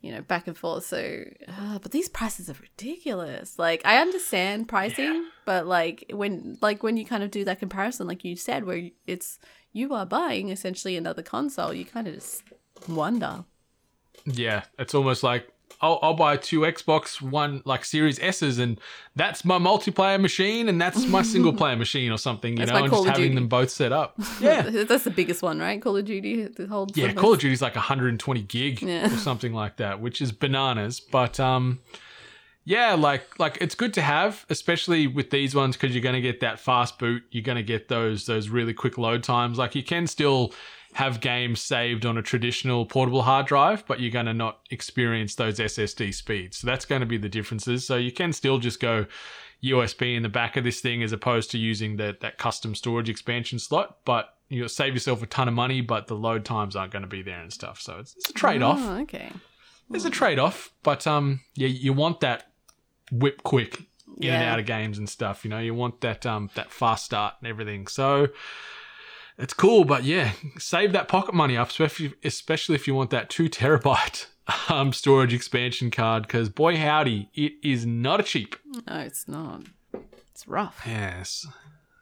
you 0.00 0.12
know, 0.12 0.22
back 0.22 0.46
and 0.46 0.56
forth. 0.56 0.84
So, 0.84 1.24
uh, 1.48 1.78
but 1.78 1.90
these 1.90 2.08
prices 2.08 2.48
are 2.48 2.56
ridiculous. 2.60 3.58
Like 3.58 3.82
I 3.84 4.00
understand 4.00 4.68
pricing, 4.68 5.26
but 5.44 5.66
like 5.66 6.04
when 6.10 6.58
like 6.60 6.82
when 6.82 6.96
you 6.96 7.04
kind 7.04 7.22
of 7.22 7.30
do 7.30 7.44
that 7.44 7.58
comparison, 7.58 8.06
like 8.06 8.24
you 8.24 8.36
said, 8.36 8.64
where 8.64 8.90
it's 9.06 9.38
you 9.72 9.92
are 9.94 10.06
buying 10.06 10.50
essentially 10.50 10.96
another 10.96 11.22
console, 11.22 11.72
you 11.74 11.84
kind 11.84 12.06
of 12.06 12.14
just 12.14 12.42
wonder. 12.88 13.44
Yeah, 14.24 14.64
it's 14.78 14.94
almost 14.94 15.22
like 15.22 15.48
I'll, 15.80 15.98
I'll 16.02 16.14
buy 16.14 16.36
two 16.36 16.60
Xbox 16.60 17.22
One 17.22 17.62
like 17.64 17.84
Series 17.84 18.18
S's, 18.18 18.58
and 18.58 18.80
that's 19.14 19.44
my 19.44 19.58
multiplayer 19.58 20.20
machine, 20.20 20.68
and 20.68 20.80
that's 20.80 21.06
my 21.06 21.22
single 21.22 21.52
player 21.52 21.76
machine 21.84 22.10
or 22.10 22.18
something. 22.18 22.52
You 22.54 22.58
That's 22.58 22.70
know, 22.72 22.78
and 22.78 22.90
Call 22.90 23.04
just 23.04 23.10
having 23.16 23.30
Duty. 23.30 23.34
them 23.36 23.48
both 23.48 23.70
set 23.70 23.92
up. 23.92 24.18
Yeah, 24.40 24.62
that's 24.62 25.04
the 25.04 25.10
biggest 25.10 25.42
one, 25.42 25.58
right? 25.60 25.80
Call 25.80 25.96
of 25.96 26.04
Duty, 26.04 26.44
the 26.46 26.66
whole 26.66 26.88
yeah. 26.94 27.12
Call 27.12 27.34
of 27.34 27.40
Duty's 27.40 27.62
like 27.62 27.74
120 27.76 28.42
gig 28.42 28.82
Yeah. 28.82 29.06
or 29.06 29.16
something 29.18 29.52
like 29.52 29.76
that, 29.76 30.00
which 30.00 30.20
is 30.20 30.32
bananas. 30.32 31.00
But 31.00 31.38
um, 31.40 31.78
yeah, 32.64 32.94
like 32.94 33.38
like 33.38 33.58
it's 33.60 33.74
good 33.74 33.94
to 33.94 34.02
have, 34.02 34.44
especially 34.50 35.06
with 35.06 35.30
these 35.30 35.54
ones 35.54 35.76
because 35.76 35.94
you're 35.94 36.02
going 36.02 36.14
to 36.16 36.20
get 36.20 36.40
that 36.40 36.58
fast 36.60 36.98
boot. 36.98 37.22
You're 37.30 37.42
going 37.44 37.56
to 37.56 37.62
get 37.62 37.88
those 37.88 38.26
those 38.26 38.48
really 38.48 38.74
quick 38.74 38.98
load 38.98 39.22
times. 39.22 39.58
Like 39.58 39.74
you 39.74 39.82
can 39.82 40.06
still 40.06 40.52
have 40.94 41.20
games 41.20 41.60
saved 41.60 42.06
on 42.06 42.16
a 42.16 42.22
traditional 42.22 42.86
portable 42.86 43.22
hard 43.22 43.46
drive, 43.46 43.86
but 43.86 44.00
you're 44.00 44.10
going 44.10 44.26
to 44.26 44.34
not 44.34 44.60
experience 44.70 45.34
those 45.34 45.58
SSD 45.58 46.14
speeds. 46.14 46.58
So 46.58 46.66
that's 46.66 46.84
going 46.84 47.00
to 47.00 47.06
be 47.06 47.18
the 47.18 47.28
differences. 47.28 47.86
So 47.86 47.96
you 47.96 48.10
can 48.10 48.32
still 48.32 48.58
just 48.58 48.80
go 48.80 49.06
USB 49.62 50.16
in 50.16 50.22
the 50.22 50.28
back 50.28 50.56
of 50.56 50.64
this 50.64 50.80
thing 50.80 51.02
as 51.02 51.12
opposed 51.12 51.50
to 51.50 51.58
using 51.58 51.96
that 51.96 52.20
that 52.20 52.38
custom 52.38 52.74
storage 52.74 53.08
expansion 53.08 53.58
slot, 53.58 53.98
but 54.04 54.34
you'll 54.48 54.68
save 54.68 54.94
yourself 54.94 55.22
a 55.22 55.26
ton 55.26 55.48
of 55.48 55.54
money, 55.54 55.80
but 55.80 56.06
the 56.06 56.14
load 56.14 56.44
times 56.44 56.74
aren't 56.74 56.92
going 56.92 57.02
to 57.02 57.08
be 57.08 57.22
there 57.22 57.40
and 57.40 57.52
stuff. 57.52 57.80
So 57.80 57.98
it's, 57.98 58.14
it's 58.16 58.30
a 58.30 58.32
trade 58.32 58.62
off. 58.62 58.80
Oh, 58.80 59.00
okay. 59.02 59.30
There's 59.90 60.04
a 60.04 60.10
trade 60.10 60.38
off, 60.38 60.72
but 60.82 61.06
um, 61.06 61.40
yeah, 61.54 61.68
you 61.68 61.92
want 61.92 62.20
that 62.20 62.50
whip 63.10 63.42
quick 63.42 63.82
in 64.20 64.30
and 64.30 64.44
out 64.44 64.58
of 64.58 64.66
games 64.66 64.98
and 64.98 65.08
stuff. 65.08 65.44
You 65.44 65.50
know, 65.50 65.58
you 65.58 65.74
want 65.74 66.00
that 66.00 66.26
um 66.26 66.50
that 66.54 66.70
fast 66.70 67.04
start 67.04 67.34
and 67.40 67.48
everything. 67.48 67.86
So 67.86 68.28
it's 69.38 69.54
cool, 69.54 69.84
but 69.84 70.04
yeah, 70.04 70.32
save 70.58 70.92
that 70.92 71.08
pocket 71.08 71.34
money 71.34 71.56
up, 71.56 71.68
especially 71.70 72.14
especially 72.24 72.74
if 72.74 72.86
you 72.86 72.94
want 72.94 73.10
that 73.10 73.30
two 73.30 73.48
terabyte 73.48 74.26
um 74.68 74.92
storage 74.92 75.32
expansion 75.32 75.90
card, 75.90 76.24
because 76.24 76.48
boy 76.48 76.76
howdy, 76.76 77.30
it 77.34 77.52
is 77.62 77.86
not 77.86 78.20
a 78.20 78.22
cheap. 78.22 78.56
No, 78.86 78.98
it's 78.98 79.28
not. 79.28 79.62
It's 80.30 80.46
rough. 80.46 80.82
Yes. 80.86 81.46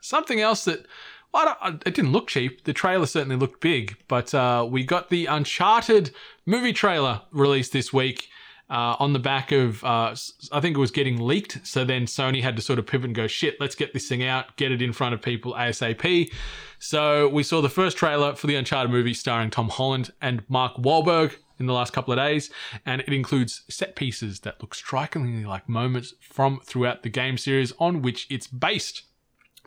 Something 0.01 0.39
else 0.39 0.65
that 0.65 0.85
I 1.33 1.45
don't, 1.45 1.83
it 1.85 1.93
didn't 1.93 2.11
look 2.11 2.27
cheap. 2.27 2.63
The 2.63 2.73
trailer 2.73 3.05
certainly 3.05 3.35
looked 3.35 3.61
big, 3.61 3.97
but 4.07 4.33
uh, 4.33 4.65
we 4.69 4.83
got 4.83 5.09
the 5.09 5.25
Uncharted 5.25 6.11
movie 6.45 6.73
trailer 6.73 7.21
released 7.31 7.73
this 7.73 7.91
week 7.91 8.29
uh, 8.69 8.95
on 8.99 9.13
the 9.13 9.19
back 9.19 9.51
of, 9.51 9.83
uh, 9.83 10.13
I 10.51 10.59
think 10.59 10.75
it 10.75 10.79
was 10.79 10.91
getting 10.91 11.21
leaked. 11.21 11.65
So 11.65 11.85
then 11.85 12.05
Sony 12.05 12.41
had 12.41 12.55
to 12.57 12.61
sort 12.61 12.79
of 12.79 12.85
pivot 12.85 13.05
and 13.05 13.15
go, 13.15 13.27
shit, 13.27 13.59
let's 13.59 13.75
get 13.75 13.93
this 13.93 14.07
thing 14.07 14.23
out, 14.23 14.55
get 14.57 14.71
it 14.71 14.81
in 14.81 14.93
front 14.93 15.13
of 15.13 15.21
people 15.21 15.53
ASAP. 15.53 16.31
So 16.79 17.29
we 17.29 17.43
saw 17.43 17.61
the 17.61 17.69
first 17.69 17.97
trailer 17.97 18.35
for 18.35 18.47
the 18.47 18.55
Uncharted 18.55 18.91
movie 18.91 19.13
starring 19.13 19.49
Tom 19.49 19.69
Holland 19.69 20.11
and 20.21 20.43
Mark 20.49 20.75
Wahlberg 20.75 21.35
in 21.59 21.65
the 21.65 21.73
last 21.73 21.93
couple 21.93 22.13
of 22.13 22.19
days, 22.19 22.51
and 22.85 23.01
it 23.01 23.13
includes 23.13 23.63
set 23.67 23.95
pieces 23.95 24.41
that 24.41 24.61
look 24.61 24.75
strikingly 24.75 25.43
like 25.43 25.67
moments 25.67 26.13
from 26.21 26.59
throughout 26.63 27.03
the 27.03 27.09
game 27.09 27.37
series 27.37 27.73
on 27.79 28.01
which 28.01 28.27
it's 28.29 28.47
based. 28.47 29.03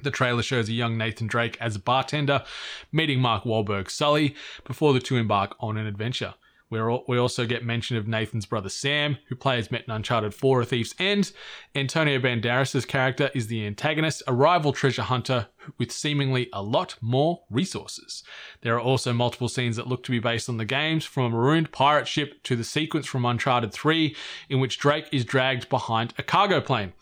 The 0.02 0.10
trailer 0.10 0.42
shows 0.42 0.68
a 0.68 0.72
young 0.72 0.96
Nathan 0.96 1.26
Drake 1.26 1.58
as 1.60 1.76
a 1.76 1.80
bartender 1.80 2.44
meeting 2.92 3.20
Mark 3.20 3.44
Wahlberg 3.44 3.90
Sully 3.90 4.34
before 4.64 4.92
the 4.92 5.00
two 5.00 5.16
embark 5.16 5.56
on 5.60 5.76
an 5.76 5.86
adventure. 5.86 6.34
We're 6.70 6.88
al- 6.88 7.04
we 7.08 7.18
also 7.18 7.46
get 7.46 7.64
mention 7.64 7.96
of 7.96 8.06
Nathan's 8.06 8.46
brother 8.46 8.68
Sam, 8.68 9.18
who 9.28 9.34
players 9.34 9.72
met 9.72 9.84
in 9.86 9.90
Uncharted 9.90 10.32
4 10.32 10.62
A 10.62 10.64
Thief's 10.64 10.94
End. 11.00 11.32
Antonio 11.74 12.20
Banderas' 12.20 12.86
character 12.86 13.30
is 13.34 13.48
the 13.48 13.66
antagonist, 13.66 14.22
a 14.28 14.32
rival 14.32 14.72
treasure 14.72 15.02
hunter 15.02 15.48
with 15.78 15.90
seemingly 15.90 16.48
a 16.52 16.62
lot 16.62 16.94
more 17.00 17.42
resources. 17.50 18.22
There 18.62 18.76
are 18.76 18.80
also 18.80 19.12
multiple 19.12 19.48
scenes 19.48 19.76
that 19.76 19.88
look 19.88 20.04
to 20.04 20.12
be 20.12 20.20
based 20.20 20.48
on 20.48 20.58
the 20.58 20.64
games, 20.64 21.04
from 21.04 21.24
a 21.24 21.30
marooned 21.30 21.72
pirate 21.72 22.06
ship 22.06 22.42
to 22.44 22.54
the 22.54 22.64
sequence 22.64 23.06
from 23.06 23.24
Uncharted 23.24 23.72
3, 23.72 24.14
in 24.48 24.60
which 24.60 24.78
Drake 24.78 25.08
is 25.10 25.24
dragged 25.24 25.68
behind 25.68 26.14
a 26.18 26.22
cargo 26.22 26.60
plane. 26.60 26.92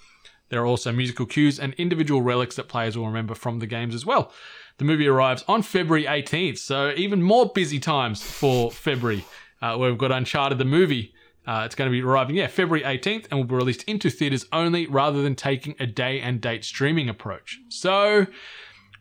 There 0.49 0.63
are 0.63 0.67
also 0.67 0.93
musical 0.93 1.27
cues 1.27 1.61
and 1.61 1.75
individual 1.75 2.23
relics 2.23 2.57
that 2.57 2.69
players 2.69 2.97
will 2.97 3.07
remember 3.07 3.35
from 3.35 3.59
the 3.59 3.67
games 3.67 3.95
as 3.95 4.07
well. 4.07 4.33
The 4.79 4.85
movie 4.85 5.09
arrives 5.09 5.45
on 5.47 5.63
February 5.63 6.05
18th, 6.05 6.59
so 6.59 6.93
even 6.97 7.23
more 7.23 7.51
busy 7.53 7.79
times 7.81 8.23
for 8.23 8.71
February, 8.71 9.25
uh, 9.63 9.77
where 9.77 9.91
we've 9.91 9.99
got 9.99 10.13
Uncharted 10.13 10.59
the 10.59 10.65
movie. 10.65 11.15
Uh, 11.47 11.63
it's 11.65 11.75
going 11.75 11.91
to 11.91 11.93
be 11.93 12.03
arriving, 12.03 12.37
yeah, 12.37 12.47
February 12.47 12.85
18th 12.85 13.27
and 13.31 13.41
will 13.41 13.45
be 13.45 13.55
released 13.55 13.83
into 13.85 14.11
theaters 14.11 14.45
only 14.53 14.87
rather 14.87 15.23
than 15.23 15.35
taking 15.35 15.75
a 15.81 15.87
day 15.87 16.21
and 16.21 16.43
date 16.43 16.63
streaming 16.63 17.09
approach. 17.09 17.59
So, 17.71 18.27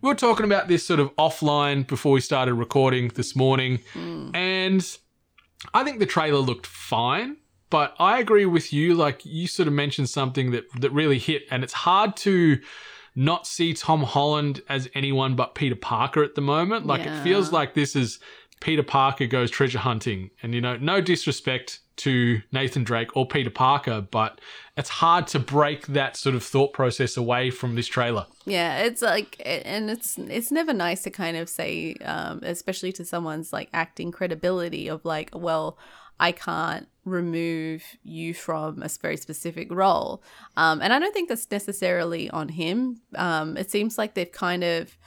we 0.02 0.08
were 0.10 0.16
talking 0.16 0.46
about 0.46 0.68
this 0.68 0.86
sort 0.86 1.00
of 1.00 1.14
offline 1.16 1.86
before 1.86 2.12
we 2.14 2.22
started 2.22 2.54
recording 2.54 3.10
this 3.10 3.36
morning, 3.36 3.80
and 4.36 4.98
I 5.74 5.84
think 5.84 6.00
the 6.00 6.06
trailer 6.06 6.38
looked 6.40 6.68
fine, 6.68 7.38
but 7.70 7.96
I 8.00 8.20
agree 8.20 8.46
with 8.46 8.72
you. 8.72 8.94
Like 8.94 9.26
you 9.26 9.48
sort 9.48 9.68
of 9.68 9.74
mentioned 9.74 10.10
something 10.10 10.52
that 10.52 10.66
that 10.80 10.92
really 10.92 11.18
hit, 11.20 11.44
and 11.50 11.64
it's 11.64 11.74
hard 11.74 12.16
to 12.18 12.60
not 13.16 13.48
see 13.48 13.74
Tom 13.74 14.04
Holland 14.04 14.62
as 14.70 14.88
anyone 14.94 15.36
but 15.36 15.56
Peter 15.56 15.76
Parker 15.76 16.24
at 16.24 16.36
the 16.36 16.42
moment. 16.42 16.86
Like 16.86 17.02
it 17.02 17.24
feels 17.24 17.52
like 17.52 17.74
this 17.74 17.96
is 17.96 18.20
Peter 18.60 18.84
Parker 18.84 19.28
goes 19.28 19.52
treasure 19.52 19.80
hunting, 19.80 20.32
and 20.42 20.54
you 20.54 20.62
know, 20.62 20.78
no 20.78 21.02
disrespect 21.02 21.80
to 21.98 22.42
Nathan 22.52 22.84
Drake 22.84 23.16
or 23.16 23.28
Peter 23.28 23.50
Parker, 23.50 24.02
but 24.02 24.40
it's 24.78 24.90
hard 24.90 25.28
to 25.28 25.40
break 25.40 25.88
that 25.88 26.16
sort 26.16 26.36
of 26.36 26.44
thought 26.44 26.72
process 26.72 27.18
away 27.18 27.50
from 27.50 27.76
this 27.76 27.88
trailer. 27.88 28.28
Yeah, 28.46 28.80
it's 28.80 29.02
like, 29.02 29.42
and 29.46 29.90
it's 29.90 30.18
it's 30.18 30.52
never 30.52 30.74
nice 30.74 31.04
to 31.04 31.10
kind 31.10 31.38
of 31.38 31.50
say, 31.50 31.96
um, 32.06 32.42
especially 32.44 32.92
to 32.94 33.06
someone's 33.06 33.52
like 33.52 33.70
acting 33.74 34.12
credibility 34.12 34.88
of 34.88 35.04
like, 35.06 35.32
well, 35.34 35.78
I 36.20 36.32
can't 36.32 36.88
remove 37.04 37.84
you 38.04 38.34
from 38.34 38.82
a 38.82 38.90
very 39.02 39.18
specific 39.18 39.72
role, 39.72 40.24
um, 40.56 40.82
and 40.82 40.94
I 40.94 41.00
don't 41.00 41.14
think 41.14 41.30
that's 41.30 41.50
necessarily 41.50 42.30
on 42.30 42.50
him. 42.50 43.02
Um, 43.16 43.58
it 43.58 43.72
seems 43.72 43.98
like 43.98 44.14
they've 44.14 44.32
kind 44.32 44.64
of 44.64 44.98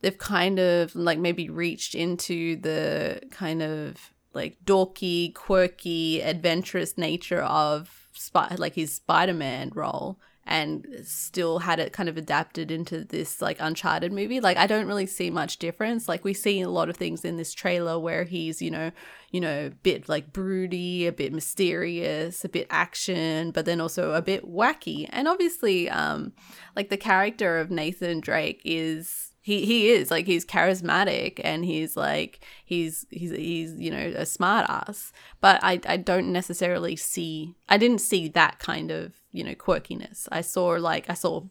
they've 0.00 0.18
kind 0.18 0.58
of 0.58 0.94
like 0.94 1.18
maybe 1.18 1.48
reached 1.48 1.94
into 1.94 2.56
the 2.56 3.20
kind 3.30 3.62
of 3.62 4.12
like 4.32 4.58
dorky, 4.64 5.34
quirky, 5.34 6.20
adventurous 6.20 6.96
nature 6.98 7.42
of 7.42 8.08
Spy- 8.12 8.54
like 8.58 8.74
his 8.74 8.94
Spider-Man 8.94 9.72
role 9.74 10.18
and 10.46 10.86
still 11.02 11.58
had 11.58 11.80
it 11.80 11.92
kind 11.92 12.08
of 12.08 12.16
adapted 12.16 12.70
into 12.70 13.04
this 13.04 13.42
like 13.42 13.56
uncharted 13.58 14.12
movie. 14.12 14.40
Like 14.40 14.56
i 14.56 14.66
don't 14.66 14.86
really 14.86 15.06
see 15.06 15.28
much 15.28 15.58
difference. 15.58 16.08
Like 16.08 16.24
we 16.24 16.34
see 16.34 16.60
a 16.60 16.68
lot 16.68 16.88
of 16.88 16.96
things 16.96 17.24
in 17.24 17.36
this 17.36 17.52
trailer 17.52 17.98
where 17.98 18.24
he's 18.24 18.62
you 18.62 18.70
know 18.70 18.92
you 19.32 19.40
know 19.40 19.66
a 19.66 19.70
bit 19.70 20.08
like 20.08 20.32
broody 20.32 21.06
a 21.06 21.12
bit 21.12 21.32
mysterious 21.32 22.44
a 22.44 22.48
bit 22.48 22.68
action 22.70 23.50
but 23.50 23.64
then 23.64 23.80
also 23.80 24.12
a 24.12 24.22
bit 24.22 24.48
wacky. 24.48 25.08
And 25.10 25.26
obviously 25.26 25.90
um 25.90 26.32
like 26.76 26.90
the 26.90 26.96
character 26.96 27.58
of 27.58 27.70
nathan 27.70 28.20
drake 28.20 28.62
is 28.64 29.25
he 29.46 29.64
he 29.64 29.90
is 29.90 30.10
like 30.10 30.26
he's 30.26 30.44
charismatic 30.44 31.40
and 31.44 31.64
he's 31.64 31.96
like 31.96 32.44
he's 32.64 33.06
he's 33.10 33.30
he's 33.30 33.78
you 33.78 33.92
know 33.92 34.12
a 34.16 34.26
smart 34.26 34.68
ass 34.68 35.12
but 35.40 35.60
i 35.62 35.80
i 35.86 35.96
don't 35.96 36.32
necessarily 36.32 36.96
see 36.96 37.54
i 37.68 37.76
didn't 37.78 38.00
see 38.00 38.26
that 38.26 38.58
kind 38.58 38.90
of 38.90 39.14
you 39.30 39.44
know 39.44 39.54
quirkiness 39.54 40.26
i 40.32 40.40
saw 40.40 40.70
like 40.70 41.08
i 41.08 41.14
saw 41.14 41.42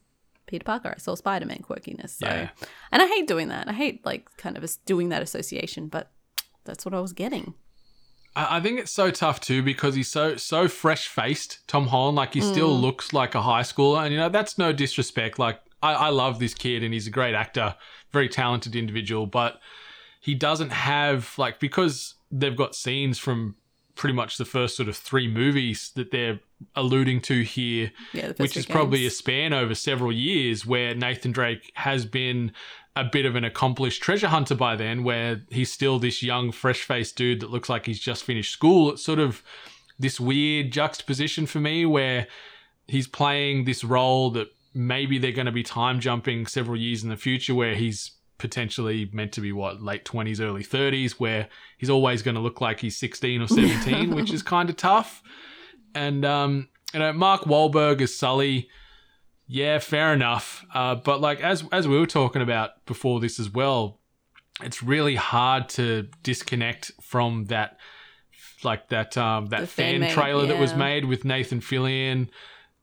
peter 0.45 0.65
parker 0.65 0.93
i 0.93 0.99
saw 0.99 1.15
spider-man 1.15 1.59
quirkiness 1.59 2.09
so 2.09 2.27
Yeah. 2.27 2.49
and 2.91 3.01
i 3.01 3.07
hate 3.07 3.27
doing 3.27 3.47
that 3.47 3.69
i 3.69 3.73
hate 3.73 4.05
like 4.05 4.27
kind 4.35 4.57
of 4.57 4.69
doing 4.85 5.07
that 5.07 5.21
association 5.21 5.87
but 5.87 6.11
that's 6.65 6.83
what 6.83 6.93
i 6.93 6.99
was 6.99 7.13
getting 7.13 7.53
I 8.35 8.57
I 8.57 8.59
think 8.59 8.77
it's 8.77 8.91
so 8.91 9.09
tough 9.09 9.39
too 9.39 9.63
because 9.63 9.95
he's 9.95 10.11
so 10.11 10.35
so 10.35 10.67
fresh 10.67 11.07
faced, 11.07 11.65
Tom 11.67 11.87
Holland. 11.87 12.17
Like 12.17 12.33
he 12.33 12.41
still 12.41 12.75
mm. 12.75 12.81
looks 12.81 13.13
like 13.13 13.33
a 13.33 13.41
high 13.41 13.61
schooler, 13.61 14.03
and 14.03 14.11
you 14.13 14.19
know 14.19 14.27
that's 14.27 14.57
no 14.57 14.73
disrespect. 14.73 15.39
Like 15.39 15.61
I, 15.81 15.93
I 15.93 16.09
love 16.09 16.39
this 16.39 16.53
kid, 16.53 16.83
and 16.83 16.93
he's 16.93 17.07
a 17.07 17.11
great 17.11 17.35
actor, 17.35 17.75
very 18.11 18.29
talented 18.29 18.75
individual, 18.75 19.25
but 19.25 19.59
he 20.19 20.33
doesn't 20.35 20.71
have 20.71 21.33
like 21.37 21.59
because 21.59 22.15
they've 22.31 22.55
got 22.55 22.75
scenes 22.75 23.19
from 23.19 23.55
pretty 23.93 24.13
much 24.13 24.37
the 24.37 24.45
first 24.45 24.75
sort 24.75 24.89
of 24.89 24.97
three 24.97 25.27
movies 25.27 25.91
that 25.95 26.11
they're 26.11 26.39
alluding 26.75 27.21
to 27.21 27.43
here 27.43 27.91
yeah 28.11 28.33
which 28.37 28.57
is 28.57 28.65
probably 28.65 29.05
a 29.05 29.09
span 29.09 29.53
over 29.53 29.73
several 29.73 30.11
years 30.11 30.65
where 30.65 30.93
Nathan 30.93 31.31
Drake 31.31 31.71
has 31.75 32.05
been 32.05 32.51
a 32.95 33.03
bit 33.03 33.25
of 33.25 33.35
an 33.35 33.43
accomplished 33.43 34.01
treasure 34.01 34.27
hunter 34.27 34.55
by 34.55 34.75
then, 34.75 35.03
where 35.03 35.41
he's 35.49 35.71
still 35.71 35.99
this 35.99 36.23
young, 36.23 36.51
fresh 36.51 36.83
faced 36.83 37.17
dude 37.17 37.41
that 37.41 37.51
looks 37.51 37.69
like 37.69 37.85
he's 37.85 37.99
just 37.99 38.23
finished 38.23 38.53
school. 38.53 38.91
It's 38.91 39.03
sort 39.03 39.19
of 39.19 39.43
this 39.99 40.19
weird 40.19 40.71
juxtaposition 40.71 41.45
for 41.45 41.59
me 41.59 41.85
where 41.85 42.27
he's 42.87 43.07
playing 43.07 43.65
this 43.65 43.83
role 43.83 44.29
that 44.31 44.47
maybe 44.75 45.17
they're 45.17 45.31
going 45.31 45.45
to 45.45 45.51
be 45.51 45.63
time 45.63 45.99
jumping 46.01 46.45
several 46.45 46.77
years 46.77 47.01
in 47.01 47.09
the 47.09 47.17
future 47.17 47.55
where 47.55 47.75
he's 47.75 48.11
potentially 48.37 49.09
meant 49.13 49.31
to 49.31 49.39
be 49.39 49.53
what 49.53 49.81
late 49.81 50.03
20s 50.03 50.41
early 50.41 50.63
30s 50.63 51.13
where 51.13 51.47
he's 51.77 51.89
always 51.89 52.21
going 52.21 52.35
to 52.35 52.41
look 52.41 52.59
like 52.59 52.81
he's 52.81 52.97
16 52.97 53.41
or 53.41 53.47
17 53.47 54.13
which 54.13 54.33
is 54.33 54.43
kind 54.43 54.69
of 54.69 54.75
tough. 54.75 55.23
And 55.95 56.25
um 56.25 56.67
you 56.93 56.99
know 56.99 57.13
mark 57.13 57.43
Wahlberg 57.43 58.01
as 58.01 58.13
sully 58.13 58.67
yeah 59.47 59.79
fair 59.79 60.11
enough. 60.13 60.65
Uh, 60.73 60.95
but 60.95 61.21
like 61.21 61.39
as 61.39 61.63
as 61.71 61.87
we 61.87 61.97
were 61.97 62.05
talking 62.05 62.41
about 62.41 62.85
before 62.85 63.21
this 63.21 63.39
as 63.39 63.49
well 63.49 64.01
it's 64.61 64.83
really 64.83 65.15
hard 65.15 65.69
to 65.69 66.09
disconnect 66.21 66.91
from 67.01 67.45
that 67.45 67.77
like 68.63 68.89
that 68.89 69.17
um 69.17 69.45
that 69.47 69.61
The 69.61 69.67
fan 69.67 69.91
fan-made, 69.93 70.11
trailer 70.11 70.45
that 70.47 70.59
was 70.59 70.73
made 70.75 71.05
with 71.05 71.23
Nathan 71.23 71.61
Fillion 71.61 72.27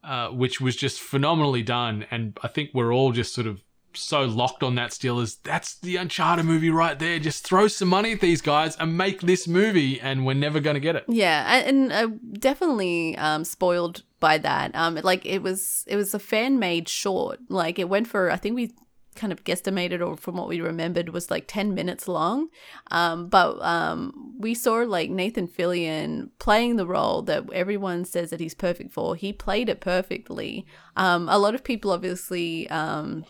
uh, 0.04 0.28
which 0.28 0.60
was 0.60 0.76
just 0.76 1.00
phenomenally 1.00 1.62
done 1.62 2.06
and 2.10 2.38
I 2.42 2.48
think 2.48 2.70
we're 2.74 2.92
all 2.92 3.12
just 3.12 3.34
sort 3.34 3.46
of 3.46 3.62
so 3.94 4.22
locked 4.22 4.62
on 4.62 4.74
that 4.76 4.90
still 4.92 5.20
is 5.20 5.36
that's 5.36 5.74
the 5.80 5.96
Uncharted 5.96 6.46
movie 6.46 6.70
right 6.70 6.98
there 6.98 7.18
just 7.18 7.44
throw 7.46 7.68
some 7.68 7.88
money 7.88 8.12
at 8.12 8.20
these 8.20 8.40
guys 8.40 8.74
and 8.76 8.96
make 8.96 9.20
this 9.20 9.46
movie 9.46 10.00
and 10.00 10.24
we're 10.24 10.32
never 10.32 10.60
going 10.60 10.74
to 10.74 10.80
get 10.80 10.96
it 10.96 11.04
Yeah, 11.08 11.44
a- 11.46 11.68
and 11.68 11.92
uh, 11.92 12.08
definitely 12.38 13.16
um, 13.18 13.44
spoiled 13.44 14.02
by 14.18 14.38
that. 14.38 14.70
Um, 14.74 14.94
like 15.02 15.26
it 15.26 15.42
was, 15.42 15.84
it 15.86 15.96
was 15.96 16.14
a 16.14 16.18
fan 16.18 16.58
made 16.58 16.88
short. 16.88 17.40
Like 17.50 17.78
it 17.78 17.88
went 17.88 18.08
for, 18.08 18.30
I 18.30 18.36
think 18.36 18.54
we 18.56 18.72
kind 19.14 19.32
of 19.32 19.44
guesstimated, 19.44 20.06
or 20.06 20.16
from 20.16 20.36
what 20.36 20.48
we 20.48 20.60
remembered, 20.60 21.10
was 21.10 21.30
like 21.30 21.44
ten 21.46 21.74
minutes 21.74 22.08
long. 22.08 22.48
Um, 22.90 23.28
but 23.28 23.60
um, 23.62 24.34
we 24.38 24.54
saw 24.54 24.76
like 24.76 25.10
Nathan 25.10 25.48
Fillion 25.48 26.30
playing 26.38 26.76
the 26.76 26.86
role 26.86 27.22
that 27.22 27.44
everyone 27.52 28.04
says 28.04 28.30
that 28.30 28.40
he's 28.40 28.54
perfect 28.54 28.92
for. 28.92 29.16
He 29.16 29.32
played 29.32 29.68
it 29.68 29.80
perfectly. 29.80 30.66
Um, 30.96 31.28
a 31.28 31.38
lot 31.38 31.54
of 31.54 31.64
people 31.64 31.90
obviously 31.90 32.68
um, 32.70 33.24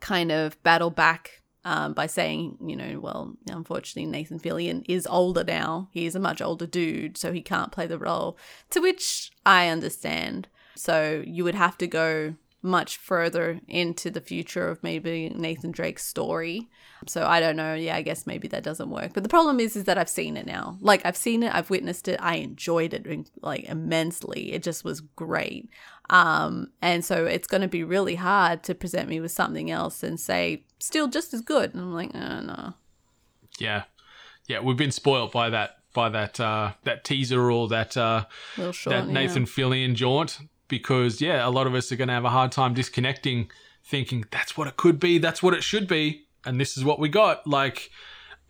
kind 0.00 0.30
of 0.32 0.62
battle 0.62 0.90
back 0.90 1.42
um, 1.64 1.94
by 1.94 2.06
saying, 2.06 2.58
you 2.64 2.76
know, 2.76 3.00
well, 3.00 3.36
unfortunately, 3.48 4.10
Nathan 4.10 4.38
Fillion 4.38 4.84
is 4.88 5.06
older 5.08 5.42
now. 5.42 5.88
He's 5.90 6.14
a 6.14 6.20
much 6.20 6.40
older 6.40 6.66
dude, 6.66 7.16
so 7.16 7.32
he 7.32 7.42
can't 7.42 7.72
play 7.72 7.88
the 7.88 7.98
role. 7.98 8.38
To 8.70 8.80
which 8.80 9.32
I 9.44 9.68
understand. 9.68 10.46
So 10.76 11.24
you 11.26 11.42
would 11.42 11.56
have 11.56 11.76
to 11.78 11.86
go 11.86 12.36
much 12.66 12.98
further 12.98 13.60
into 13.68 14.10
the 14.10 14.20
future 14.20 14.68
of 14.68 14.82
maybe 14.82 15.30
Nathan 15.30 15.70
Drake's 15.70 16.04
story. 16.04 16.68
So 17.06 17.24
I 17.26 17.40
don't 17.40 17.56
know. 17.56 17.74
Yeah, 17.74 17.96
I 17.96 18.02
guess 18.02 18.26
maybe 18.26 18.48
that 18.48 18.62
doesn't 18.62 18.90
work. 18.90 19.12
But 19.14 19.22
the 19.22 19.28
problem 19.28 19.60
is, 19.60 19.76
is 19.76 19.84
that 19.84 19.96
I've 19.96 20.08
seen 20.08 20.36
it 20.36 20.46
now. 20.46 20.76
Like 20.80 21.06
I've 21.06 21.16
seen 21.16 21.42
it, 21.42 21.54
I've 21.54 21.70
witnessed 21.70 22.08
it. 22.08 22.18
I 22.20 22.36
enjoyed 22.36 22.92
it 22.92 23.30
like 23.40 23.64
immensely. 23.64 24.52
It 24.52 24.62
just 24.62 24.84
was 24.84 25.00
great. 25.00 25.70
Um, 26.10 26.72
and 26.82 27.04
so 27.04 27.24
it's 27.24 27.46
going 27.46 27.62
to 27.62 27.68
be 27.68 27.84
really 27.84 28.16
hard 28.16 28.62
to 28.64 28.74
present 28.74 29.08
me 29.08 29.20
with 29.20 29.32
something 29.32 29.70
else 29.70 30.02
and 30.02 30.18
say 30.20 30.64
still 30.78 31.08
just 31.08 31.32
as 31.32 31.40
good. 31.40 31.74
And 31.74 31.82
I'm 31.82 31.94
like, 31.94 32.14
uh, 32.14 32.40
no. 32.40 32.74
Yeah, 33.58 33.84
yeah, 34.48 34.60
we've 34.60 34.76
been 34.76 34.92
spoilt 34.92 35.32
by 35.32 35.50
that 35.50 35.78
by 35.94 36.08
that 36.10 36.38
uh, 36.38 36.72
that 36.84 37.04
teaser 37.04 37.50
or 37.50 37.68
that 37.68 37.96
uh, 37.96 38.26
short. 38.54 38.84
that 38.84 39.06
yeah. 39.06 39.12
Nathan 39.12 39.46
Fillion 39.46 39.94
jaunt 39.94 40.38
because 40.68 41.20
yeah, 41.20 41.46
a 41.46 41.50
lot 41.50 41.66
of 41.66 41.74
us 41.74 41.90
are 41.92 41.96
going 41.96 42.08
to 42.08 42.14
have 42.14 42.24
a 42.24 42.30
hard 42.30 42.52
time 42.52 42.74
disconnecting, 42.74 43.50
thinking 43.84 44.24
that's 44.30 44.56
what 44.56 44.66
it 44.66 44.76
could 44.76 44.98
be, 44.98 45.18
that's 45.18 45.42
what 45.42 45.54
it 45.54 45.62
should 45.62 45.86
be, 45.88 46.26
and 46.44 46.60
this 46.60 46.76
is 46.76 46.84
what 46.84 46.98
we 46.98 47.08
got. 47.08 47.46
Like, 47.46 47.90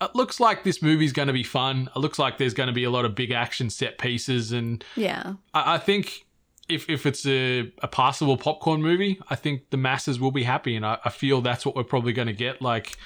it 0.01 0.15
looks 0.15 0.41
like 0.41 0.65
this 0.65 0.83
movie's 0.83 1.13
going 1.13 1.29
to 1.29 1.35
be 1.35 1.43
fun. 1.43 1.89
It 1.95 1.99
looks 1.99 2.19
like 2.19 2.39
there's 2.39 2.55
going 2.55 2.69
to 2.69 2.73
be 2.73 2.85
a 2.85 2.91
lot 2.91 3.05
of 3.05 3.15
big 3.15 3.31
action 3.31 3.71
set 3.71 3.99
pieces, 3.99 4.53
and 4.53 4.85
Yeah. 4.95 5.35
I, 5.55 5.75
I 5.75 5.79
think. 5.79 6.23
If, 6.69 6.91
if 6.91 7.07
it's 7.07 7.25
a, 7.25 7.73
a 7.81 7.87
passable 7.87 8.37
popcorn 8.37 8.83
movie, 8.83 9.21
I 9.31 9.37
think 9.37 9.71
the 9.71 9.77
masses 9.77 10.19
will 10.19 10.33
be 10.33 10.43
happy, 10.43 10.75
and 10.75 10.85
I, 10.85 10.99
I 11.05 11.11
feel 11.11 11.41
that's 11.41 11.65
what 11.65 11.77
we're 11.77 11.85
probably 11.85 12.13
going 12.13 12.27
to 12.27 12.35
get. 12.35 12.61
Like, 12.61 12.99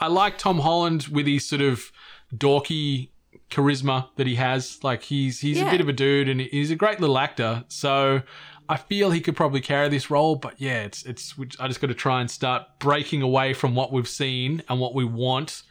I 0.00 0.08
like 0.08 0.36
Tom 0.36 0.58
Holland 0.58 1.04
with 1.04 1.24
his 1.28 1.46
sort 1.46 1.62
of 1.62 1.92
dorky 2.34 3.10
charisma 3.50 4.08
that 4.16 4.26
he 4.26 4.34
has. 4.34 4.82
Like 4.82 5.02
he's 5.04 5.40
he's 5.40 5.60
a 5.60 5.70
bit 5.70 5.80
of 5.80 5.88
a 5.88 5.92
dude 5.92 6.28
and 6.28 6.40
he's 6.40 6.70
a 6.70 6.76
great 6.76 7.00
little 7.00 7.18
actor. 7.18 7.64
So 7.68 8.22
I 8.68 8.76
feel 8.76 9.10
he 9.10 9.20
could 9.20 9.36
probably 9.36 9.60
carry 9.60 9.88
this 9.88 10.10
role. 10.10 10.36
But 10.36 10.60
yeah, 10.60 10.82
it's 10.82 11.04
it's 11.04 11.34
I 11.60 11.68
just 11.68 11.80
got 11.80 11.88
to 11.88 11.94
try 11.94 12.20
and 12.20 12.30
start 12.30 12.62
breaking 12.78 13.22
away 13.22 13.54
from 13.54 13.74
what 13.74 13.92
we've 13.92 14.08
seen 14.08 14.62
and 14.68 14.80
what 14.80 14.94
we 14.94 15.04
want 15.04 15.62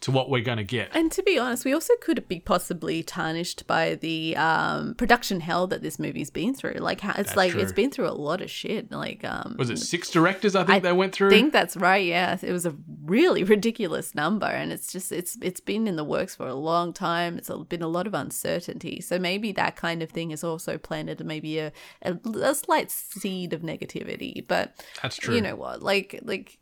to 0.00 0.10
what 0.10 0.30
we're 0.30 0.42
going 0.42 0.58
to 0.58 0.64
get. 0.64 0.90
And 0.94 1.10
to 1.12 1.22
be 1.22 1.38
honest, 1.38 1.64
we 1.64 1.72
also 1.72 1.94
could 2.00 2.26
be 2.28 2.40
possibly 2.40 3.02
tarnished 3.02 3.66
by 3.66 3.94
the 3.94 4.36
um, 4.36 4.94
production 4.94 5.40
hell 5.40 5.66
that 5.68 5.82
this 5.82 5.98
movie's 5.98 6.30
been 6.30 6.54
through. 6.54 6.74
Like, 6.74 7.04
it's 7.04 7.16
That's 7.16 7.36
like 7.36 7.52
true. 7.52 7.60
it's 7.60 7.72
been 7.72 7.90
through 7.90 8.08
a 8.08 8.12
lot 8.12 8.40
of 8.40 8.50
shit. 8.50 8.90
Like, 8.92 9.24
um, 9.24 9.56
Was 9.58 9.70
it 9.70 9.78
six 9.78 10.10
directors? 10.10 10.54
I 10.54 10.64
think 10.64 10.82
they 10.82 10.92
went 10.92 11.12
through. 11.12 11.28
I 11.28 11.30
think 11.30 11.52
that's 11.52 11.76
right. 11.76 12.04
Yeah, 12.04 12.38
it 12.40 12.52
was 12.52 12.66
a 12.66 12.74
really 13.04 13.44
ridiculous 13.56 14.14
number, 14.14 14.46
and 14.46 14.72
it's 14.72 14.92
just 14.92 15.12
it's 15.12 15.36
it's 15.42 15.60
been 15.60 15.86
in 15.86 15.96
the 15.96 16.04
works 16.04 16.36
for 16.36 16.46
a 16.46 16.54
long 16.54 16.92
time. 16.92 17.38
It's 17.38 17.50
been 17.68 17.82
a 17.82 17.88
lot 17.88 18.06
of 18.06 18.14
uncertainty. 18.14 19.00
So 19.00 19.18
maybe 19.18 19.52
that 19.52 19.76
kind 19.76 20.02
of 20.02 20.10
thing 20.10 20.30
has 20.30 20.44
also 20.44 20.78
planted 20.78 21.24
maybe 21.24 21.58
a 21.58 21.72
a, 22.02 22.16
a 22.42 22.54
slight 22.54 22.90
seed 22.90 23.52
of 23.52 23.62
negativity. 23.62 24.46
But 24.46 24.74
That's 25.02 25.16
true. 25.16 25.34
You 25.34 25.40
know 25.40 25.56
what? 25.56 25.82
Like 25.82 26.18
like. 26.22 26.58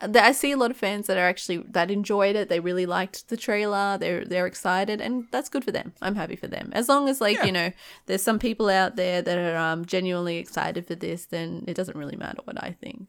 I 0.00 0.32
see 0.32 0.52
a 0.52 0.56
lot 0.58 0.70
of 0.70 0.76
fans 0.76 1.06
that 1.06 1.16
are 1.16 1.26
actually 1.26 1.58
that 1.70 1.90
enjoyed 1.90 2.36
it. 2.36 2.48
They 2.48 2.60
really 2.60 2.84
liked 2.86 3.28
the 3.28 3.36
trailer. 3.36 3.96
They're 3.98 4.24
they're 4.24 4.46
excited, 4.46 5.00
and 5.00 5.26
that's 5.30 5.48
good 5.48 5.64
for 5.64 5.72
them. 5.72 5.94
I'm 6.02 6.14
happy 6.16 6.36
for 6.36 6.48
them. 6.48 6.70
As 6.74 6.88
long 6.88 7.08
as 7.08 7.20
like 7.20 7.42
you 7.44 7.52
know, 7.52 7.72
there's 8.06 8.22
some 8.22 8.38
people 8.38 8.68
out 8.68 8.96
there 8.96 9.22
that 9.22 9.38
are 9.38 9.56
um, 9.56 9.84
genuinely 9.86 10.36
excited 10.36 10.86
for 10.86 10.94
this, 10.94 11.26
then 11.26 11.64
it 11.66 11.74
doesn't 11.74 11.96
really 11.96 12.16
matter 12.16 12.40
what 12.44 12.62
I 12.62 12.76
think. 12.80 13.08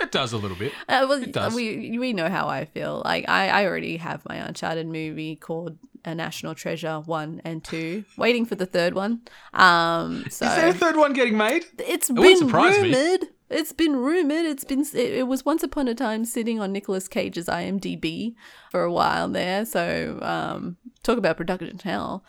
it 0.00 0.10
does 0.12 0.32
a 0.32 0.36
little 0.38 0.56
bit. 0.56 0.72
Uh, 0.88 1.06
well, 1.08 1.22
It 1.22 1.32
does. 1.32 1.54
we 1.54 1.98
we 1.98 2.12
know 2.12 2.28
how 2.28 2.48
I 2.48 2.64
feel. 2.64 3.02
Like 3.04 3.28
I, 3.28 3.48
I 3.48 3.66
already 3.66 3.96
have 3.96 4.24
my 4.28 4.36
Uncharted 4.36 4.86
movie 4.86 5.36
called 5.36 5.78
A 6.04 6.14
National 6.14 6.54
Treasure 6.54 7.00
one 7.00 7.40
and 7.44 7.62
two, 7.62 8.04
waiting 8.16 8.46
for 8.46 8.54
the 8.54 8.66
third 8.66 8.94
one. 8.94 9.22
Um, 9.52 10.24
so 10.30 10.46
Is 10.46 10.54
there 10.56 10.68
a 10.68 10.72
third 10.74 10.96
one 10.96 11.12
getting 11.12 11.36
made? 11.36 11.64
it's 11.78 12.08
been 12.10 12.36
surprise 12.36 12.80
me. 12.80 13.18
It's 13.48 13.72
been 13.72 13.96
rumored. 13.96 14.44
It's 14.44 14.64
been. 14.64 14.80
It, 14.80 14.94
it 14.94 15.26
was 15.28 15.44
once 15.44 15.62
upon 15.62 15.88
a 15.88 15.94
time 15.94 16.24
sitting 16.24 16.58
on 16.60 16.72
Nicolas 16.72 17.08
Cage's 17.08 17.46
IMDb 17.46 18.34
for 18.70 18.82
a 18.82 18.92
while 18.92 19.28
there. 19.28 19.64
So 19.64 20.18
um, 20.22 20.76
talk 21.02 21.18
about 21.18 21.36
production 21.36 21.78
hell. 21.78 22.24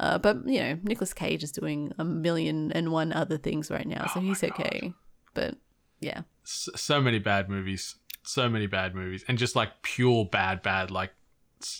Uh, 0.00 0.18
but 0.18 0.46
you 0.46 0.58
know, 0.60 0.78
Nicolas 0.82 1.12
Cage 1.12 1.42
is 1.44 1.52
doing 1.52 1.92
a 1.98 2.04
million 2.04 2.72
and 2.72 2.90
one 2.90 3.12
other 3.12 3.36
things 3.36 3.70
right 3.70 3.86
now, 3.86 4.06
Oh 4.08 4.14
so 4.14 4.20
he's 4.20 4.42
okay. 4.42 4.94
But 5.34 5.56
yeah, 6.00 6.22
S- 6.44 6.70
so 6.74 7.00
many 7.00 7.18
bad 7.18 7.48
movies, 7.48 7.96
so 8.22 8.48
many 8.48 8.66
bad 8.66 8.94
movies, 8.94 9.24
and 9.28 9.36
just 9.38 9.54
like 9.54 9.82
pure 9.82 10.24
bad, 10.24 10.62
bad. 10.62 10.90
Like, 10.90 11.12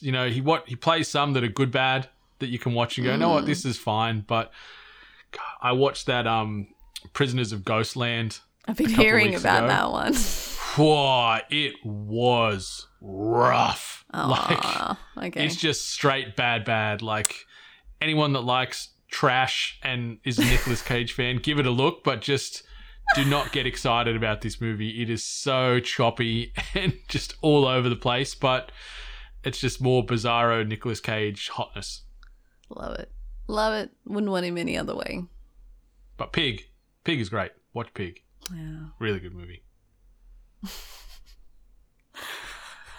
you 0.00 0.12
know, 0.12 0.28
he 0.28 0.40
what 0.42 0.68
he 0.68 0.76
plays 0.76 1.08
some 1.08 1.32
that 1.32 1.42
are 1.42 1.48
good, 1.48 1.70
bad 1.72 2.10
that 2.38 2.48
you 2.48 2.58
can 2.58 2.74
watch 2.74 2.98
and 2.98 3.06
go, 3.06 3.16
no, 3.16 3.30
what, 3.30 3.46
this 3.46 3.64
is 3.64 3.78
fine. 3.78 4.24
But 4.26 4.52
God, 5.30 5.40
I 5.62 5.72
watched 5.72 6.06
that 6.06 6.26
um, 6.26 6.68
Prisoners 7.14 7.52
of 7.52 7.64
Ghostland. 7.64 8.40
I've 8.66 8.76
been 8.76 8.90
hearing 8.90 9.34
about 9.34 9.64
ago. 9.64 9.68
that 9.68 9.90
one. 9.90 10.14
Whoa, 10.76 11.38
it 11.50 11.74
was 11.84 12.86
rough. 13.00 14.04
Like, 14.14 14.96
okay. 15.18 15.44
it's 15.44 15.56
just 15.56 15.88
straight 15.90 16.36
bad, 16.36 16.64
bad. 16.64 17.02
Like 17.02 17.34
anyone 18.00 18.32
that 18.34 18.42
likes 18.42 18.90
trash 19.10 19.78
and 19.82 20.18
is 20.24 20.38
a 20.38 20.44
Nicolas 20.44 20.82
Cage 20.84 21.12
fan, 21.12 21.36
give 21.36 21.58
it 21.58 21.66
a 21.66 21.70
look, 21.70 22.02
but 22.04 22.20
just 22.20 22.62
do 23.14 23.24
not 23.24 23.52
get 23.52 23.66
excited 23.66 24.16
about 24.16 24.40
this 24.40 24.60
movie. 24.60 25.02
It 25.02 25.10
is 25.10 25.24
so 25.24 25.80
choppy 25.80 26.52
and 26.74 26.94
just 27.08 27.34
all 27.42 27.66
over 27.66 27.88
the 27.88 27.96
place, 27.96 28.34
but 28.34 28.72
it's 29.44 29.60
just 29.60 29.80
more 29.80 30.04
bizarro 30.04 30.66
Nicolas 30.66 31.00
Cage 31.00 31.50
hotness. 31.50 32.02
Love 32.70 32.98
it. 32.98 33.10
Love 33.46 33.74
it. 33.74 33.90
Wouldn't 34.06 34.32
want 34.32 34.46
him 34.46 34.56
any 34.56 34.78
other 34.78 34.96
way. 34.96 35.24
But 36.16 36.32
Pig, 36.32 36.68
Pig 37.04 37.20
is 37.20 37.28
great. 37.28 37.52
Watch 37.74 37.92
Pig. 37.94 38.22
Yeah. 38.50 38.86
Really 38.98 39.20
good 39.20 39.34
movie. 39.34 39.62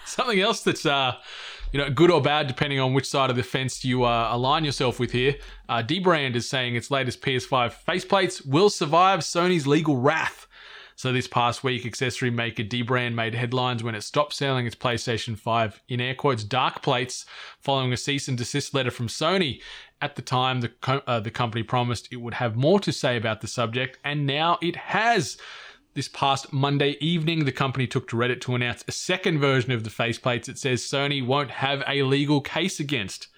Something 0.06 0.40
else 0.40 0.62
that's 0.62 0.86
uh, 0.86 1.16
you 1.72 1.80
know, 1.80 1.90
good 1.90 2.10
or 2.10 2.22
bad 2.22 2.46
depending 2.46 2.78
on 2.78 2.94
which 2.94 3.08
side 3.08 3.30
of 3.30 3.36
the 3.36 3.42
fence 3.42 3.84
you 3.84 4.04
uh, 4.04 4.28
align 4.30 4.64
yourself 4.64 5.00
with 5.00 5.10
here. 5.10 5.34
Uh, 5.68 5.82
Dbrand 5.82 6.36
is 6.36 6.48
saying 6.48 6.76
its 6.76 6.88
latest 6.88 7.20
PS5 7.20 7.74
faceplates 7.84 8.46
will 8.46 8.70
survive 8.70 9.20
Sony's 9.20 9.66
legal 9.66 9.96
wrath. 9.96 10.46
So 10.96 11.12
this 11.12 11.26
past 11.26 11.64
week, 11.64 11.84
accessory 11.84 12.30
maker 12.30 12.62
Dbrand 12.62 13.14
made 13.14 13.34
headlines 13.34 13.82
when 13.82 13.94
it 13.94 14.02
stopped 14.02 14.32
selling 14.32 14.66
its 14.66 14.76
PlayStation 14.76 15.36
5 15.36 15.82
in 15.88 16.00
air 16.00 16.14
quotes 16.14 16.44
dark 16.44 16.82
plates 16.82 17.26
following 17.58 17.92
a 17.92 17.96
cease 17.96 18.28
and 18.28 18.38
desist 18.38 18.74
letter 18.74 18.92
from 18.92 19.08
Sony. 19.08 19.60
At 20.00 20.16
the 20.16 20.22
time, 20.22 20.60
the 20.60 20.68
co- 20.68 21.02
uh, 21.06 21.20
the 21.20 21.30
company 21.30 21.62
promised 21.62 22.08
it 22.12 22.18
would 22.18 22.34
have 22.34 22.56
more 22.56 22.78
to 22.80 22.92
say 22.92 23.16
about 23.16 23.40
the 23.40 23.48
subject, 23.48 23.98
and 24.04 24.26
now 24.26 24.58
it 24.62 24.76
has. 24.76 25.36
This 25.94 26.08
past 26.08 26.52
Monday 26.52 26.96
evening, 27.00 27.44
the 27.44 27.52
company 27.52 27.86
took 27.86 28.08
to 28.08 28.16
Reddit 28.16 28.40
to 28.42 28.56
announce 28.56 28.84
a 28.88 28.92
second 28.92 29.38
version 29.38 29.70
of 29.70 29.84
the 29.84 29.90
faceplates 29.90 30.48
it 30.48 30.58
says 30.58 30.82
Sony 30.82 31.24
won't 31.24 31.52
have 31.52 31.84
a 31.86 32.02
legal 32.02 32.40
case 32.40 32.80
against. 32.80 33.28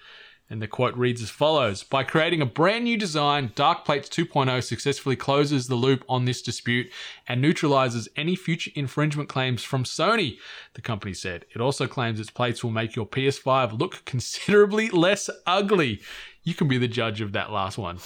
And 0.49 0.61
the 0.61 0.67
quote 0.67 0.95
reads 0.95 1.21
as 1.21 1.29
follows 1.29 1.83
By 1.83 2.03
creating 2.03 2.41
a 2.41 2.45
brand 2.45 2.85
new 2.85 2.97
design, 2.97 3.51
Dark 3.55 3.83
Plates 3.83 4.07
2.0 4.07 4.63
successfully 4.63 5.17
closes 5.17 5.67
the 5.67 5.75
loop 5.75 6.05
on 6.07 6.23
this 6.23 6.41
dispute 6.41 6.89
and 7.27 7.41
neutralizes 7.41 8.07
any 8.15 8.35
future 8.35 8.71
infringement 8.73 9.27
claims 9.27 9.63
from 9.63 9.83
Sony, 9.83 10.37
the 10.73 10.81
company 10.81 11.13
said. 11.13 11.45
It 11.53 11.59
also 11.59 11.85
claims 11.85 12.19
its 12.19 12.29
plates 12.29 12.63
will 12.63 12.71
make 12.71 12.95
your 12.95 13.05
PS5 13.05 13.77
look 13.77 14.05
considerably 14.05 14.89
less 14.89 15.29
ugly. 15.45 16.01
You 16.43 16.53
can 16.53 16.69
be 16.69 16.77
the 16.77 16.87
judge 16.87 17.19
of 17.19 17.33
that 17.33 17.51
last 17.51 17.77
one. 17.77 17.99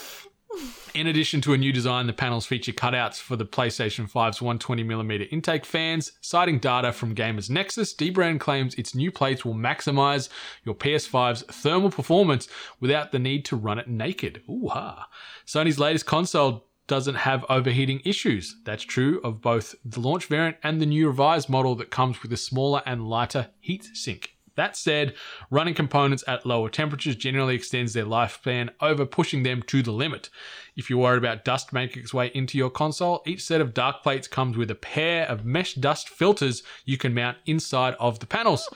In 0.93 1.07
addition 1.07 1.39
to 1.41 1.53
a 1.53 1.57
new 1.57 1.71
design, 1.71 2.07
the 2.07 2.13
panels 2.13 2.45
feature 2.45 2.73
cutouts 2.73 3.19
for 3.19 3.37
the 3.37 3.45
PlayStation 3.45 4.11
5's 4.11 4.39
120mm 4.39 5.31
intake 5.31 5.65
fans. 5.65 6.11
Citing 6.19 6.59
data 6.59 6.91
from 6.91 7.15
Gamers 7.15 7.49
Nexus, 7.49 7.93
Dbrand 7.93 8.41
claims 8.41 8.75
its 8.75 8.93
new 8.93 9.11
plates 9.11 9.45
will 9.45 9.55
maximize 9.55 10.27
your 10.65 10.75
PS5's 10.75 11.43
thermal 11.43 11.91
performance 11.91 12.49
without 12.81 13.13
the 13.13 13.19
need 13.19 13.45
to 13.45 13.55
run 13.55 13.79
it 13.79 13.87
naked. 13.87 14.41
Ooh 14.49 14.67
ha. 14.67 15.07
Sony's 15.45 15.79
latest 15.79 16.05
console 16.05 16.65
doesn't 16.87 17.15
have 17.15 17.45
overheating 17.47 18.01
issues. 18.03 18.57
That's 18.65 18.83
true 18.83 19.21
of 19.23 19.41
both 19.41 19.75
the 19.85 20.01
launch 20.01 20.25
variant 20.25 20.57
and 20.61 20.81
the 20.81 20.85
new 20.85 21.07
revised 21.07 21.47
model 21.47 21.73
that 21.75 21.89
comes 21.89 22.21
with 22.21 22.33
a 22.33 22.37
smaller 22.37 22.81
and 22.85 23.07
lighter 23.07 23.51
heat 23.61 23.87
sink. 23.93 24.35
That 24.55 24.75
said, 24.75 25.13
running 25.49 25.73
components 25.73 26.23
at 26.27 26.45
lower 26.45 26.69
temperatures 26.69 27.15
generally 27.15 27.55
extends 27.55 27.93
their 27.93 28.05
lifespan 28.05 28.69
over 28.81 29.05
pushing 29.05 29.43
them 29.43 29.61
to 29.67 29.81
the 29.81 29.91
limit. 29.91 30.29
If 30.75 30.89
you're 30.89 30.99
worried 30.99 31.19
about 31.19 31.45
dust 31.45 31.71
making 31.71 32.03
its 32.03 32.13
way 32.13 32.31
into 32.33 32.57
your 32.57 32.69
console, 32.69 33.23
each 33.25 33.43
set 33.43 33.61
of 33.61 33.73
dark 33.73 34.03
plates 34.03 34.27
comes 34.27 34.57
with 34.57 34.69
a 34.69 34.75
pair 34.75 35.25
of 35.25 35.45
mesh 35.45 35.75
dust 35.75 36.09
filters 36.09 36.63
you 36.85 36.97
can 36.97 37.13
mount 37.13 37.37
inside 37.45 37.95
of 37.99 38.19
the 38.19 38.25
panels. 38.25 38.67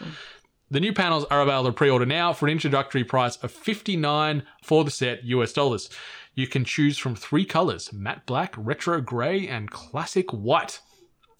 The 0.71 0.79
new 0.79 0.93
panels 0.93 1.25
are 1.25 1.41
available 1.41 1.69
to 1.69 1.75
pre-order 1.75 2.05
now 2.05 2.33
for 2.33 2.47
an 2.47 2.51
introductory 2.51 3.03
price 3.03 3.37
of 3.37 3.51
59 3.51 4.43
for 4.63 4.83
the 4.83 4.91
set 4.91 5.23
US 5.25 5.53
dollars. 5.53 5.89
You 6.33 6.47
can 6.47 6.65
choose 6.65 6.97
from 6.97 7.15
three 7.15 7.45
colors: 7.45 7.93
matte 7.93 8.25
black, 8.25 8.55
retro 8.57 8.99
gray, 8.99 9.47
and 9.47 9.69
classic 9.69 10.31
white. 10.31 10.79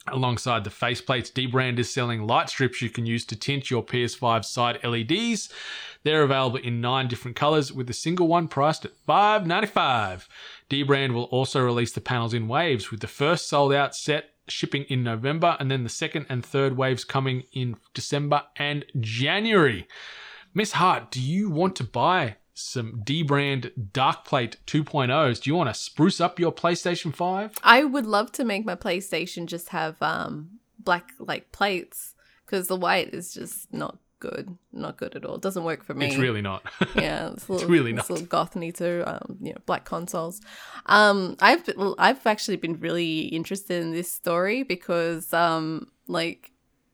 Alongside 0.07 0.63
the 0.63 0.69
faceplates, 0.69 1.31
Dbrand 1.31 1.79
is 1.79 1.91
selling 1.91 2.27
light 2.27 2.49
strips 2.49 2.81
you 2.81 2.89
can 2.91 3.07
use 3.07 3.25
to 3.25 3.35
tint 3.35 3.71
your 3.71 3.83
PS5 3.83 4.45
side 4.45 4.79
LEDs. 4.83 5.49
They're 6.03 6.21
available 6.21 6.57
in 6.57 6.79
nine 6.79 7.07
different 7.07 7.35
colors, 7.35 7.73
with 7.73 7.89
a 7.89 7.93
single 7.93 8.27
one 8.27 8.47
priced 8.47 8.85
at 8.85 8.91
$5.95. 9.07 10.27
Dbrand 10.69 11.13
will 11.13 11.23
also 11.25 11.59
release 11.59 11.91
the 11.91 12.01
panels 12.01 12.35
in 12.35 12.47
waves, 12.47 12.91
with 12.91 12.99
the 12.99 13.07
first 13.07 13.49
sold 13.49 13.73
out 13.73 13.95
set 13.95 14.29
shipping 14.47 14.83
in 14.83 15.03
November, 15.03 15.57
and 15.59 15.71
then 15.71 15.83
the 15.83 15.89
second 15.89 16.27
and 16.29 16.45
third 16.45 16.77
waves 16.77 17.03
coming 17.03 17.43
in 17.51 17.75
December 17.95 18.43
and 18.57 18.85
January. 18.99 19.87
Miss 20.53 20.73
Hart, 20.73 21.09
do 21.09 21.19
you 21.19 21.49
want 21.49 21.75
to 21.77 21.83
buy 21.83 22.35
some 22.55 23.01
Dbrand 23.03 23.71
Darkplate 23.91 24.55
2.0s? 24.65 25.41
Do 25.41 25.49
you 25.49 25.55
want 25.55 25.69
to 25.69 25.79
spruce 25.79 26.19
up 26.19 26.39
your 26.39 26.51
PlayStation 26.51 27.13
5? 27.13 27.59
I 27.63 27.83
would 27.83 28.05
love 28.05 28.31
to 28.33 28.43
make 28.43 28.65
my 28.65 28.75
PlayStation 28.75 29.45
just 29.45 29.69
have 29.69 30.01
um 30.01 30.59
black 30.79 31.11
like 31.19 31.51
plates 31.51 32.15
because 32.45 32.67
the 32.67 32.75
white 32.75 33.13
is 33.13 33.33
just 33.33 33.73
not 33.73 33.97
good, 34.19 34.57
not 34.71 34.97
good 34.97 35.15
at 35.15 35.25
all. 35.25 35.37
Doesn't 35.37 35.63
work 35.63 35.83
for 35.83 35.93
me. 35.93 36.07
It's 36.07 36.17
really 36.17 36.41
not. 36.41 36.63
yeah, 36.95 37.31
it's, 37.31 37.47
a 37.47 37.53
little, 37.53 37.69
really 37.69 37.91
it's 37.91 37.97
not. 37.97 38.09
a 38.09 38.13
little 38.13 38.27
gothany 38.27 38.71
too. 38.71 39.03
Um, 39.05 39.37
you 39.41 39.51
know, 39.51 39.59
black 39.65 39.85
consoles. 39.85 40.41
Um, 40.85 41.35
I've 41.39 41.67
I've 41.97 42.25
actually 42.25 42.57
been 42.57 42.79
really 42.79 43.21
interested 43.21 43.81
in 43.81 43.91
this 43.91 44.11
story 44.11 44.63
because 44.63 45.33
um, 45.33 45.91
like 46.07 46.51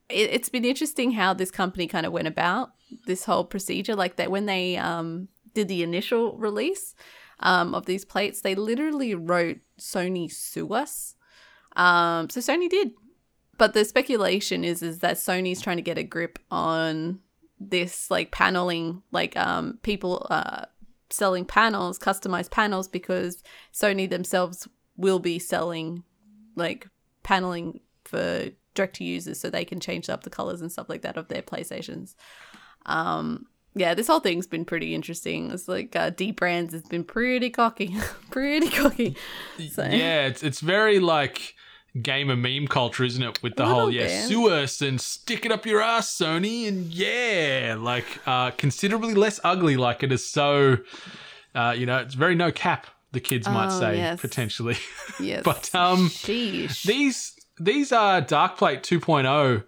it, 0.09 0.29
it's 0.31 0.49
been 0.49 0.65
interesting 0.65 1.11
how 1.11 1.33
this 1.33 1.51
company 1.51 1.87
kind 1.87 2.05
of 2.05 2.11
went 2.11 2.27
about 2.27 2.71
this 3.05 3.25
whole 3.25 3.45
procedure. 3.45 3.95
Like 3.95 4.15
that 4.17 4.31
when 4.31 4.45
they 4.45 4.77
um 4.77 5.27
did 5.53 5.67
the 5.67 5.83
initial 5.83 6.37
release 6.37 6.95
um 7.39 7.73
of 7.73 7.85
these 7.85 8.05
plates, 8.05 8.41
they 8.41 8.55
literally 8.55 9.15
wrote 9.15 9.59
Sony 9.79 10.31
sue 10.31 10.73
us. 10.73 11.15
Um, 11.75 12.29
so 12.29 12.39
Sony 12.41 12.69
did 12.69 12.91
but 13.61 13.75
the 13.75 13.85
speculation 13.85 14.63
is 14.63 14.81
is 14.81 14.99
that 15.01 15.17
Sony's 15.17 15.61
trying 15.61 15.77
to 15.77 15.83
get 15.83 15.99
a 15.99 16.03
grip 16.03 16.39
on 16.49 17.19
this 17.59 18.09
like 18.09 18.31
paneling 18.31 19.03
like 19.11 19.37
um 19.37 19.77
people 19.83 20.25
uh 20.31 20.65
selling 21.11 21.45
panels 21.45 21.99
customized 21.99 22.49
panels 22.49 22.87
because 22.87 23.43
Sony 23.71 24.09
themselves 24.09 24.67
will 24.97 25.19
be 25.19 25.37
selling 25.37 26.03
like 26.55 26.87
paneling 27.21 27.81
for 28.03 28.49
direct 28.73 28.95
to 28.95 29.03
users 29.03 29.39
so 29.39 29.47
they 29.47 29.63
can 29.63 29.79
change 29.79 30.09
up 30.09 30.23
the 30.23 30.31
colors 30.31 30.61
and 30.61 30.71
stuff 30.71 30.89
like 30.89 31.03
that 31.03 31.15
of 31.15 31.27
their 31.27 31.43
PlayStations. 31.43 32.15
Um 32.87 33.45
yeah, 33.75 33.93
this 33.93 34.07
whole 34.07 34.19
thing's 34.19 34.47
been 34.47 34.65
pretty 34.65 34.93
interesting. 34.95 35.51
It's 35.51 35.67
like 35.67 35.95
uh, 35.95 36.09
D 36.11 36.31
Brands 36.31 36.73
has 36.73 36.83
been 36.83 37.03
pretty 37.03 37.49
cocky, 37.49 37.95
pretty 38.31 38.69
cocky. 38.69 39.15
So. 39.71 39.83
Yeah, 39.83 40.27
it's 40.27 40.43
it's 40.43 40.59
very 40.59 40.99
like 40.99 41.55
gamer 42.01 42.35
meme 42.37 42.67
culture, 42.67 43.03
isn't 43.03 43.21
it? 43.21 43.41
With 43.43 43.55
the 43.55 43.65
whole 43.65 43.85
little 43.87 43.93
yeah, 43.93 44.07
bit. 44.07 44.27
sue 44.29 44.49
us 44.49 44.81
and 44.81 44.99
stick 44.99 45.45
it 45.45 45.51
up 45.51 45.65
your 45.65 45.81
ass, 45.81 46.09
Sony, 46.15 46.67
and 46.67 46.85
yeah, 46.87 47.75
like 47.79 48.05
uh, 48.25 48.51
considerably 48.51 49.13
less 49.13 49.39
ugly. 49.43 49.77
Like 49.77 50.03
it 50.03 50.11
is 50.11 50.29
so, 50.29 50.77
uh, 51.55 51.73
you 51.77 51.85
know, 51.85 51.97
it's 51.97 52.13
very 52.15 52.35
no 52.35 52.51
cap. 52.51 52.87
The 53.13 53.19
kids 53.19 53.45
might 53.47 53.67
Oh, 53.75 53.79
say 53.79 53.97
yes. 53.97 54.21
potentially. 54.21 54.77
Yes. 55.19 55.43
But, 55.43 55.69
um, 55.75 56.07
Sheesh. 56.07 56.83
these 56.83 57.35
these 57.59 57.91
are 57.91 58.21
Dark 58.21 58.57
Plate 58.57 58.81
2.0. 58.83 59.63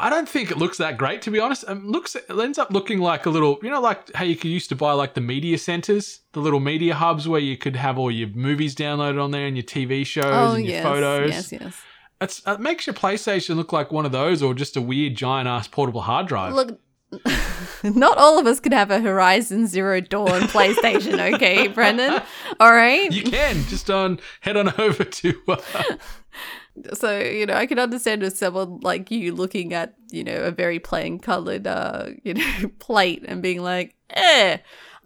I 0.00 0.08
don't 0.08 0.28
think 0.28 0.50
it 0.50 0.56
looks 0.56 0.78
that 0.78 0.96
great, 0.96 1.20
to 1.22 1.30
be 1.30 1.38
honest. 1.38 1.64
It 1.68 1.84
looks 1.84 2.16
it 2.16 2.24
ends 2.30 2.58
up 2.58 2.70
looking 2.70 3.00
like 3.00 3.26
a 3.26 3.30
little, 3.30 3.58
you 3.62 3.70
know, 3.70 3.80
like 3.80 4.12
how 4.14 4.24
you 4.24 4.34
could 4.34 4.50
used 4.50 4.70
to 4.70 4.76
buy 4.76 4.92
like 4.92 5.12
the 5.14 5.20
media 5.20 5.58
centers, 5.58 6.20
the 6.32 6.40
little 6.40 6.58
media 6.58 6.94
hubs 6.94 7.28
where 7.28 7.40
you 7.40 7.56
could 7.58 7.76
have 7.76 7.98
all 7.98 8.10
your 8.10 8.28
movies 8.28 8.74
downloaded 8.74 9.22
on 9.22 9.30
there 9.30 9.46
and 9.46 9.56
your 9.56 9.64
TV 9.64 10.06
shows 10.06 10.24
oh 10.24 10.54
and 10.54 10.64
your 10.64 10.76
yes, 10.76 10.82
photos. 10.82 11.30
yes, 11.30 11.52
yes. 11.52 11.82
It's, 12.22 12.42
it 12.46 12.60
makes 12.60 12.86
your 12.86 12.94
PlayStation 12.94 13.56
look 13.56 13.72
like 13.72 13.92
one 13.92 14.04
of 14.04 14.12
those, 14.12 14.42
or 14.42 14.52
just 14.52 14.76
a 14.76 14.80
weird 14.80 15.14
giant 15.14 15.48
ass 15.48 15.68
portable 15.68 16.02
hard 16.02 16.26
drive. 16.26 16.52
Look, 16.54 16.78
not 17.82 18.18
all 18.18 18.38
of 18.38 18.46
us 18.46 18.60
could 18.60 18.72
have 18.72 18.90
a 18.90 19.00
Horizon 19.00 19.66
Zero 19.66 20.00
Dawn 20.00 20.42
PlayStation, 20.42 21.34
okay, 21.34 21.66
Brendan? 21.68 22.20
All 22.58 22.72
right. 22.72 23.10
you 23.10 23.22
can 23.22 23.64
just 23.64 23.90
on 23.90 24.20
head 24.40 24.56
on 24.56 24.72
over 24.78 25.04
to. 25.04 25.40
Uh, 25.48 25.56
so 26.94 27.18
you 27.18 27.46
know, 27.46 27.54
I 27.54 27.66
can 27.66 27.78
understand 27.78 28.22
with 28.22 28.36
someone 28.36 28.80
like 28.80 29.10
you 29.10 29.34
looking 29.34 29.72
at 29.72 29.94
you 30.10 30.24
know 30.24 30.36
a 30.36 30.50
very 30.50 30.78
plain 30.78 31.18
colored 31.18 31.66
uh 31.66 32.06
you 32.22 32.34
know 32.34 32.70
plate 32.78 33.24
and 33.26 33.42
being 33.42 33.62
like, 33.62 33.94
eh. 34.10 34.58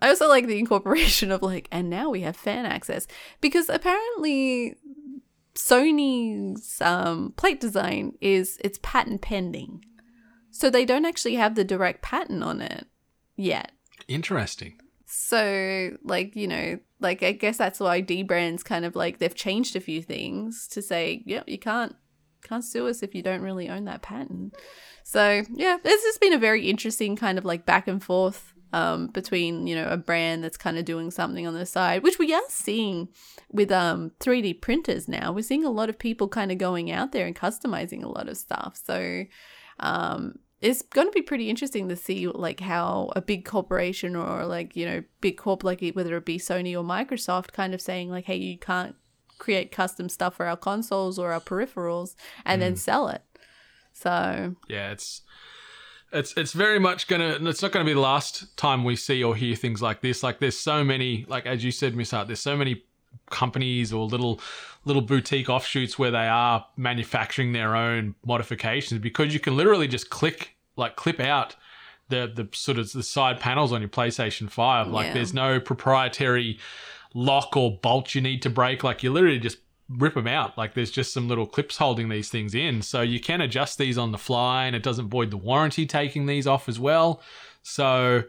I 0.02 0.08
also 0.08 0.28
like 0.28 0.46
the 0.46 0.58
incorporation 0.58 1.30
of 1.30 1.40
like, 1.40 1.66
and 1.72 1.88
now 1.88 2.10
we 2.10 2.20
have 2.22 2.36
fan 2.36 2.66
access 2.66 3.06
because 3.40 3.70
apparently 3.70 4.76
Sony's 5.54 6.80
um, 6.82 7.32
plate 7.36 7.60
design 7.60 8.14
is 8.20 8.58
it's 8.62 8.78
patent 8.82 9.22
pending, 9.22 9.84
so 10.50 10.68
they 10.68 10.84
don't 10.84 11.04
actually 11.04 11.36
have 11.36 11.54
the 11.54 11.64
direct 11.64 12.02
patent 12.02 12.42
on 12.42 12.60
it 12.60 12.86
yet. 13.36 13.72
interesting. 14.08 14.74
So, 15.06 15.96
like, 16.02 16.34
you 16.34 16.48
know, 16.48 16.78
like 17.04 17.22
I 17.22 17.30
guess 17.30 17.56
that's 17.56 17.78
why 17.78 18.00
D 18.00 18.24
brands 18.24 18.64
kind 18.64 18.84
of 18.84 18.96
like 18.96 19.18
they've 19.18 19.34
changed 19.34 19.76
a 19.76 19.80
few 19.80 20.02
things 20.02 20.66
to 20.68 20.82
say, 20.82 21.22
yep, 21.24 21.48
you 21.48 21.58
can't 21.58 21.94
can't 22.42 22.64
sue 22.64 22.88
us 22.88 23.02
if 23.02 23.14
you 23.14 23.22
don't 23.22 23.42
really 23.42 23.68
own 23.68 23.84
that 23.84 24.02
patent. 24.02 24.56
So, 25.04 25.42
yeah, 25.52 25.78
this 25.82 26.04
has 26.04 26.18
been 26.18 26.32
a 26.32 26.38
very 26.38 26.68
interesting 26.68 27.14
kind 27.14 27.38
of 27.38 27.44
like 27.44 27.64
back 27.64 27.86
and 27.86 28.02
forth 28.02 28.52
um 28.72 29.06
between, 29.08 29.68
you 29.68 29.76
know, 29.76 29.88
a 29.88 29.96
brand 29.96 30.42
that's 30.42 30.56
kind 30.56 30.78
of 30.78 30.84
doing 30.84 31.12
something 31.12 31.46
on 31.46 31.54
the 31.54 31.66
side, 31.66 32.02
which 32.02 32.18
we 32.18 32.34
are 32.34 32.42
seeing 32.48 33.08
with 33.52 33.70
um 33.70 34.10
3D 34.18 34.60
printers 34.60 35.06
now. 35.06 35.30
We're 35.30 35.42
seeing 35.42 35.64
a 35.64 35.70
lot 35.70 35.90
of 35.90 35.98
people 35.98 36.26
kind 36.26 36.50
of 36.50 36.58
going 36.58 36.90
out 36.90 37.12
there 37.12 37.26
and 37.26 37.36
customizing 37.36 38.02
a 38.02 38.08
lot 38.08 38.28
of 38.28 38.36
stuff. 38.36 38.80
So, 38.82 39.24
um 39.78 40.38
it's 40.64 40.82
going 40.82 41.06
to 41.06 41.12
be 41.12 41.22
pretty 41.22 41.50
interesting 41.50 41.88
to 41.88 41.96
see 41.96 42.26
like 42.26 42.60
how 42.60 43.12
a 43.14 43.20
big 43.20 43.44
corporation 43.44 44.16
or 44.16 44.46
like 44.46 44.74
you 44.74 44.86
know 44.86 45.02
big 45.20 45.36
corp 45.36 45.62
like 45.62 45.82
whether 45.92 46.16
it 46.16 46.24
be 46.24 46.38
Sony 46.38 46.74
or 46.74 46.82
Microsoft 46.82 47.52
kind 47.52 47.74
of 47.74 47.80
saying 47.80 48.10
like 48.10 48.24
hey 48.24 48.36
you 48.36 48.58
can't 48.58 48.96
create 49.38 49.70
custom 49.70 50.08
stuff 50.08 50.36
for 50.36 50.46
our 50.46 50.56
consoles 50.56 51.18
or 51.18 51.32
our 51.32 51.40
peripherals 51.40 52.14
and 52.44 52.62
then 52.62 52.74
mm. 52.74 52.78
sell 52.78 53.08
it 53.08 53.22
so 53.94 54.56
yeah, 54.68 54.90
it's 54.90 55.22
it's 56.12 56.36
it's 56.36 56.52
very 56.52 56.78
much 56.78 57.06
gonna. 57.06 57.38
It's 57.40 57.62
not 57.62 57.72
gonna 57.72 57.84
be 57.84 57.94
the 57.94 58.00
last 58.00 58.56
time 58.56 58.84
we 58.84 58.96
see 58.96 59.24
or 59.24 59.34
hear 59.34 59.56
things 59.56 59.80
like 59.80 60.02
this. 60.02 60.22
Like 60.22 60.40
there's 60.40 60.58
so 60.58 60.84
many, 60.84 61.24
like 61.28 61.46
as 61.46 61.64
you 61.64 61.70
said, 61.70 61.96
Miss 61.96 62.10
Hart. 62.10 62.26
There's 62.26 62.40
so 62.40 62.56
many 62.56 62.84
companies 63.30 63.92
or 63.92 64.04
little 64.04 64.40
little 64.84 65.00
boutique 65.00 65.48
offshoots 65.48 65.98
where 65.98 66.10
they 66.10 66.26
are 66.28 66.66
manufacturing 66.76 67.52
their 67.52 67.74
own 67.74 68.14
modifications 68.26 69.00
because 69.00 69.32
you 69.32 69.40
can 69.40 69.56
literally 69.56 69.88
just 69.88 70.10
click 70.10 70.53
like 70.76 70.96
clip 70.96 71.20
out 71.20 71.56
the 72.08 72.30
the 72.34 72.48
sort 72.52 72.78
of 72.78 72.92
the 72.92 73.02
side 73.02 73.40
panels 73.40 73.72
on 73.72 73.80
your 73.80 73.88
PlayStation 73.88 74.50
5 74.50 74.88
like 74.88 75.06
Yeah. 75.06 75.14
there's 75.14 75.32
no 75.34 75.58
proprietary 75.60 76.58
lock 77.14 77.56
or 77.56 77.78
bolt 77.78 78.14
you 78.14 78.20
need 78.20 78.42
to 78.42 78.50
break. 78.50 78.82
Like 78.84 79.02
you 79.02 79.10
literally 79.12 79.38
just 79.38 79.58
rip 79.88 80.14
them 80.14 80.26
out. 80.26 80.58
Like 80.58 80.74
there's 80.74 80.90
just 80.90 81.12
some 81.12 81.28
little 81.28 81.46
clips 81.46 81.76
holding 81.76 82.08
these 82.08 82.28
things 82.28 82.54
in. 82.54 82.82
So 82.82 83.02
you 83.02 83.20
can 83.20 83.40
adjust 83.40 83.78
these 83.78 83.96
on 83.96 84.12
the 84.12 84.18
fly 84.18 84.64
and 84.66 84.74
it 84.74 84.82
doesn't 84.82 85.08
void 85.08 85.30
the 85.30 85.36
warranty 85.36 85.86
taking 85.86 86.26
these 86.26 86.46
off 86.46 86.68
as 86.68 86.80
well. 86.80 87.22
So 87.62 88.24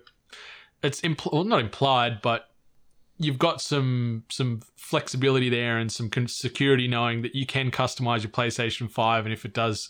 it's 0.83 1.01
impl- 1.01 1.33
well, 1.33 1.43
not 1.43 1.59
implied 1.61 2.21
but 2.21 2.49
you've 3.17 3.39
got 3.39 3.61
some 3.61 4.23
some 4.29 4.61
flexibility 4.75 5.49
there 5.49 5.77
and 5.77 5.91
some 5.91 6.09
con- 6.09 6.27
security 6.27 6.87
knowing 6.87 7.21
that 7.23 7.33
you 7.33 7.45
can 7.45 7.71
customize 7.71 8.21
your 8.21 8.29
PlayStation 8.31 8.89
5 8.91 9.25
and 9.25 9.33
if 9.33 9.45
it 9.45 9.53
does 9.53 9.89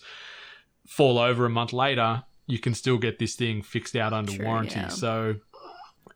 fall 0.88 1.18
over 1.20 1.46
a 1.46 1.50
month 1.50 1.74
later 1.74 2.24
you 2.48 2.60
can 2.60 2.74
still 2.74 2.98
get 2.98 3.20
this 3.20 3.36
thing 3.36 3.62
fixed 3.62 3.96
out 3.96 4.14
under 4.14 4.32
True, 4.32 4.46
warranty. 4.46 4.80
yeah. 4.80 4.88
so 4.90 5.36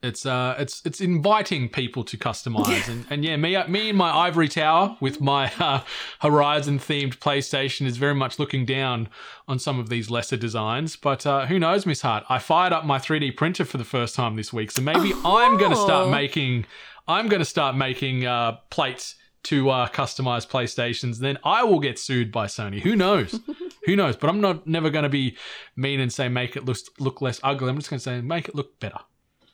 it's 0.02 0.26
uh 0.26 0.56
it's 0.58 0.82
it's 0.86 1.02
inviting 1.02 1.68
people 1.68 2.06
to 2.06 2.16
customize. 2.18 2.88
And, 2.88 3.06
and 3.10 3.26
yeah 3.26 3.36
me 3.36 3.62
me 3.68 3.90
in 3.90 3.98
my 3.98 4.10
ivory 4.10 4.48
tower 4.48 4.96
with 5.02 5.20
my 5.20 5.52
uh, 5.60 5.82
horizon 6.22 6.80
themed 6.80 7.18
playstation 7.20 7.86
is 7.86 7.98
very 7.98 8.16
much 8.16 8.40
looking 8.40 8.66
down 8.66 9.10
on 9.48 9.60
some 9.60 9.78
of 9.78 9.90
these 9.90 10.10
lesser 10.10 10.38
designs. 10.38 10.96
But 10.96 11.26
uh, 11.26 11.48
who 11.48 11.60
knows 11.60 11.86
miss 11.86 12.02
hart? 12.02 12.24
I 12.30 12.40
fired 12.40 12.72
up 12.72 12.86
my 12.86 12.98
3d 12.98 13.36
printer 13.36 13.66
for 13.66 13.78
the 13.78 13.84
first 13.84 14.16
time 14.16 14.38
this 14.38 14.54
week. 14.54 14.72
So 14.72 14.82
maybe 14.82 15.12
i'm 15.26 15.58
going 15.58 15.72
to 15.72 15.78
start 15.78 16.08
Oh. 16.08 16.12
making 16.12 16.66
i'm 17.08 17.28
going 17.28 17.42
to 17.42 17.46
start 17.46 17.76
making 17.76 18.26
uh, 18.26 18.58
plates 18.70 19.16
to 19.44 19.70
uh, 19.70 19.88
customize 19.90 20.48
playstations 20.48 21.20
then 21.20 21.38
i 21.44 21.64
will 21.64 21.80
get 21.80 21.98
sued 21.98 22.32
by 22.32 22.46
sony. 22.46 22.82
Who 22.82 22.96
knows? 22.96 23.40
Who 23.86 23.96
knows? 23.96 24.16
But 24.16 24.30
i'm 24.30 24.42
not 24.42 24.68
never 24.68 24.90
going 24.90 25.04
to 25.04 25.10
be 25.10 25.38
mean 25.76 26.00
and 26.00 26.12
say 26.12 26.28
make 26.30 26.56
it 26.56 26.66
look, 26.66 26.78
look 27.00 27.22
less 27.22 27.40
ugly. 27.44 27.70
I'm 27.70 27.78
just 27.78 27.90
going 27.90 28.00
to 28.00 28.04
say 28.04 28.22
make 28.22 28.50
it 28.50 28.56
look 28.56 28.80
better. 28.80 29.00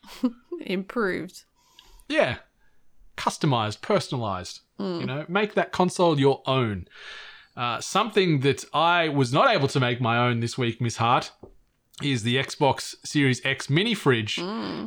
Improved. 0.62 1.44
Yeah. 2.08 2.38
Customized 3.18 3.82
personalized 3.82 4.62
you 4.80 5.06
know 5.06 5.26
make 5.28 5.54
that 5.54 5.72
console 5.72 6.20
your 6.20 6.42
own. 6.46 6.88
Uh, 7.56 7.80
something 7.80 8.42
that 8.42 8.66
i 8.74 9.08
was 9.08 9.32
not 9.32 9.50
able 9.50 9.68
to 9.70 9.80
make 9.80 10.02
my 10.02 10.18
own 10.18 10.42
this 10.42 10.58
week 10.58 10.82
miss 10.82 10.98
hart 10.98 11.32
is 12.04 12.24
the 12.24 12.36
xbox 12.36 12.96
series 13.06 13.40
x 13.46 13.70
mini 13.70 13.94
fridge 13.96 14.42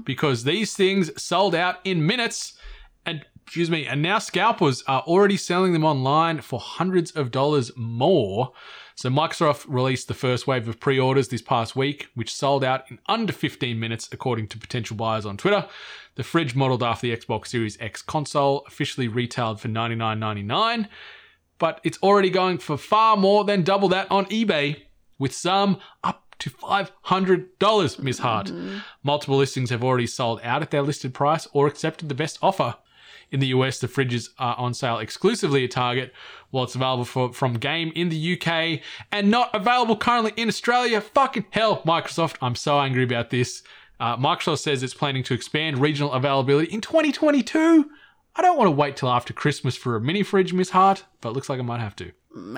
because 0.05 0.45
these 0.45 0.75
things 0.75 1.11
sold 1.21 1.55
out 1.55 1.77
in 1.85 2.07
minutes 2.07 2.59
and 3.07 3.25
excuse 3.49 3.71
me 3.71 3.87
and 3.87 4.03
now 4.03 4.19
scalpers 4.19 4.85
are 4.87 5.01
already 5.07 5.39
selling 5.39 5.73
them 5.73 5.83
online 5.83 6.39
for 6.39 6.61
hundreds 6.61 7.11
of 7.13 7.31
dollars 7.31 7.73
more 7.77 8.53
so 8.95 9.09
Microsoft 9.09 9.65
released 9.69 10.09
the 10.09 10.13
first 10.13 10.47
wave 10.47 10.67
of 10.67 10.81
pre-orders 10.81 11.29
this 11.29 11.41
past 11.41 11.77
week, 11.77 12.09
which 12.17 12.35
sold 12.35 12.65
out 12.65 12.91
in 12.91 12.99
under 13.07 13.33
15 13.33 13.79
minutes, 13.79 14.09
according 14.11 14.49
to 14.49 14.59
potential 14.59 14.97
buyers 14.97 15.25
on 15.25 15.37
Twitter. 15.37 15.69
The 16.17 16.25
fridge, 16.25 16.57
modeled 16.57 16.83
after 16.83 17.07
the 17.07 17.17
Xbox 17.17 17.47
Series 17.47 17.81
X 17.81 18.03
console, 18.03 18.65
officially 18.67 19.07
retailed 19.07 19.61
for 19.61 19.69
$99.99, 19.69 20.89
but 21.61 21.81
it's 21.85 21.99
already 22.03 22.29
going 22.29 22.59
for 22.59 22.77
far 22.77 23.17
more 23.17 23.45
than 23.45 23.63
double 23.63 23.89
that 23.91 24.11
on 24.11 24.27
eBay, 24.27 24.83
with 25.17 25.33
some 25.33 25.79
up 26.03 26.35
to 26.41 26.51
$500, 26.51 27.99
Miss 28.01 28.19
Hart. 28.19 28.49
Mm-hmm. 28.49 28.79
Multiple 29.05 29.37
listings 29.37 29.71
have 29.71 29.85
already 29.85 30.09
sold 30.09 30.41
out 30.43 30.63
at 30.63 30.73
their 30.73 30.83
listed 30.83 31.15
price 31.15 31.47
or 31.53 31.69
accepted 31.69 32.09
the 32.09 32.17
best 32.17 32.37
offer. 32.43 32.75
In 33.31 33.41
the 33.41 33.49
US, 33.49 33.79
the 33.79 33.89
fridges 33.89 34.31
are 34.39 34.57
on 34.57 34.73
sale 34.75 34.99
exclusively 34.99 35.65
at 35.65 35.71
Target, 35.71 36.13
while 36.51 36.65
it's 36.65 36.75
available 36.75 37.05
for, 37.05 37.33
from 37.33 37.55
Game 37.55 37.93
in 37.95 38.09
the 38.09 38.35
UK 38.35 38.81
and 39.13 39.31
not 39.31 39.51
available 39.55 39.97
currently 39.97 40.33
in 40.37 40.49
Australia. 40.49 41.01
Fucking 41.01 41.47
hell, 41.51 41.83
Microsoft. 41.83 42.37
I'm 42.41 42.55
so 42.55 42.79
angry 42.81 43.05
about 43.05 43.31
this. 43.31 43.63
Uh, 44.01 44.17
Microsoft 44.17 44.61
says 44.61 44.83
it's 44.83 44.95
planning 44.95 45.23
to 45.25 45.35
expand 45.35 45.79
regional 45.79 46.13
availability 46.13 46.73
in 46.73 46.81
2022. 46.81 47.91
I 48.37 48.43
don't 48.43 48.57
want 48.57 48.69
to 48.69 48.73
wait 48.73 48.97
till 48.97 49.09
after 49.09 49.33
Christmas 49.33 49.77
for 49.77 49.97
a 49.97 50.01
mini 50.01 50.23
fridge, 50.23 50.53
Miss 50.53 50.71
Hart, 50.71 51.05
but 51.21 51.31
it 51.31 51.33
looks 51.33 51.49
like 51.49 51.59
I 51.59 51.63
might 51.63 51.81
have 51.81 51.97
to. 51.97 52.13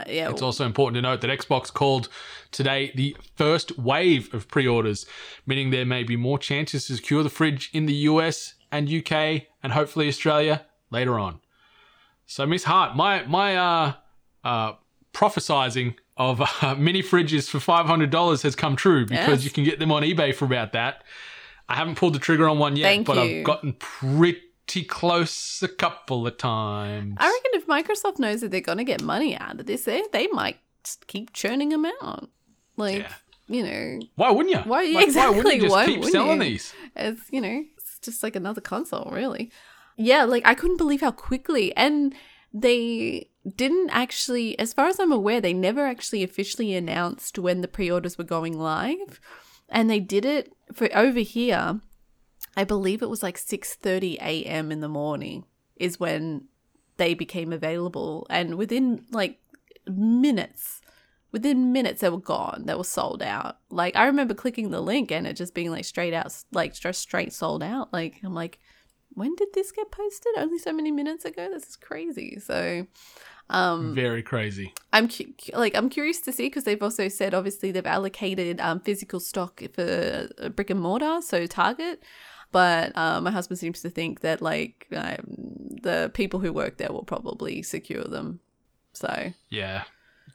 Yeah, 0.07 0.29
It's 0.31 0.43
also 0.43 0.67
important 0.67 0.97
to 0.97 1.03
note 1.03 1.23
that 1.23 1.31
Xbox 1.31 1.73
called 1.73 2.09
today 2.51 2.93
the 2.95 3.17
first 3.37 3.79
wave 3.79 4.33
of 4.35 4.47
pre 4.49 4.67
orders, 4.67 5.07
meaning 5.47 5.71
there 5.71 5.87
may 5.87 6.03
be 6.03 6.17
more 6.17 6.39
chances 6.39 6.87
to 6.87 6.97
secure 6.97 7.23
the 7.23 7.31
fridge 7.31 7.71
in 7.73 7.87
the 7.87 7.95
US 7.95 8.55
and 8.73 8.89
UK 8.93 9.43
and 9.63 9.73
hopefully 9.73 10.09
Australia 10.09 10.65
later 10.91 11.19
on. 11.19 11.41
So, 12.27 12.47
Miss 12.47 12.65
Hart, 12.65 12.95
my, 12.97 13.25
my 13.27 13.57
uh, 13.57 13.93
uh, 14.45 14.73
prophesizing 15.13 15.95
of 16.17 16.41
uh, 16.63 16.75
mini 16.79 17.03
fridges 17.03 17.49
for 17.49 17.59
$500 17.59 18.43
has 18.43 18.55
come 18.55 18.77
true 18.77 19.05
because 19.07 19.29
Yes. 19.41 19.45
you 19.45 19.51
can 19.51 19.65
get 19.65 19.79
them 19.79 19.91
on 19.93 20.03
eBay 20.03 20.35
for 20.35 20.45
about 20.45 20.73
that. 20.73 21.03
I 21.69 21.75
haven't 21.77 21.97
pulled 21.97 22.15
the 22.15 22.19
trigger 22.19 22.49
on 22.49 22.59
one 22.59 22.77
yet, 22.77 22.85
Thank 22.87 23.07
but 23.07 23.17
you. 23.29 23.39
I've 23.41 23.45
gotten 23.45 23.75
pretty 23.75 24.85
close 24.89 25.63
a 25.63 25.69
couple 25.69 26.27
of 26.27 26.37
times. 26.37 27.15
I 27.19 27.27
reckon 27.27 27.61
if 27.61 27.67
Microsoft 27.67 28.19
knows 28.19 28.41
that 28.41 28.51
they're 28.51 28.61
going 28.61 28.79
to 28.79 28.85
get 28.85 29.03
money 29.03 29.37
out 29.37 29.59
of 29.61 29.67
this, 29.67 29.85
they, 29.85 30.03
they 30.13 30.27
might 30.29 30.59
keep 31.07 31.33
churning 31.33 31.69
them 31.71 31.87
out. 32.03 32.29
Like, 32.77 32.99
Yeah. 33.03 33.15
you 33.49 33.63
know, 33.63 34.01
Why 34.17 34.31
wouldn't 34.31 34.55
you? 34.55 34.61
Why- 34.63 34.85
Like, 34.85 35.07
exactly, 35.07 35.31
Why 35.33 35.37
wouldn't 35.37 35.55
you 35.55 35.61
just 35.63 35.73
why 35.73 35.87
keep 35.87 36.05
selling 36.07 36.43
you? 36.43 36.49
these? 36.49 36.75
As, 36.97 37.19
you 37.31 37.41
know, 37.41 37.65
just 38.03 38.23
like 38.23 38.37
another 38.37 38.61
console, 38.61 39.11
really. 39.13 39.51
Yeah, 39.97 40.25
like 40.25 40.47
I 40.47 40.55
couldn't 40.55 40.79
believe 40.79 41.01
how 41.01 41.11
quickly. 41.11 41.77
And 41.77 42.15
they 42.53 43.31
didn't 43.57 43.91
actually, 43.91 44.59
as 44.59 44.73
far 44.73 44.89
as 44.89 44.99
I'm 44.99 45.13
aware, 45.13 45.41
they 45.41 45.53
never 45.53 45.87
actually 45.87 46.23
officially 46.23 46.75
announced 46.75 47.39
when 47.39 47.61
the 47.61 47.69
pre 47.69 47.91
orders 47.91 48.19
were 48.19 48.25
going 48.25 48.59
live. 48.59 49.21
And 49.69 49.89
they 49.89 50.01
did 50.01 50.25
it 50.25 50.53
for 50.73 50.89
over 50.95 51.21
here. 51.21 51.81
I 52.57 52.65
believe 52.65 53.03
it 53.03 53.11
was 53.11 53.23
like 53.23 53.37
6:30 53.39 54.17
a.m. 54.21 54.73
in 54.73 54.81
the 54.81 54.89
morning 54.89 55.45
is 55.77 56.01
when 56.01 56.49
they 56.97 57.15
became 57.15 57.53
available 57.53 58.27
and 58.29 58.57
within 58.57 59.07
like 59.11 59.39
minutes 59.87 60.80
within 61.33 61.73
minutes 61.73 62.01
they 62.01 62.09
were 62.09 62.19
gone 62.19 62.65
they 62.67 62.75
were 62.75 62.85
sold 62.85 63.23
out 63.23 63.59
like 63.71 63.95
i 63.97 64.05
remember 64.05 64.35
clicking 64.35 64.71
the 64.71 64.81
link 64.81 65.11
and 65.11 65.27
it 65.27 65.35
just 65.35 65.55
being 65.55 65.71
like 65.71 65.85
straight 65.85 66.15
out 66.15 66.33
like 66.53 66.75
just 66.75 67.01
straight 67.01 67.33
sold 67.33 67.63
out 67.63 67.93
like 67.93 68.17
i'm 68.25 68.35
like 68.35 68.59
when 69.15 69.35
did 69.37 69.49
this 69.55 69.73
get 69.73 69.91
posted 69.91 70.33
only 70.37 70.59
so 70.59 70.73
many 70.73 70.91
minutes 70.91 71.25
ago 71.25 71.49
this 71.51 71.67
is 71.67 71.77
crazy 71.77 72.39
so 72.39 72.87
um 73.51 73.95
Very 73.97 74.23
crazy. 74.23 74.73
I'm 74.93 75.09
cu- 75.09 75.35
like 75.55 75.75
I'm 75.75 75.91
curious 75.91 76.21
to 76.21 76.33
see 76.33 76.47
because 76.47 76.65
they've 76.65 76.83
also 76.83 77.09
said 77.09 77.35
obviously 77.35 77.73
they've 77.73 77.85
allocated 77.85 78.61
um, 78.61 78.79
physical 78.81 79.19
stock 79.19 79.61
for 79.75 80.29
uh, 80.41 80.49
brick 80.51 80.71
and 80.71 80.81
mortar, 80.81 81.21
so 81.21 81.47
Target. 81.47 82.01
But 82.53 82.97
uh, 82.97 83.21
my 83.21 83.31
husband 83.33 83.59
seems 83.59 83.81
to 83.83 83.91
think 83.91 84.21
that 84.21 84.41
like 84.41 84.87
um, 84.95 85.19
the 85.83 86.11
people 86.15 86.39
who 86.39 86.53
work 86.53 86.77
there 86.77 86.93
will 86.93 87.05
probably 87.05 87.63
secure 87.63 88.05
them. 88.05 88.39
So 88.93 89.33
Yeah. 89.49 89.83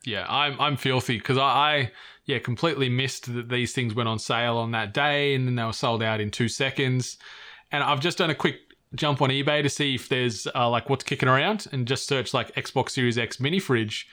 Yeah, 0.06 0.26
I'm 0.30 0.60
I'm 0.60 0.78
filthy 0.78 1.18
because 1.18 1.38
I, 1.38 1.42
I 1.44 1.92
yeah 2.26 2.40
completely 2.40 2.90
missed 2.90 3.34
that 3.34 3.50
these 3.50 3.74
things 3.74 3.94
went 3.94 4.10
on 4.10 4.20
sale 4.20 4.58
on 4.58 4.72
that 4.72 4.94
day 4.94 5.36
and 5.36 5.48
then 5.48 5.56
they 5.56 5.64
were 5.64 5.74
sold 5.74 6.04
out 6.04 6.20
in 6.20 6.32
two 6.32 6.48
seconds. 6.48 7.18
And 7.72 7.84
I've 7.84 8.00
just 8.00 8.18
done 8.18 8.30
a 8.30 8.36
quick 8.36 8.58
jump 8.96 9.22
on 9.22 9.30
eBay 9.30 9.62
to 9.64 9.70
see 9.70 9.96
if 9.96 10.08
there's 10.10 10.48
uh, 10.56 10.70
like 10.70 10.90
what's 10.90 11.04
kicking 11.04 11.30
around 11.30 11.68
and 11.72 11.88
just 11.88 12.08
search 12.08 12.34
like 12.34 12.56
Xbox 12.56 12.92
Series 12.92 13.18
X 13.18 13.40
mini 13.40 13.60
fridge. 13.60 14.08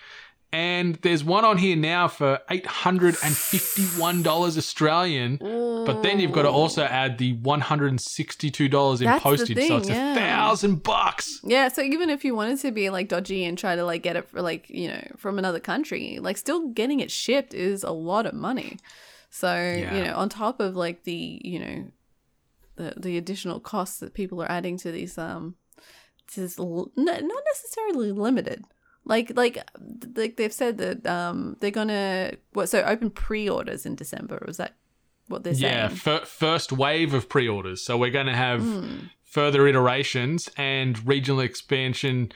And 0.54 0.96
there's 0.96 1.24
one 1.24 1.46
on 1.46 1.56
here 1.56 1.76
now 1.76 2.08
for 2.08 2.40
eight 2.50 2.66
hundred 2.66 3.16
and 3.24 3.34
fifty-one 3.34 4.22
dollars 4.22 4.58
Australian, 4.58 5.38
but 5.38 6.02
then 6.02 6.20
you've 6.20 6.32
got 6.32 6.42
to 6.42 6.50
also 6.50 6.82
add 6.82 7.16
the 7.16 7.32
one 7.34 7.62
hundred 7.62 7.88
and 7.88 8.00
sixty-two 8.00 8.68
dollars 8.68 9.00
in 9.00 9.06
That's 9.06 9.22
the 9.24 9.30
postage, 9.30 9.56
so 9.56 9.62
thing, 9.62 9.78
it's 9.78 9.88
yeah. 9.88 10.12
a 10.12 10.14
thousand 10.14 10.82
bucks. 10.82 11.40
yeah, 11.42 11.68
so 11.68 11.80
even 11.80 12.10
if 12.10 12.22
you 12.22 12.34
wanted 12.34 12.58
to 12.60 12.70
be 12.70 12.90
like 12.90 13.08
dodgy 13.08 13.44
and 13.46 13.56
try 13.56 13.76
to 13.76 13.84
like 13.84 14.02
get 14.02 14.16
it 14.16 14.28
for 14.28 14.42
like 14.42 14.68
you 14.68 14.88
know 14.88 15.02
from 15.16 15.38
another 15.38 15.60
country, 15.60 16.18
like 16.20 16.36
still 16.36 16.68
getting 16.68 17.00
it 17.00 17.10
shipped 17.10 17.54
is 17.54 17.82
a 17.82 17.92
lot 17.92 18.26
of 18.26 18.34
money. 18.34 18.76
So 19.30 19.56
you 19.56 20.04
know 20.04 20.14
on 20.16 20.28
top 20.28 20.60
of 20.60 20.76
like 20.76 21.04
the 21.04 21.40
you 21.42 21.58
know 21.60 21.84
the 22.76 22.94
the 22.98 23.16
additional 23.16 23.58
costs 23.58 24.00
that 24.00 24.12
people 24.12 24.42
are 24.42 24.50
adding 24.50 24.76
to 24.78 24.92
these 24.92 25.16
um 25.16 25.54
to 26.32 26.40
this 26.40 26.58
not 26.58 26.90
necessarily 26.96 28.12
limited 28.12 28.64
like 29.04 29.32
like 29.36 29.58
like 30.16 30.36
they've 30.36 30.52
said 30.52 30.78
that 30.78 31.06
um 31.06 31.56
they're 31.60 31.70
gonna 31.70 32.32
what 32.52 32.68
so 32.68 32.82
open 32.82 33.10
pre-orders 33.10 33.84
in 33.84 33.94
december 33.96 34.42
was 34.46 34.56
that 34.58 34.74
what 35.28 35.44
they're 35.44 35.54
Yeah, 35.54 35.88
saying 35.88 35.96
fir- 35.96 36.24
first 36.24 36.72
wave 36.72 37.14
of 37.14 37.28
pre-orders. 37.28 37.82
So 37.84 37.96
we're 37.96 38.10
to 38.26 38.34
have 38.36 38.60
Hmm. 38.62 39.06
further 39.24 39.66
iterations 39.66 40.50
and 40.56 41.06
regional 41.06 41.40
expansion 41.40 42.32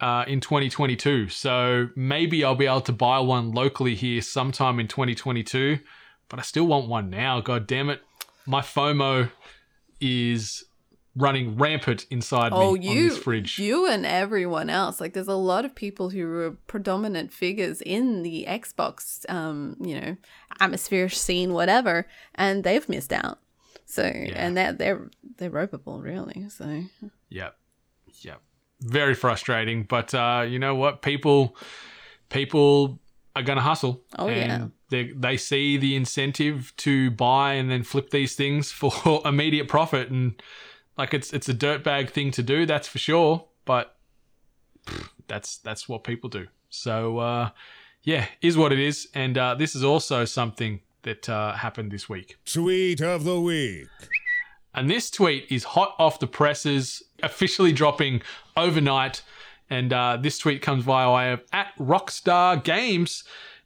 uh, 0.00 0.24
in 0.28 0.40
2022. 0.40 1.28
So 1.30 1.88
maybe 1.96 2.44
I'll 2.44 2.54
be 2.54 2.66
able 2.66 2.82
to 2.82 2.92
buy 2.92 3.18
one 3.18 3.50
locally 3.50 3.96
here 3.96 4.20
sometime 4.22 4.78
in 4.78 4.86
2022, 4.86 5.80
but 6.28 6.38
I 6.38 6.42
still 6.42 6.66
want 6.66 6.88
one 6.88 7.10
now. 7.10 7.40
God 7.40 7.66
damn 7.66 7.90
it. 7.90 8.02
My 8.46 8.60
FOMO 8.60 9.30
is 10.00 10.64
running 11.18 11.56
rampant 11.56 12.06
inside 12.10 12.52
Oh, 12.54 12.72
me 12.74 12.88
on 12.88 12.96
you, 12.96 13.08
this 13.10 13.18
fridge. 13.18 13.58
you 13.58 13.86
and 13.86 14.06
everyone 14.06 14.70
else. 14.70 15.00
Like, 15.00 15.12
there's 15.12 15.28
a 15.28 15.34
lot 15.34 15.64
of 15.64 15.74
people 15.74 16.10
who 16.10 16.30
are 16.40 16.50
predominant 16.66 17.32
figures 17.32 17.80
in 17.82 18.22
the 18.22 18.46
Xbox, 18.48 19.28
um, 19.30 19.76
you 19.80 20.00
know, 20.00 20.16
atmosphere 20.60 21.08
scene, 21.08 21.52
whatever, 21.52 22.06
and 22.34 22.64
they've 22.64 22.88
missed 22.88 23.12
out. 23.12 23.38
So, 23.86 24.02
and 24.02 24.56
they're 24.56 24.72
they're 24.74 25.10
they're 25.38 25.50
ropeable, 25.50 26.02
really. 26.02 26.48
So, 26.50 26.82
Yep. 27.30 27.56
Yep. 28.20 28.40
Very 28.82 29.14
frustrating. 29.14 29.84
But 29.84 30.14
uh, 30.14 30.44
you 30.48 30.58
know 30.58 30.74
what? 30.74 31.02
People 31.02 31.56
people 32.28 32.98
are 33.34 33.42
gonna 33.42 33.60
hustle. 33.62 34.02
Oh, 34.18 34.28
yeah. 34.28 34.66
They 34.90 35.12
they 35.12 35.36
see 35.36 35.76
the 35.76 35.96
incentive 35.96 36.72
to 36.78 37.10
buy 37.12 37.54
and 37.54 37.70
then 37.70 37.82
flip 37.82 38.10
these 38.10 38.34
things 38.34 38.70
for 38.80 39.22
immediate 39.24 39.68
profit 39.68 40.10
and 40.10 40.40
like 40.98 41.14
it's 41.14 41.32
it's 41.32 41.48
a 41.48 41.54
dirtbag 41.54 42.10
thing 42.10 42.30
to 42.32 42.42
do, 42.42 42.66
that's 42.66 42.88
for 42.88 42.98
sure. 42.98 43.44
But 43.64 43.96
pff, 44.84 45.08
that's 45.26 45.56
that's 45.58 45.88
what 45.88 46.04
people 46.04 46.28
do. 46.28 46.48
So 46.68 47.18
uh 47.18 47.50
yeah, 48.02 48.26
is 48.40 48.56
what 48.56 48.72
it 48.72 48.78
is. 48.78 49.08
And 49.14 49.36
uh, 49.36 49.54
this 49.54 49.74
is 49.74 49.84
also 49.84 50.24
something 50.24 50.80
that 51.02 51.28
uh, 51.28 51.52
happened 51.52 51.90
this 51.90 52.08
week. 52.08 52.38
Tweet 52.44 53.00
of 53.00 53.24
the 53.24 53.40
week. 53.40 53.86
And 54.74 54.88
this 54.88 55.10
tweet 55.10 55.46
is 55.50 55.64
hot 55.64 55.94
off 55.98 56.18
the 56.18 56.26
presses, 56.26 57.02
officially 57.22 57.72
dropping 57.72 58.22
overnight. 58.56 59.22
And 59.68 59.92
uh, 59.92 60.16
this 60.20 60.38
tweet 60.38 60.62
comes 60.62 60.84
via 60.84 61.12
way 61.12 61.32
of 61.32 61.42
at 61.52 61.76
Rockstar 61.78 62.62
Games. 62.62 63.24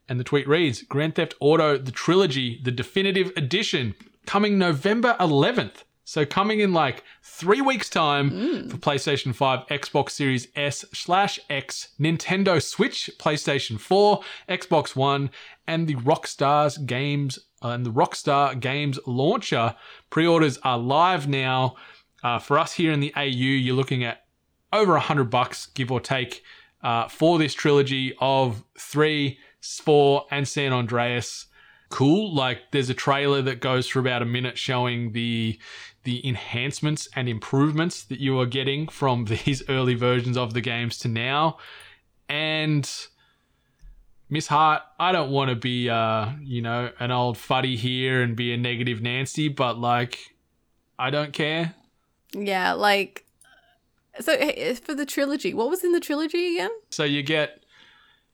And 0.09 0.19
the 0.19 0.25
tweet 0.25 0.49
reads 0.49 0.83
Grand 0.83 1.15
Theft 1.15 1.35
Auto, 1.39 1.79
the 1.79 1.93
trilogy, 1.93 2.61
the 2.63 2.73
definitive 2.73 3.33
edition, 3.37 3.95
coming 4.27 4.59
November 4.59 5.17
11th. 5.21 5.85
So 6.05 6.27
coming 6.27 6.61
in 6.61 6.73
like 6.73 7.05
three 7.23 7.61
weeks' 7.61 7.89
time 7.89 8.69
for 8.69 8.77
PlayStation 8.77 9.35
5, 9.35 9.67
Xbox 9.69 10.11
Series 10.11 10.49
S 10.57 10.85
slash 10.93 11.39
X, 11.49 11.89
Nintendo 11.99 12.63
Switch, 12.63 13.09
PlayStation 13.19 13.79
4, 13.79 14.23
Xbox 14.49 14.97
One, 14.97 15.31
and 15.67 15.87
the 15.87 15.95
Rockstar's 15.97 16.77
Games 16.79 17.39
uh, 17.63 17.69
and 17.69 17.87
the 17.87 17.93
Rockstar 17.93 18.59
Games 18.59 18.99
launcher. 19.07 19.77
Pre-orders 20.11 20.59
are 20.65 20.79
live 20.79 21.29
now. 21.29 21.77
Uh, 22.23 22.39
for 22.39 22.59
us 22.59 22.73
here 22.73 22.93
in 22.93 23.01
the 23.01 23.13
AU, 23.17 23.31
you're 23.31 23.77
looking 23.77 24.05
at 24.05 24.25
over 24.73 24.97
a 24.97 25.01
hundred 25.01 25.31
bucks, 25.31 25.67
give 25.67 25.93
or 25.93 26.01
take, 26.01 26.43
uh, 26.83 27.09
for 27.09 27.39
this 27.39 27.55
trilogy 27.55 28.15
of 28.21 28.65
three, 28.79 29.39
four, 29.61 30.27
and 30.31 30.47
San 30.49 30.73
Andreas. 30.73 31.47
Cool. 31.91 32.35
Like 32.35 32.71
there's 32.71 32.89
a 32.89 32.95
trailer 32.95 33.43
that 33.43 33.61
goes 33.61 33.87
for 33.87 33.99
about 34.01 34.23
a 34.23 34.27
minute 34.27 34.57
showing 34.57 35.13
the 35.13 35.59
the 36.05 36.27
enhancements 36.27 37.09
and 37.15 37.29
improvements 37.29 38.03
that 38.05 38.19
you 38.19 38.39
are 38.41 38.47
getting 38.47 38.89
from 38.89 39.25
these 39.45 39.63
early 39.69 39.95
versions 39.95 40.37
of 40.37 40.55
the 40.55 40.61
games 40.61 40.99
to 40.99 41.09
now. 41.09 41.59
And 42.29 42.89
Miss 44.29 44.47
Hart, 44.47 44.83
I 44.99 45.13
don't 45.13 45.31
want 45.31 45.51
to 45.51 45.57
be 45.57 45.91
uh, 45.91 46.31
you 46.43 46.63
know, 46.63 46.91
an 46.99 47.11
old 47.11 47.37
fuddy 47.37 47.77
here 47.77 48.23
and 48.23 48.35
be 48.35 48.53
a 48.53 48.57
negative 48.57 49.03
Nancy, 49.03 49.49
but 49.49 49.79
like 49.79 50.19
I 50.99 51.11
don't 51.11 51.33
care. 51.33 51.75
yeah, 52.33 52.73
like, 52.73 53.25
so 54.21 54.37
for 54.77 54.95
the 54.95 55.07
trilogy, 55.07 55.53
what 55.53 55.69
was 55.69 55.83
in 55.83 55.93
the 55.93 56.01
trilogy 56.01 56.55
again? 56.55 56.71
So 56.91 57.05
you 57.05 57.23
get 57.23 57.65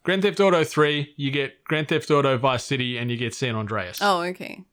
Grand 0.03 0.23
Theft 0.23 0.41
Auto 0.41 0.65
3, 0.65 1.15
you 1.17 1.31
get 1.31 1.65
Grand 1.65 1.89
Theft 1.89 2.11
Auto 2.11 2.37
Vice 2.37 2.65
City, 2.65 2.99
and 2.99 3.11
you 3.11 3.17
get 3.17 3.35
San 3.35 3.55
Andreas. 3.55 3.99
Oh, 4.01 4.21
okay. 4.23 4.65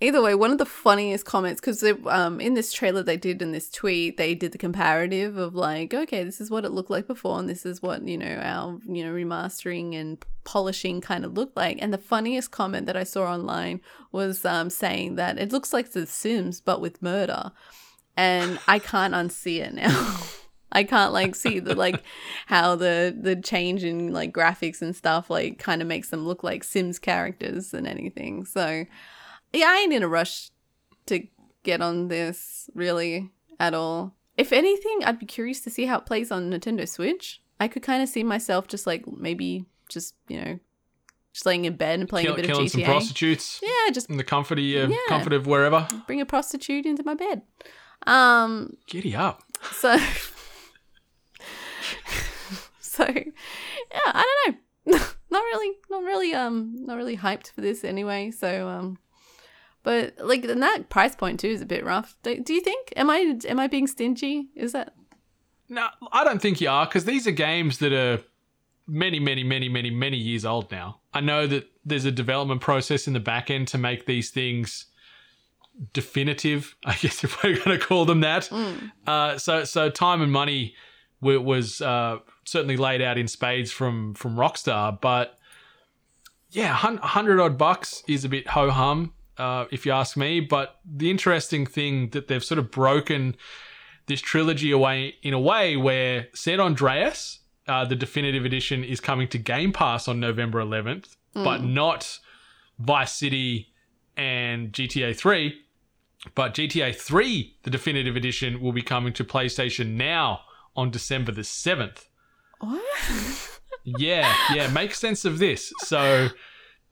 Either 0.00 0.20
way, 0.20 0.34
one 0.34 0.50
of 0.50 0.58
the 0.58 0.66
funniest 0.66 1.24
comments 1.24 1.60
because 1.60 1.82
um 2.06 2.40
in 2.40 2.54
this 2.54 2.72
trailer 2.72 3.02
they 3.02 3.16
did 3.16 3.40
in 3.40 3.52
this 3.52 3.70
tweet 3.70 4.16
they 4.16 4.34
did 4.34 4.52
the 4.52 4.58
comparative 4.58 5.36
of 5.36 5.54
like 5.54 5.94
okay 5.94 6.24
this 6.24 6.40
is 6.40 6.50
what 6.50 6.64
it 6.64 6.72
looked 6.72 6.90
like 6.90 7.06
before 7.06 7.38
and 7.38 7.48
this 7.48 7.64
is 7.64 7.80
what 7.80 8.06
you 8.06 8.18
know 8.18 8.40
our 8.42 8.78
you 8.86 9.04
know 9.04 9.12
remastering 9.12 9.94
and 9.94 10.22
polishing 10.42 11.00
kind 11.00 11.24
of 11.24 11.34
looked 11.34 11.56
like 11.56 11.78
and 11.80 11.92
the 11.92 11.98
funniest 11.98 12.50
comment 12.50 12.86
that 12.86 12.96
I 12.96 13.04
saw 13.04 13.32
online 13.32 13.80
was 14.10 14.44
um 14.44 14.68
saying 14.68 15.14
that 15.14 15.38
it 15.38 15.52
looks 15.52 15.72
like 15.72 15.92
The 15.92 16.06
Sims 16.06 16.60
but 16.60 16.80
with 16.80 17.00
murder 17.00 17.52
and 18.16 18.58
I 18.68 18.78
can't 18.78 19.14
unsee 19.14 19.60
it 19.60 19.74
now. 19.74 20.20
I 20.72 20.82
can't 20.82 21.12
like 21.12 21.36
see 21.36 21.60
the 21.60 21.74
like 21.74 22.02
how 22.46 22.74
the 22.74 23.16
the 23.16 23.36
change 23.36 23.84
in 23.84 24.12
like 24.12 24.32
graphics 24.32 24.82
and 24.82 24.94
stuff 24.94 25.30
like 25.30 25.58
kind 25.58 25.80
of 25.80 25.86
makes 25.86 26.08
them 26.08 26.26
look 26.26 26.42
like 26.42 26.64
Sims 26.64 26.98
characters 26.98 27.72
and 27.72 27.86
anything. 27.86 28.44
So 28.44 28.84
yeah, 29.54 29.66
I 29.68 29.78
ain't 29.78 29.92
in 29.92 30.02
a 30.02 30.08
rush 30.08 30.50
to 31.06 31.26
get 31.62 31.80
on 31.80 32.08
this 32.08 32.68
really 32.74 33.30
at 33.60 33.74
all. 33.74 34.14
If 34.36 34.52
anything, 34.52 35.04
I'd 35.04 35.18
be 35.18 35.26
curious 35.26 35.60
to 35.62 35.70
see 35.70 35.86
how 35.86 35.98
it 35.98 36.06
plays 36.06 36.30
on 36.32 36.50
Nintendo 36.50 36.88
Switch. 36.88 37.40
I 37.60 37.68
could 37.68 37.82
kind 37.82 38.02
of 38.02 38.08
see 38.08 38.24
myself 38.24 38.66
just 38.66 38.86
like 38.86 39.04
maybe 39.06 39.64
just 39.88 40.14
you 40.28 40.40
know 40.40 40.58
just 41.32 41.46
laying 41.46 41.64
in 41.64 41.76
bed 41.76 42.00
and 42.00 42.08
playing 42.08 42.26
Kill, 42.26 42.34
a 42.34 42.36
bit 42.36 42.46
killing 42.46 42.66
of 42.66 42.70
some 42.72 42.82
prostitutes 42.82 43.60
yeah, 43.62 43.90
just 43.92 44.08
in 44.10 44.16
the 44.16 44.24
comfort 44.24 44.58
of 44.58 44.64
your 44.64 44.88
Yeah. 44.88 44.96
comfort 45.08 45.32
of 45.32 45.46
wherever. 45.46 45.86
bring 46.06 46.20
a 46.20 46.26
prostitute 46.26 46.86
into 46.86 47.02
my 47.04 47.14
bed. 47.14 47.42
Um, 48.06 48.76
Giddy 48.86 49.14
up. 49.16 49.42
so 49.72 49.96
so 52.80 53.04
yeah, 53.06 54.00
I 54.06 54.42
don't 54.46 54.56
know. 54.56 54.60
not 55.30 55.42
really, 55.42 55.72
not 55.90 56.02
really, 56.02 56.34
um, 56.34 56.74
not 56.84 56.96
really 56.96 57.16
hyped 57.16 57.50
for 57.52 57.60
this 57.60 57.84
anyway. 57.84 58.30
So 58.30 58.68
um, 58.68 58.98
but 59.84 60.14
like 60.18 60.44
and 60.44 60.62
that 60.62 60.88
price 60.88 61.14
point 61.14 61.38
too 61.38 61.48
is 61.48 61.62
a 61.62 61.66
bit 61.66 61.84
rough. 61.84 62.16
Do, 62.24 62.42
you 62.48 62.60
think? 62.60 62.92
Am 62.96 63.08
I 63.08 63.38
am 63.48 63.60
I 63.60 63.68
being 63.68 63.86
stingy? 63.86 64.48
Is 64.56 64.72
that 64.72 64.94
No, 65.68 65.88
I 66.10 66.24
don't 66.24 66.42
think 66.42 66.60
you 66.60 66.68
are 66.68 66.86
because 66.86 67.04
these 67.04 67.28
are 67.28 67.32
games 67.32 67.78
that 67.78 67.92
are 67.92 68.20
many, 68.88 69.20
many, 69.20 69.44
many, 69.44 69.68
many, 69.68 69.90
many 69.90 70.16
years 70.16 70.44
old 70.44 70.70
now. 70.72 71.00
I 71.12 71.20
know 71.20 71.46
that 71.46 71.70
there's 71.84 72.04
a 72.04 72.10
development 72.10 72.60
process 72.60 73.06
in 73.06 73.12
the 73.12 73.20
back 73.20 73.50
end 73.50 73.68
to 73.68 73.78
make 73.78 74.06
these 74.06 74.30
things 74.30 74.86
definitive. 75.92 76.76
I 76.84 76.94
guess 76.94 77.22
if 77.22 77.42
we're 77.42 77.56
going 77.56 77.78
to 77.78 77.84
call 77.84 78.04
them 78.04 78.20
that. 78.20 78.50
Uh, 79.06 79.38
so, 79.38 79.64
so 79.64 79.90
time 79.90 80.22
and 80.22 80.32
money 80.32 80.74
wa- 81.20 81.38
was 81.38 81.80
uh, 81.80 82.18
certainly 82.44 82.76
laid 82.76 83.02
out 83.02 83.18
in 83.18 83.28
spades 83.28 83.70
from 83.70 84.14
from 84.14 84.36
Rockstar, 84.36 85.00
but 85.00 85.38
yeah, 86.50 86.72
hundred 86.72 87.40
odd 87.40 87.58
bucks 87.58 88.04
is 88.06 88.24
a 88.24 88.28
bit 88.28 88.46
ho 88.48 88.70
hum, 88.70 89.12
uh, 89.38 89.66
if 89.70 89.84
you 89.86 89.92
ask 89.92 90.16
me. 90.16 90.40
But 90.40 90.78
the 90.84 91.10
interesting 91.10 91.66
thing 91.66 92.10
that 92.10 92.28
they've 92.28 92.44
sort 92.44 92.58
of 92.58 92.70
broken 92.70 93.36
this 94.06 94.20
trilogy 94.20 94.70
away 94.70 95.16
in 95.22 95.32
a 95.32 95.40
way 95.40 95.76
where 95.76 96.28
San 96.34 96.60
Andreas, 96.60 97.40
uh, 97.66 97.84
the 97.84 97.96
definitive 97.96 98.44
edition, 98.44 98.84
is 98.84 99.00
coming 99.00 99.28
to 99.28 99.38
Game 99.38 99.72
Pass 99.72 100.08
on 100.08 100.20
November 100.20 100.60
11th, 100.62 101.16
but 101.32 101.62
not 101.64 102.18
Vice 102.78 103.12
City 103.12 103.72
and 104.16 104.72
GTA 104.72 105.16
3. 105.16 105.58
But 106.34 106.54
GTA 106.54 106.94
3, 106.94 107.56
the 107.64 107.70
definitive 107.70 108.16
edition, 108.16 108.60
will 108.60 108.72
be 108.72 108.82
coming 108.82 109.12
to 109.14 109.24
PlayStation 109.24 109.94
Now 109.94 110.40
on 110.76 110.90
December 110.90 111.32
the 111.32 111.42
7th. 111.42 112.06
what? 112.60 113.50
Yeah, 113.84 114.34
yeah, 114.54 114.68
make 114.68 114.94
sense 114.94 115.26
of 115.26 115.38
this. 115.38 115.70
So, 115.80 116.28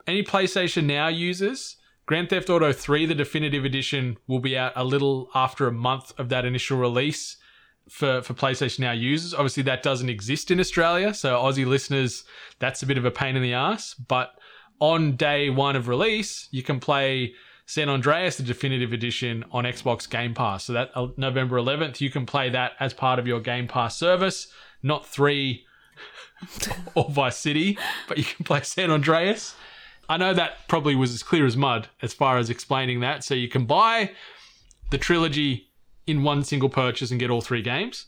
any 0.07 0.23
PlayStation 0.23 0.85
Now 0.85 1.09
users, 1.09 1.77
Grand 2.13 2.29
Theft 2.29 2.51
Auto 2.51 2.75
3, 2.75 3.07
the 3.07 3.15
definitive 3.15 3.65
edition, 3.65 4.19
will 4.27 4.39
be 4.39 4.55
out 4.55 4.75
a 4.77 4.85
little 4.85 5.31
after 5.35 5.67
a 5.67 5.73
month 5.73 6.13
of 6.19 6.29
that 6.29 6.45
initial 6.45 6.77
release 6.77 7.39
for, 7.89 8.21
for 8.21 8.35
PlayStation 8.35 8.81
Now 8.81 8.93
users. 8.93 9.33
Obviously, 9.33 9.63
that 9.63 9.83
doesn't 9.83 10.11
exist 10.11 10.51
in 10.51 10.61
Australia, 10.61 11.15
so 11.15 11.37
Aussie 11.37 11.65
listeners, 11.65 12.25
that's 12.59 12.83
a 12.83 12.87
bit 12.87 12.99
of 12.99 13.07
a 13.07 13.11
pain 13.11 13.35
in 13.35 13.43
the 13.43 13.55
ass. 13.55 13.95
But 13.95 14.35
on 14.79 15.17
day 15.17 15.49
one 15.49 15.75
of 15.75 15.89
release, 15.89 16.49
you 16.51 16.63
can 16.63 16.81
play 16.81 17.33
San 17.65 17.89
Andreas, 17.89 18.37
the 18.37 18.43
definitive 18.43 18.93
edition, 18.93 19.43
on 19.51 19.65
Xbox 19.65 20.07
Game 20.07 20.35
Pass. 20.35 20.65
So 20.65 20.75
that 20.75 20.91
uh, 20.95 21.07
November 21.17 21.57
11th, 21.57 22.03
you 22.03 22.11
can 22.11 22.27
play 22.27 22.51
that 22.51 22.73
as 22.79 22.93
part 22.93 23.21
of 23.21 23.27
your 23.27 23.41
Game 23.41 23.67
Pass 23.67 23.97
service, 23.97 24.49
not 24.83 25.07
three 25.07 25.65
or 26.95 27.09
Vice 27.09 27.39
City, 27.39 27.79
but 28.07 28.19
you 28.19 28.25
can 28.25 28.45
play 28.45 28.61
San 28.61 28.91
Andreas. 28.91 29.55
I 30.13 30.19
know 30.19 30.35
that 30.35 30.69
probably 30.69 30.95
was 30.95 31.15
as 31.15 31.23
clear 31.23 31.47
as 31.47 31.57
mud 31.57 31.89
as 32.03 32.13
far 32.13 32.37
as 32.37 32.51
explaining 32.51 33.01
that. 33.01 33.25
So 33.25 33.33
you 33.33 33.49
can 33.49 33.65
buy 33.65 34.11
the 34.91 34.99
trilogy 34.99 35.71
in 36.07 36.23
one 36.23 36.45
single 36.45 36.69
purchase 36.69 37.11
and 37.11 37.19
get 37.19 37.31
all 37.31 37.41
three 37.41 37.63
games. 37.63 38.05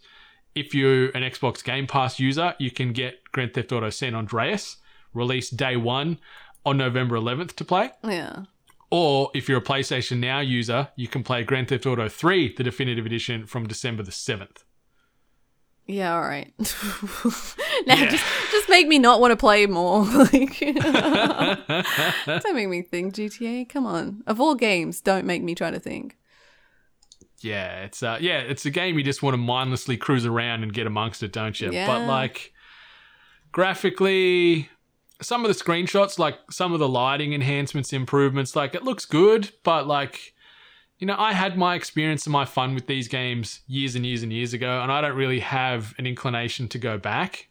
If 0.54 0.74
you're 0.74 1.06
an 1.16 1.22
Xbox 1.22 1.64
Game 1.64 1.86
Pass 1.86 2.20
user, 2.20 2.56
you 2.58 2.70
can 2.70 2.92
get 2.92 3.32
Grand 3.32 3.54
Theft 3.54 3.72
Auto 3.72 3.88
San 3.88 4.14
Andreas 4.14 4.76
released 5.14 5.56
day 5.56 5.78
one 5.78 6.18
on 6.66 6.76
November 6.76 7.16
11th 7.16 7.56
to 7.56 7.64
play. 7.64 7.92
Yeah. 8.06 8.44
Or 8.90 9.30
if 9.32 9.48
you're 9.48 9.58
a 9.58 9.64
PlayStation 9.64 10.18
Now 10.18 10.40
user, 10.40 10.88
you 10.96 11.08
can 11.08 11.22
play 11.22 11.42
Grand 11.42 11.68
Theft 11.68 11.86
Auto 11.86 12.10
3, 12.10 12.54
the 12.54 12.64
definitive 12.64 13.06
edition, 13.06 13.46
from 13.46 13.66
December 13.66 14.02
the 14.02 14.10
7th. 14.10 14.64
Yeah, 15.86 16.14
all 16.14 16.22
right. 16.22 16.52
now 16.58 17.96
just 18.06 18.24
just 18.50 18.68
make 18.70 18.88
me 18.88 18.98
not 18.98 19.20
want 19.20 19.32
to 19.32 19.36
play 19.36 19.66
more. 19.66 20.04
like 20.04 20.58
Don't 22.26 22.54
make 22.54 22.68
me 22.68 22.82
think 22.82 23.14
GTA. 23.14 23.68
Come 23.68 23.84
on. 23.84 24.22
Of 24.26 24.40
all 24.40 24.54
games, 24.54 25.00
don't 25.02 25.26
make 25.26 25.42
me 25.42 25.54
try 25.54 25.70
to 25.70 25.78
think. 25.78 26.16
Yeah, 27.40 27.82
it's 27.82 28.02
uh 28.02 28.16
yeah, 28.20 28.38
it's 28.38 28.64
a 28.64 28.70
game 28.70 28.96
you 28.96 29.04
just 29.04 29.22
want 29.22 29.34
to 29.34 29.38
mindlessly 29.38 29.98
cruise 29.98 30.24
around 30.24 30.62
and 30.62 30.72
get 30.72 30.86
amongst 30.86 31.22
it, 31.22 31.32
don't 31.32 31.60
you? 31.60 31.70
Yeah. 31.70 31.86
But 31.86 32.06
like 32.06 32.54
graphically 33.52 34.70
some 35.20 35.44
of 35.44 35.54
the 35.54 35.64
screenshots, 35.64 36.18
like 36.18 36.38
some 36.50 36.72
of 36.72 36.80
the 36.80 36.88
lighting 36.88 37.34
enhancements, 37.34 37.92
improvements, 37.92 38.56
like 38.56 38.74
it 38.74 38.84
looks 38.84 39.04
good, 39.04 39.52
but 39.62 39.86
like 39.86 40.33
you 40.98 41.06
know, 41.06 41.16
I 41.18 41.32
had 41.32 41.56
my 41.58 41.74
experience 41.74 42.24
and 42.26 42.32
my 42.32 42.44
fun 42.44 42.74
with 42.74 42.86
these 42.86 43.08
games 43.08 43.60
years 43.66 43.94
and 43.96 44.06
years 44.06 44.22
and 44.22 44.32
years 44.32 44.52
ago, 44.52 44.80
and 44.82 44.90
I 44.92 45.00
don't 45.00 45.16
really 45.16 45.40
have 45.40 45.94
an 45.98 46.06
inclination 46.06 46.68
to 46.68 46.78
go 46.78 46.98
back. 46.98 47.48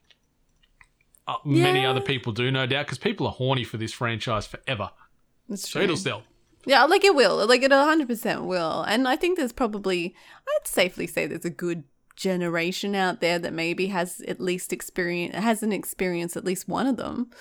Uh, 1.27 1.35
Many 1.45 1.85
other 1.85 2.01
people 2.01 2.33
do, 2.33 2.51
no 2.51 2.65
doubt, 2.65 2.85
because 2.85 2.97
people 2.97 3.27
are 3.27 3.33
horny 3.33 3.63
for 3.63 3.77
this 3.77 3.93
franchise 3.93 4.45
forever. 4.45 4.91
That's 5.47 5.69
So 5.69 5.79
true. 5.79 5.83
it'll 5.83 5.97
sell. 5.97 6.23
Yeah, 6.65 6.83
like 6.85 7.03
it 7.03 7.15
will. 7.15 7.45
Like 7.47 7.61
it 7.61 7.71
100% 7.71 8.45
will. 8.45 8.83
And 8.83 9.07
I 9.07 9.15
think 9.17 9.37
there's 9.37 9.51
probably, 9.53 10.15
I'd 10.47 10.67
safely 10.67 11.07
say 11.07 11.27
there's 11.27 11.45
a 11.45 11.49
good 11.49 11.83
generation 12.15 12.95
out 12.95 13.19
there 13.21 13.39
that 13.39 13.53
maybe 13.53 13.87
has 13.87 14.21
at 14.27 14.39
least 14.39 14.71
experience, 14.71 15.35
hasn't 15.35 15.73
experienced 15.73 16.37
at 16.37 16.45
least 16.45 16.67
one 16.69 16.87
of 16.87 16.97
them, 16.97 17.31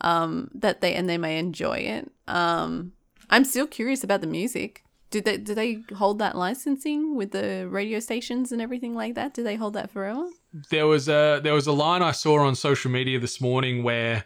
um, 0.00 0.50
that 0.54 0.80
they, 0.80 0.94
and 0.94 1.08
they 1.08 1.18
may 1.18 1.38
enjoy 1.38 1.78
it. 1.78 2.10
Um, 2.26 2.92
I'm 3.30 3.44
still 3.44 3.66
curious 3.66 4.02
about 4.02 4.20
the 4.20 4.26
music. 4.26 4.84
Did 5.12 5.24
they, 5.24 5.36
do 5.36 5.54
they 5.54 5.82
hold 5.94 6.18
that 6.18 6.36
licensing 6.36 7.14
with 7.14 7.30
the 7.30 7.68
radio 7.68 8.00
stations 8.00 8.50
and 8.50 8.60
everything 8.60 8.94
like 8.94 9.14
that? 9.14 9.34
Do 9.34 9.42
they 9.44 9.56
hold 9.56 9.74
that 9.74 9.90
forever? 9.90 10.26
there 10.70 10.86
was 10.86 11.08
a 11.08 11.40
there 11.42 11.54
was 11.54 11.66
a 11.66 11.72
line 11.72 12.02
I 12.02 12.12
saw 12.12 12.40
on 12.40 12.54
social 12.54 12.90
media 12.90 13.18
this 13.18 13.40
morning 13.40 13.82
where 13.82 14.24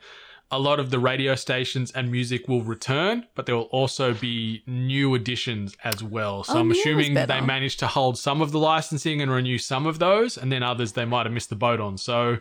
a 0.50 0.58
lot 0.58 0.78
of 0.78 0.90
the 0.90 0.98
radio 0.98 1.34
stations 1.34 1.90
and 1.92 2.10
music 2.10 2.46
will 2.48 2.62
return, 2.62 3.26
but 3.34 3.46
there 3.46 3.56
will 3.56 3.70
also 3.80 4.14
be 4.14 4.62
new 4.66 5.14
additions 5.14 5.76
as 5.82 6.02
well. 6.04 6.44
So 6.44 6.54
Oh, 6.54 6.60
I'm 6.60 6.70
assuming 6.70 7.14
they 7.14 7.40
managed 7.40 7.80
to 7.80 7.88
hold 7.88 8.16
some 8.16 8.40
of 8.40 8.52
the 8.52 8.58
licensing 8.58 9.20
and 9.20 9.30
renew 9.30 9.58
some 9.58 9.86
of 9.86 9.98
those, 9.98 10.38
and 10.38 10.50
then 10.52 10.62
others 10.62 10.92
they 10.92 11.04
might 11.04 11.26
have 11.26 11.32
missed 11.32 11.50
the 11.50 11.56
boat 11.56 11.80
on. 11.80 11.98
So 11.98 12.38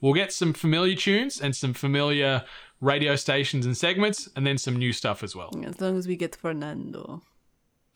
we'll 0.00 0.14
get 0.14 0.32
some 0.32 0.52
familiar 0.52 0.94
tunes 0.94 1.40
and 1.40 1.54
some 1.56 1.74
familiar 1.74 2.44
radio 2.80 3.16
stations 3.16 3.66
and 3.66 3.76
segments, 3.76 4.28
and 4.36 4.46
then 4.46 4.56
some 4.56 4.76
new 4.76 4.92
stuff 4.92 5.22
as 5.24 5.34
well. 5.34 5.50
As 5.64 5.80
long 5.80 5.98
as 5.98 6.06
we 6.06 6.16
get 6.16 6.36
Fernando. 6.36 7.22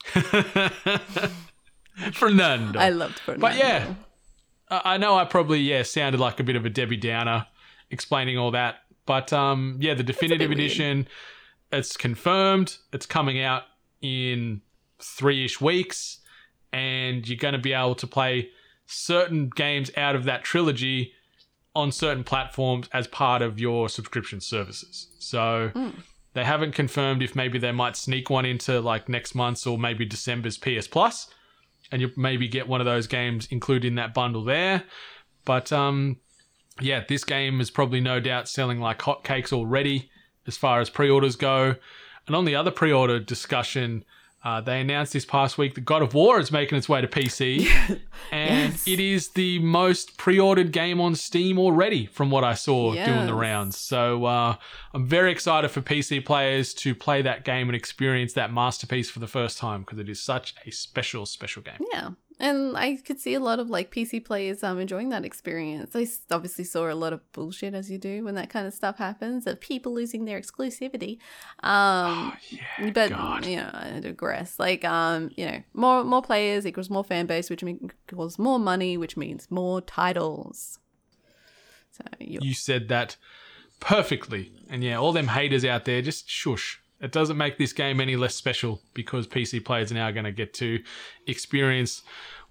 Fernando. 2.13 2.79
I 2.79 2.91
loved 2.91 3.19
Fernando. 3.19 3.41
But 3.41 3.57
yeah, 3.57 3.95
I 4.71 4.97
know 4.97 5.17
I 5.17 5.25
probably 5.25 5.61
yeah 5.61 5.83
sounded 5.83 6.21
like 6.21 6.41
a 6.41 6.45
bit 6.45 6.57
of 6.57 6.65
a 6.67 6.71
Debbie 6.71 6.97
Downer 6.97 7.47
explaining 7.91 8.39
all 8.39 8.51
that, 8.53 8.77
but 9.07 9.33
um 9.33 9.79
yeah, 9.81 9.95
the 9.95 10.03
definitive 10.03 10.49
weird. 10.51 10.59
edition, 10.61 11.09
it's 11.73 11.97
confirmed. 11.97 12.79
It's 12.93 13.07
coming 13.07 13.41
out 13.41 13.63
in 14.01 14.61
three 15.01 15.45
ish 15.45 15.61
weeks, 15.61 16.19
and 16.73 17.27
you're 17.29 17.39
going 17.39 17.55
to 17.55 17.59
be 17.59 17.73
able 17.73 17.95
to 17.97 18.07
play 18.07 18.51
certain 18.87 19.51
games 19.55 19.91
out 19.97 20.15
of 20.15 20.25
that 20.25 20.45
trilogy 20.45 21.13
on 21.75 21.91
certain 21.91 22.23
platforms 22.23 22.89
as 22.93 23.07
part 23.07 23.43
of 23.43 23.59
your 23.59 23.89
subscription 23.89 24.41
services. 24.41 25.09
So. 25.19 25.73
They 26.35 26.45
haven't 26.45 26.73
confirmed 26.73 27.23
if 27.23 27.35
maybe 27.35 27.59
they 27.59 27.73
might 27.73 27.97
sneak 27.97 28.29
one 28.29 28.45
into 28.45 28.81
like 28.81 29.09
next 29.09 29.35
month's 29.35 29.67
or 29.67 29.79
maybe 29.79 30.05
December's 30.05 30.59
PS 30.59 30.87
Plus 30.87 31.29
and 31.91 32.03
you 32.03 32.11
maybe 32.17 32.49
get 32.49 32.69
one 32.69 32.81
of 32.81 32.85
those 32.85 33.07
games 33.07 33.47
included 33.51 33.87
in 33.89 33.95
that 33.97 34.15
bundle 34.15 34.45
there. 34.45 34.83
But 35.45 35.73
um, 35.73 36.19
yeah, 36.81 37.05
this 37.09 37.25
game 37.25 37.61
is 37.61 37.71
probably 37.71 38.01
no 38.01 38.21
doubt 38.21 38.49
selling 38.49 38.81
like 38.81 38.99
hotcakes 38.99 39.53
already 39.53 40.11
as 40.47 40.57
far 40.57 40.81
as 40.81 40.91
pre-orders 40.91 41.37
go. 41.37 41.77
And 42.27 42.35
on 42.35 42.45
the 42.47 42.57
other 42.57 42.71
pre-order 42.71 43.21
discussion, 43.21 44.05
Uh, 44.45 44.61
they 44.61 44.81
announced 44.81 45.15
this 45.15 45.25
past 45.25 45.57
week 45.57 45.75
that 45.75 45.87
God 45.87 46.03
of 46.03 46.13
War 46.13 46.39
is 46.39 46.53
making 46.53 46.77
its 46.77 46.89
way 46.89 47.01
to 47.01 47.09
PC, 47.09 47.67
and 48.31 48.73
Yes. 48.73 48.87
it 48.87 49.01
is 49.01 49.31
the 49.31 49.59
most 49.61 50.19
pre-ordered 50.19 50.71
game 50.71 51.01
on 51.01 51.15
Steam 51.15 51.59
already, 51.59 52.05
from 52.07 52.31
what 52.31 52.45
I 52.45 52.53
saw 52.55 52.93
doing 52.93 53.27
the 53.27 53.35
rounds. 53.35 53.79
So 53.79 54.27
uh, 54.27 54.57
I'm 54.93 55.07
very 55.07 55.33
excited 55.33 55.71
for 55.71 55.81
PC 55.81 56.25
players 56.25 56.75
to 56.75 56.95
play 56.95 57.23
that 57.23 57.45
game 57.45 57.69
and 57.69 57.75
experience 57.77 58.35
that 58.35 58.53
masterpiece 58.53 59.09
for 59.11 59.19
the 59.19 59.27
first 59.27 59.57
time 59.59 59.81
because 59.81 59.99
it 59.99 60.09
is 60.11 60.21
such 60.21 60.55
a 60.67 60.71
special, 60.71 61.25
special 61.25 61.63
game. 61.63 61.79
Yeah. 61.93 62.11
And 62.41 62.77
I 62.77 62.97
could 62.97 63.21
see 63.21 63.35
a 63.35 63.41
lot 63.41 63.61
of 63.61 63.71
like 63.71 63.93
PC 63.93 64.25
players 64.25 64.63
um 64.65 64.79
enjoying 64.81 65.11
that 65.11 65.25
experience. 65.25 65.95
I 65.95 66.07
obviously 66.35 66.65
saw 66.65 66.91
a 66.91 66.95
lot 66.95 67.13
of 67.13 67.21
bullshit 67.33 67.75
as 67.75 67.91
you 67.91 67.99
do 67.99 68.25
when 68.25 68.35
that 68.35 68.51
kind 68.51 68.67
of 68.67 68.75
stuff 68.75 68.99
happens 68.99 69.47
of 69.47 69.61
people 69.61 69.95
losing 69.95 70.25
their 70.25 70.41
exclusivity. 70.41 71.19
Um 71.63 72.37
Yeah, 72.51 72.91
but 72.93 73.11
God. 73.11 73.47
you 73.47 73.57
know, 73.57 73.71
I 73.73 74.01
digress. 74.01 74.59
Like 74.59 74.85
um, 74.85 75.31
you 75.37 75.47
know, 75.47 75.63
more 75.75 76.03
more 76.05 76.23
players 76.23 76.67
equals 76.67 76.91
more 76.91 77.05
fan 77.05 77.27
base, 77.27 77.51
which 77.51 77.63
mean- 77.63 77.91
equals 78.11 78.39
more 78.39 78.59
money, 78.59 78.97
which 78.97 79.17
means 79.17 79.51
more 79.51 79.81
titles. 79.81 80.79
So 81.93 82.03
you 82.19 82.41
you 82.43 82.55
said 82.55 82.89
that 82.89 83.17
perfectly. 83.81 84.53
And 84.69 84.83
yeah, 84.83 84.97
all 84.99 85.13
them 85.13 85.29
haters 85.29 85.65
out 85.65 85.85
there, 85.85 86.03
just 86.03 86.29
shush. 86.29 86.81
It 87.05 87.13
doesn't 87.13 87.37
make 87.37 87.59
this 87.59 87.75
game 87.75 88.01
any 88.01 88.17
less 88.17 88.35
special 88.35 88.81
because 88.95 89.27
PC 89.27 89.63
players 89.65 89.93
are 89.93 89.95
now 89.95 90.11
going 90.11 90.25
to 90.25 90.33
get 90.33 90.55
to 90.55 90.83
experience 91.27 92.03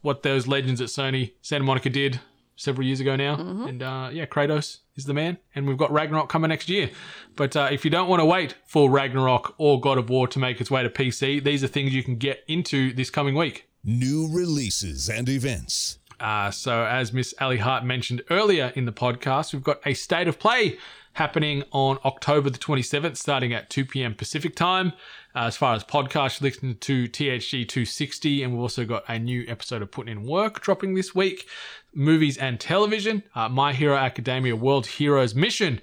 what 0.01 0.21
those 0.21 0.47
legends 0.47 0.79
at 0.79 0.89
Sony 0.89 1.33
Santa 1.41 1.63
Monica 1.63 1.89
did 1.89 2.19
several 2.55 2.85
years 2.85 2.99
ago 2.99 3.15
now. 3.15 3.35
And 3.67 3.81
uh, 3.81 4.09
yeah, 4.11 4.25
Kratos 4.25 4.79
is 4.95 5.05
the 5.05 5.13
man. 5.13 5.39
And 5.55 5.67
we've 5.67 5.77
got 5.77 5.91
Ragnarok 5.91 6.29
coming 6.29 6.49
next 6.49 6.69
year. 6.69 6.91
But 7.35 7.55
uh, 7.55 7.69
if 7.71 7.83
you 7.83 7.89
don't 7.89 8.07
want 8.07 8.19
to 8.19 8.25
wait 8.25 8.55
for 8.67 8.91
Ragnarok 8.91 9.55
or 9.57 9.81
God 9.81 9.97
of 9.97 10.09
War 10.09 10.27
to 10.27 10.37
make 10.37 10.61
its 10.61 10.69
way 10.69 10.83
to 10.83 10.89
PC, 10.89 11.43
these 11.43 11.63
are 11.63 11.67
things 11.67 11.93
you 11.93 12.03
can 12.03 12.17
get 12.17 12.43
into 12.47 12.93
this 12.93 13.09
coming 13.09 13.33
week. 13.33 13.67
New 13.83 14.29
releases 14.31 15.09
and 15.09 15.27
events. 15.29 15.97
Uh, 16.19 16.51
so, 16.51 16.85
as 16.85 17.11
Miss 17.11 17.33
Ally 17.39 17.57
Hart 17.57 17.83
mentioned 17.83 18.21
earlier 18.29 18.71
in 18.75 18.85
the 18.85 18.93
podcast, 18.93 19.51
we've 19.51 19.63
got 19.63 19.79
a 19.85 19.93
state 19.93 20.27
of 20.27 20.39
play 20.39 20.77
happening 21.13 21.63
on 21.71 21.99
October 22.03 22.49
the 22.49 22.57
27th, 22.57 23.17
starting 23.17 23.53
at 23.53 23.69
2 23.69 23.85
p.m. 23.85 24.15
Pacific 24.15 24.55
time. 24.55 24.93
Uh, 25.35 25.45
as 25.45 25.55
far 25.55 25.75
as 25.75 25.83
podcasts, 25.83 26.41
you're 26.41 26.73
to 26.73 27.07
THG 27.07 27.67
260, 27.67 28.43
and 28.43 28.53
we've 28.53 28.61
also 28.61 28.85
got 28.85 29.03
a 29.07 29.17
new 29.17 29.45
episode 29.47 29.81
of 29.81 29.91
Putting 29.91 30.11
in 30.11 30.23
Work 30.23 30.61
dropping 30.61 30.95
this 30.95 31.15
week. 31.15 31.47
Movies 31.93 32.37
and 32.37 32.59
television, 32.59 33.23
uh, 33.35 33.49
My 33.49 33.73
Hero 33.73 33.95
Academia 33.95 34.55
World 34.55 34.87
Heroes 34.87 35.35
Mission 35.35 35.79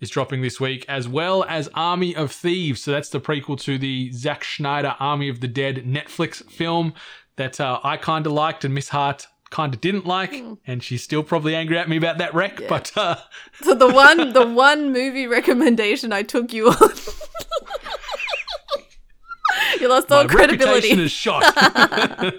is 0.00 0.10
dropping 0.10 0.42
this 0.42 0.60
week, 0.60 0.84
as 0.88 1.06
well 1.06 1.44
as 1.44 1.68
Army 1.74 2.14
of 2.16 2.32
Thieves. 2.32 2.82
So 2.82 2.90
that's 2.90 3.08
the 3.08 3.20
prequel 3.20 3.58
to 3.60 3.78
the 3.78 4.10
Zack 4.12 4.44
Snyder 4.44 4.96
Army 4.98 5.28
of 5.28 5.40
the 5.40 5.48
Dead 5.48 5.84
Netflix 5.86 6.44
film 6.50 6.94
that 7.36 7.60
uh, 7.60 7.80
I 7.84 7.96
kind 7.96 8.26
of 8.26 8.32
liked 8.32 8.64
and 8.64 8.74
Miss 8.74 8.88
Hart 8.88 9.26
kind 9.52 9.72
of 9.74 9.80
didn't 9.80 10.04
like, 10.06 10.34
and 10.66 10.82
she's 10.82 11.04
still 11.04 11.22
probably 11.22 11.54
angry 11.54 11.78
at 11.78 11.88
me 11.88 11.96
about 11.96 12.18
that 12.18 12.34
wreck. 12.34 12.60
But 12.68 12.90
uh, 12.96 13.16
So 13.62 13.74
the 13.74 13.88
one 13.92 14.32
the 14.32 14.46
one 14.48 14.92
movie 14.92 15.28
recommendation 15.28 16.12
I 16.12 16.22
took 16.22 16.52
you 16.52 16.70
on 16.70 16.90
You 19.80 19.88
lost 19.88 20.10
all 20.10 20.24
my 20.24 20.28
credibility. 20.32 20.74
reputation 20.88 21.00
is 21.00 21.12
shot. 21.12 21.42
I've 21.56 22.34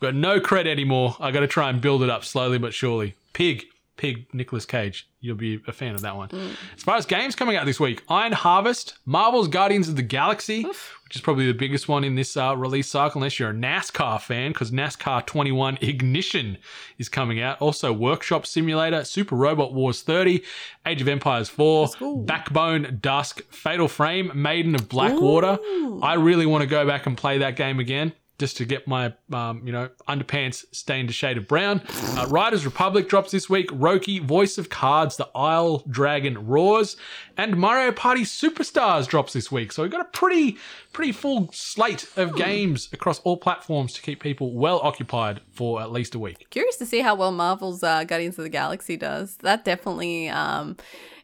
got 0.00 0.14
no 0.14 0.40
cred 0.40 0.66
anymore. 0.66 1.16
I 1.20 1.30
got 1.30 1.40
to 1.40 1.46
try 1.46 1.70
and 1.70 1.80
build 1.80 2.02
it 2.02 2.10
up 2.10 2.24
slowly 2.24 2.58
but 2.58 2.74
surely. 2.74 3.14
Pig. 3.32 3.64
Pig, 3.96 4.26
Nicolas 4.32 4.66
Cage. 4.66 5.08
You'll 5.20 5.36
be 5.36 5.60
a 5.68 5.72
fan 5.72 5.94
of 5.94 6.00
that 6.00 6.16
one. 6.16 6.28
As 6.76 6.82
far 6.82 6.96
as 6.96 7.06
games 7.06 7.36
coming 7.36 7.56
out 7.56 7.66
this 7.66 7.78
week, 7.78 8.02
Iron 8.08 8.32
Harvest, 8.32 8.94
Marvel's 9.04 9.46
Guardians 9.48 9.88
of 9.88 9.94
the 9.96 10.02
Galaxy, 10.02 10.62
which 10.64 11.14
is 11.14 11.20
probably 11.20 11.46
the 11.46 11.54
biggest 11.54 11.88
one 11.88 12.02
in 12.02 12.14
this 12.16 12.36
uh, 12.36 12.56
release 12.56 12.88
cycle, 12.88 13.20
unless 13.20 13.38
you're 13.38 13.50
a 13.50 13.54
NASCAR 13.54 14.20
fan, 14.20 14.52
because 14.52 14.70
NASCAR 14.72 15.24
21 15.26 15.78
Ignition 15.80 16.58
is 16.98 17.08
coming 17.08 17.40
out. 17.40 17.60
Also, 17.60 17.92
Workshop 17.92 18.46
Simulator, 18.46 19.04
Super 19.04 19.36
Robot 19.36 19.74
Wars 19.74 20.02
30, 20.02 20.42
Age 20.86 21.00
of 21.00 21.06
Empires 21.08 21.48
4, 21.48 21.88
Backbone, 22.24 22.98
Dusk, 23.00 23.42
Fatal 23.52 23.88
Frame, 23.88 24.32
Maiden 24.34 24.74
of 24.74 24.88
Blackwater. 24.88 25.58
I 26.02 26.14
really 26.14 26.46
want 26.46 26.62
to 26.62 26.68
go 26.68 26.86
back 26.86 27.06
and 27.06 27.16
play 27.16 27.38
that 27.38 27.54
game 27.56 27.78
again 27.78 28.12
just 28.42 28.56
to 28.56 28.64
get 28.64 28.88
my, 28.88 29.14
um, 29.32 29.62
you 29.64 29.70
know, 29.70 29.88
underpants 30.08 30.64
stained 30.72 31.08
a 31.08 31.12
shade 31.12 31.38
of 31.38 31.46
brown. 31.46 31.80
Uh, 32.16 32.26
Riders 32.28 32.64
Republic 32.64 33.08
drops 33.08 33.30
this 33.30 33.48
week. 33.48 33.68
Roki, 33.68 34.20
Voice 34.20 34.58
of 34.58 34.68
Cards, 34.68 35.16
The 35.16 35.28
Isle 35.32 35.84
Dragon 35.88 36.48
Roars, 36.48 36.96
and 37.36 37.56
Mario 37.56 37.92
Party 37.92 38.22
Superstars 38.22 39.06
drops 39.06 39.32
this 39.32 39.50
week. 39.50 39.72
So 39.72 39.82
we've 39.82 39.92
got 39.92 40.00
a 40.00 40.04
pretty, 40.06 40.58
pretty 40.92 41.12
full 41.12 41.50
slate 41.52 42.06
of 42.16 42.36
games 42.36 42.88
across 42.92 43.20
all 43.20 43.36
platforms 43.36 43.92
to 43.94 44.02
keep 44.02 44.20
people 44.20 44.52
well 44.52 44.80
occupied 44.82 45.40
for 45.50 45.80
at 45.80 45.92
least 45.92 46.14
a 46.14 46.18
week. 46.18 46.46
Curious 46.50 46.76
to 46.76 46.86
see 46.86 47.00
how 47.00 47.14
well 47.14 47.32
Marvel's 47.32 47.82
uh, 47.82 48.04
Guardians 48.04 48.38
of 48.38 48.44
the 48.44 48.50
Galaxy 48.50 48.96
does. 48.96 49.36
That 49.38 49.64
definitely, 49.64 50.28
um, 50.28 50.76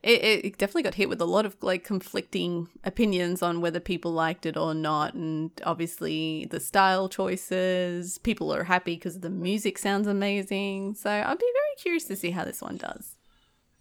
it, 0.02 0.22
it 0.22 0.44
it 0.44 0.58
definitely 0.58 0.84
got 0.84 0.94
hit 0.94 1.08
with 1.08 1.20
a 1.20 1.26
lot 1.26 1.44
of 1.44 1.56
like 1.62 1.84
conflicting 1.84 2.68
opinions 2.84 3.42
on 3.42 3.60
whether 3.60 3.80
people 3.80 4.12
liked 4.12 4.46
it 4.46 4.56
or 4.56 4.74
not, 4.74 5.14
and 5.14 5.50
obviously 5.64 6.46
the 6.50 6.60
style 6.60 7.08
choices. 7.08 8.18
People 8.18 8.52
are 8.54 8.64
happy 8.64 8.94
because 8.94 9.20
the 9.20 9.30
music 9.30 9.76
sounds 9.76 10.06
amazing. 10.06 10.94
So 10.94 11.10
I'd 11.10 11.38
be 11.38 11.52
very 11.52 11.76
curious 11.78 12.04
to 12.04 12.16
see 12.16 12.30
how 12.30 12.44
this 12.44 12.62
one 12.62 12.76
does. 12.76 13.17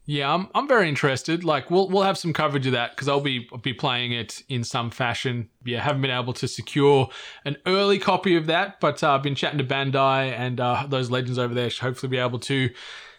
Yeah, 0.10 0.34
I'm, 0.34 0.48
I'm 0.56 0.70
very 0.70 0.88
interested. 0.88 1.44
Like 1.44 1.70
we'll 1.70 1.90
we'll 1.90 2.04
have 2.04 2.18
some 2.18 2.32
coverage 2.32 2.66
of 2.66 2.72
that 2.72 2.92
because 2.92 3.10
I'll 3.10 3.20
be 3.20 3.48
I'll 3.52 3.60
be 3.60 3.74
playing 3.74 4.14
it 4.14 4.42
in 4.48 4.64
some 4.64 4.90
fashion. 4.90 5.50
Yeah, 5.66 5.82
haven't 5.82 6.02
been 6.02 6.12
able 6.12 6.32
to 6.34 6.48
secure 6.48 7.10
an 7.44 7.58
early 7.66 8.00
copy 8.00 8.38
of 8.38 8.46
that, 8.46 8.80
but 8.80 9.04
uh, 9.04 9.12
I've 9.12 9.22
been 9.22 9.36
chatting 9.36 9.58
to 9.58 9.66
Bandai 9.66 10.32
and 10.32 10.62
uh, 10.62 10.86
those 10.88 11.12
legends 11.12 11.38
over 11.38 11.54
there. 11.54 11.70
Should 11.70 11.84
hopefully 11.84 12.10
be 12.10 12.18
able 12.18 12.40
to 12.40 12.70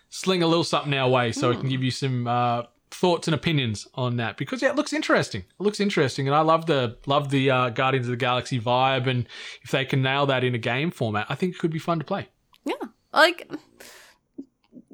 sling 0.09 0.43
a 0.43 0.47
little 0.47 0.64
something 0.64 0.95
our 0.95 1.11
way 1.11 1.30
so 1.30 1.51
we 1.51 1.57
can 1.57 1.68
give 1.68 1.82
you 1.82 1.91
some 1.91 2.26
uh, 2.26 2.62
thoughts 2.91 3.28
and 3.28 3.34
opinions 3.34 3.86
on 3.95 4.16
that 4.16 4.39
because 4.39 4.62
yeah, 4.62 4.70
it 4.70 4.76
looks 4.76 4.95
interesting. 4.95 5.43
It 5.43 5.62
looks 5.62 5.80
interesting, 5.80 6.26
and 6.26 6.34
I 6.34 6.41
love 6.41 6.64
the 6.64 6.97
love 7.05 7.28
the 7.28 7.51
uh, 7.51 7.68
Guardians 7.68 8.07
of 8.07 8.12
the 8.12 8.16
Galaxy 8.16 8.59
vibe. 8.59 9.07
And 9.07 9.26
if 9.62 9.70
they 9.72 9.84
can 9.84 10.01
nail 10.01 10.24
that 10.24 10.43
in 10.43 10.55
a 10.55 10.59
game 10.59 10.91
format, 10.91 11.26
I 11.28 11.34
think 11.34 11.55
it 11.55 11.59
could 11.59 11.70
be 11.70 11.78
fun 11.78 11.99
to 11.99 12.05
play. 12.07 12.28
Yeah, 12.64 12.76
like. 13.12 13.47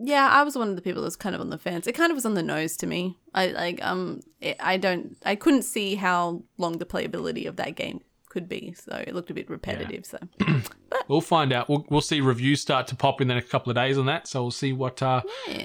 Yeah, 0.06 0.28
I 0.28 0.42
was 0.42 0.54
one 0.54 0.68
of 0.68 0.76
the 0.76 0.82
people 0.82 1.00
that 1.00 1.06
was 1.06 1.16
kind 1.16 1.34
of 1.34 1.40
on 1.40 1.48
the 1.48 1.56
fence. 1.56 1.86
It 1.86 1.94
kind 1.94 2.10
of 2.10 2.14
was 2.14 2.26
on 2.26 2.34
the 2.34 2.42
nose 2.42 2.76
to 2.78 2.86
me. 2.86 3.16
I 3.32 3.46
like 3.48 3.82
um, 3.82 4.20
it, 4.40 4.56
I 4.60 4.76
don't, 4.76 5.16
I 5.24 5.34
couldn't 5.34 5.62
see 5.62 5.94
how 5.94 6.42
long 6.58 6.76
the 6.76 6.84
playability 6.84 7.48
of 7.48 7.56
that 7.56 7.74
game 7.74 8.02
could 8.28 8.46
be, 8.46 8.74
so 8.74 9.02
it 9.06 9.14
looked 9.14 9.30
a 9.30 9.34
bit 9.34 9.48
repetitive. 9.48 10.04
So 10.04 10.18
We'll 11.08 11.20
find 11.20 11.52
out. 11.52 11.68
We'll, 11.68 11.86
we'll 11.88 12.00
see 12.00 12.20
reviews 12.20 12.60
start 12.60 12.86
to 12.88 12.96
pop 12.96 13.20
in 13.20 13.28
the 13.28 13.34
next 13.34 13.50
couple 13.50 13.70
of 13.70 13.76
days 13.76 13.98
on 13.98 14.06
that. 14.06 14.26
So 14.26 14.42
we'll 14.42 14.50
see 14.50 14.72
what 14.72 15.02
uh, 15.02 15.22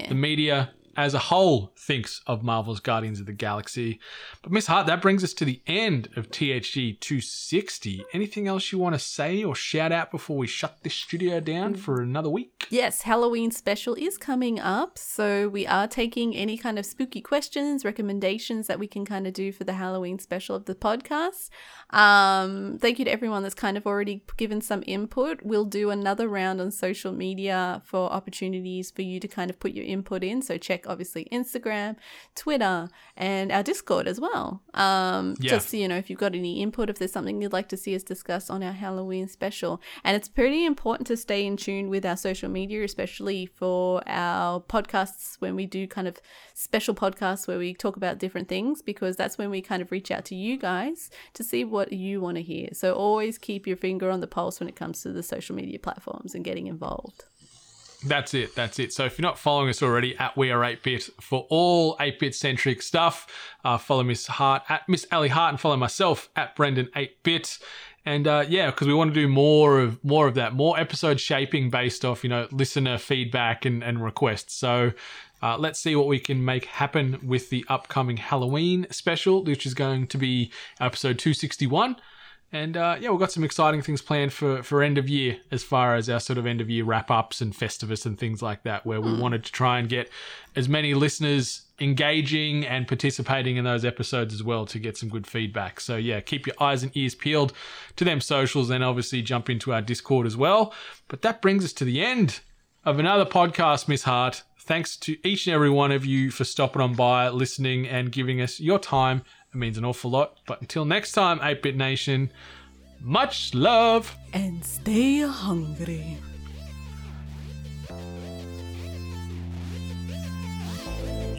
the 0.08 0.14
media 0.14 0.70
as 1.00 1.14
a 1.14 1.18
whole 1.18 1.72
thinks 1.76 2.20
of 2.26 2.42
Marvel's 2.42 2.80
Guardians 2.80 3.20
of 3.20 3.26
the 3.26 3.32
Galaxy. 3.32 3.98
But 4.42 4.52
Miss 4.52 4.66
Hart, 4.66 4.86
that 4.86 5.00
brings 5.00 5.24
us 5.24 5.32
to 5.34 5.44
the 5.44 5.62
end 5.66 6.08
of 6.16 6.30
THG 6.30 7.00
260. 7.00 8.04
Anything 8.12 8.46
else 8.46 8.70
you 8.70 8.78
want 8.78 8.94
to 8.94 8.98
say 8.98 9.42
or 9.42 9.54
shout 9.54 9.92
out 9.92 10.10
before 10.10 10.36
we 10.36 10.46
shut 10.46 10.78
this 10.82 10.94
studio 10.94 11.40
down 11.40 11.74
for 11.74 12.02
another 12.02 12.28
week? 12.28 12.66
Yes, 12.68 13.02
Halloween 13.02 13.50
special 13.50 13.94
is 13.94 14.18
coming 14.18 14.60
up. 14.60 14.98
So 14.98 15.48
we 15.48 15.66
are 15.66 15.88
taking 15.88 16.36
any 16.36 16.56
kind 16.56 16.78
of 16.78 16.84
spooky 16.84 17.20
questions, 17.20 17.84
recommendations 17.84 18.66
that 18.66 18.78
we 18.78 18.86
can 18.86 19.04
kind 19.04 19.26
of 19.26 19.32
do 19.32 19.52
for 19.52 19.64
the 19.64 19.74
Halloween 19.74 20.18
special 20.18 20.54
of 20.54 20.66
the 20.66 20.74
podcast. 20.74 21.48
Um, 21.90 22.78
thank 22.78 22.98
you 22.98 23.04
to 23.04 23.10
everyone 23.10 23.42
that's 23.42 23.54
kind 23.54 23.76
of 23.76 23.86
already 23.86 24.22
given 24.36 24.60
some 24.60 24.84
input. 24.86 25.40
We'll 25.42 25.64
do 25.64 25.90
another 25.90 26.28
round 26.28 26.60
on 26.60 26.70
social 26.70 27.12
media 27.12 27.82
for 27.84 28.10
opportunities 28.12 28.90
for 28.90 29.02
you 29.02 29.18
to 29.18 29.28
kind 29.28 29.50
of 29.50 29.58
put 29.58 29.72
your 29.72 29.84
input 29.84 30.22
in. 30.22 30.42
So 30.42 30.58
check 30.58 30.86
obviously 30.90 31.28
Instagram, 31.32 31.96
Twitter, 32.34 32.88
and 33.16 33.50
our 33.52 33.62
Discord 33.62 34.06
as 34.08 34.20
well. 34.20 34.62
Um, 34.74 35.36
Yeah. 35.40 35.50
just 35.50 35.72
you 35.72 35.88
know, 35.88 35.96
if 35.96 36.10
you've 36.10 36.18
got 36.18 36.34
any 36.34 36.60
input, 36.60 36.90
if 36.90 36.98
there's 36.98 37.12
something 37.12 37.40
you'd 37.40 37.52
like 37.52 37.68
to 37.68 37.76
see 37.76 37.94
us 37.94 38.02
discuss 38.02 38.50
on 38.50 38.62
our 38.62 38.72
Halloween 38.72 39.28
special. 39.28 39.80
And 40.04 40.16
it's 40.16 40.28
pretty 40.28 40.64
important 40.64 41.06
to 41.08 41.16
stay 41.16 41.46
in 41.46 41.56
tune 41.56 41.88
with 41.88 42.04
our 42.04 42.16
social 42.16 42.50
media, 42.50 42.82
especially 42.84 43.46
for 43.46 44.02
our 44.06 44.60
podcasts 44.60 45.36
when 45.40 45.54
we 45.56 45.66
do 45.66 45.86
kind 45.86 46.08
of 46.08 46.18
special 46.54 46.94
podcasts 46.94 47.46
where 47.46 47.58
we 47.58 47.74
talk 47.74 47.96
about 47.96 48.18
different 48.18 48.48
things, 48.48 48.82
because 48.82 49.16
that's 49.16 49.38
when 49.38 49.50
we 49.50 49.60
kind 49.62 49.82
of 49.82 49.90
reach 49.92 50.10
out 50.10 50.24
to 50.26 50.34
you 50.34 50.58
guys 50.58 51.10
to 51.34 51.42
see 51.44 51.64
what 51.64 51.92
you 51.92 52.20
want 52.20 52.36
to 52.36 52.42
hear. 52.42 52.68
So 52.72 52.94
always 52.94 53.38
keep 53.38 53.66
your 53.66 53.76
finger 53.76 54.10
on 54.10 54.20
the 54.20 54.26
pulse 54.26 54.60
when 54.60 54.68
it 54.68 54.76
comes 54.76 55.02
to 55.02 55.12
the 55.12 55.22
social 55.22 55.54
media 55.54 55.78
platforms 55.78 56.34
and 56.34 56.44
getting 56.44 56.66
involved. 56.66 57.24
That's 58.04 58.32
it. 58.34 58.54
That's 58.54 58.78
it. 58.78 58.92
So 58.92 59.04
if 59.04 59.18
you're 59.18 59.28
not 59.28 59.38
following 59.38 59.68
us 59.68 59.82
already 59.82 60.16
at 60.16 60.36
We 60.36 60.50
Are 60.50 60.60
8-Bit 60.60 61.10
for 61.20 61.46
all 61.50 61.96
8-Bit 61.98 62.34
centric 62.34 62.82
stuff, 62.82 63.26
uh, 63.64 63.76
follow 63.76 64.02
Miss 64.02 64.26
Hart 64.26 64.62
at 64.68 64.88
Miss 64.88 65.06
Ali 65.12 65.28
Hart 65.28 65.52
and 65.52 65.60
follow 65.60 65.76
myself 65.76 66.30
at 66.34 66.56
Brendan 66.56 66.88
8-Bit. 66.96 67.58
And 68.06 68.26
uh, 68.26 68.46
yeah, 68.48 68.70
because 68.70 68.86
we 68.86 68.94
want 68.94 69.12
to 69.12 69.20
do 69.20 69.28
more 69.28 69.78
of 69.80 70.02
more 70.02 70.26
of 70.26 70.34
that, 70.34 70.54
more 70.54 70.80
episode 70.80 71.20
shaping 71.20 71.68
based 71.68 72.04
off 72.04 72.24
you 72.24 72.30
know 72.30 72.48
listener 72.50 72.96
feedback 72.96 73.66
and, 73.66 73.84
and 73.84 74.02
requests. 74.02 74.54
So 74.54 74.92
uh, 75.42 75.58
let's 75.58 75.78
see 75.78 75.94
what 75.94 76.06
we 76.06 76.18
can 76.18 76.42
make 76.42 76.64
happen 76.64 77.18
with 77.22 77.50
the 77.50 77.64
upcoming 77.68 78.16
Halloween 78.16 78.86
special, 78.90 79.44
which 79.44 79.66
is 79.66 79.74
going 79.74 80.06
to 80.08 80.18
be 80.18 80.50
episode 80.80 81.18
261. 81.18 81.96
And 82.52 82.76
uh, 82.76 82.96
yeah, 83.00 83.10
we've 83.10 83.20
got 83.20 83.30
some 83.30 83.44
exciting 83.44 83.80
things 83.80 84.02
planned 84.02 84.32
for, 84.32 84.62
for 84.64 84.82
end 84.82 84.98
of 84.98 85.08
year 85.08 85.38
as 85.52 85.62
far 85.62 85.94
as 85.94 86.10
our 86.10 86.18
sort 86.18 86.36
of 86.36 86.46
end 86.46 86.60
of 86.60 86.68
year 86.68 86.84
wrap 86.84 87.08
ups 87.08 87.40
and 87.40 87.54
Festivus 87.54 88.04
and 88.04 88.18
things 88.18 88.42
like 88.42 88.64
that, 88.64 88.84
where 88.84 89.00
we 89.00 89.16
wanted 89.16 89.44
to 89.44 89.52
try 89.52 89.78
and 89.78 89.88
get 89.88 90.10
as 90.56 90.68
many 90.68 90.92
listeners 90.92 91.62
engaging 91.80 92.66
and 92.66 92.88
participating 92.88 93.56
in 93.56 93.64
those 93.64 93.84
episodes 93.84 94.34
as 94.34 94.42
well 94.42 94.66
to 94.66 94.80
get 94.80 94.96
some 94.96 95.08
good 95.08 95.28
feedback. 95.28 95.80
So 95.80 95.96
yeah, 95.96 96.20
keep 96.20 96.46
your 96.46 96.56
eyes 96.60 96.82
and 96.82 96.94
ears 96.96 97.14
peeled 97.14 97.52
to 97.96 98.04
them 98.04 98.20
socials 98.20 98.68
and 98.68 98.82
obviously 98.82 99.22
jump 99.22 99.48
into 99.48 99.72
our 99.72 99.80
Discord 99.80 100.26
as 100.26 100.36
well. 100.36 100.74
But 101.06 101.22
that 101.22 101.40
brings 101.40 101.64
us 101.64 101.72
to 101.74 101.84
the 101.84 102.04
end 102.04 102.40
of 102.84 102.98
another 102.98 103.24
podcast, 103.24 103.86
Miss 103.86 104.02
Hart. 104.02 104.42
Thanks 104.58 104.96
to 104.98 105.16
each 105.26 105.46
and 105.46 105.54
every 105.54 105.70
one 105.70 105.90
of 105.90 106.04
you 106.04 106.30
for 106.30 106.44
stopping 106.44 106.82
on 106.82 106.94
by, 106.94 107.28
listening, 107.28 107.88
and 107.88 108.12
giving 108.12 108.40
us 108.40 108.60
your 108.60 108.78
time. 108.78 109.22
It 109.52 109.56
means 109.56 109.78
an 109.78 109.84
awful 109.84 110.10
lot. 110.10 110.38
But 110.46 110.60
until 110.60 110.84
next 110.84 111.12
time, 111.12 111.40
8 111.42 111.62
Bit 111.62 111.76
Nation, 111.76 112.30
much 113.00 113.54
love. 113.54 114.16
And 114.32 114.64
stay 114.64 115.20
hungry. 115.20 116.18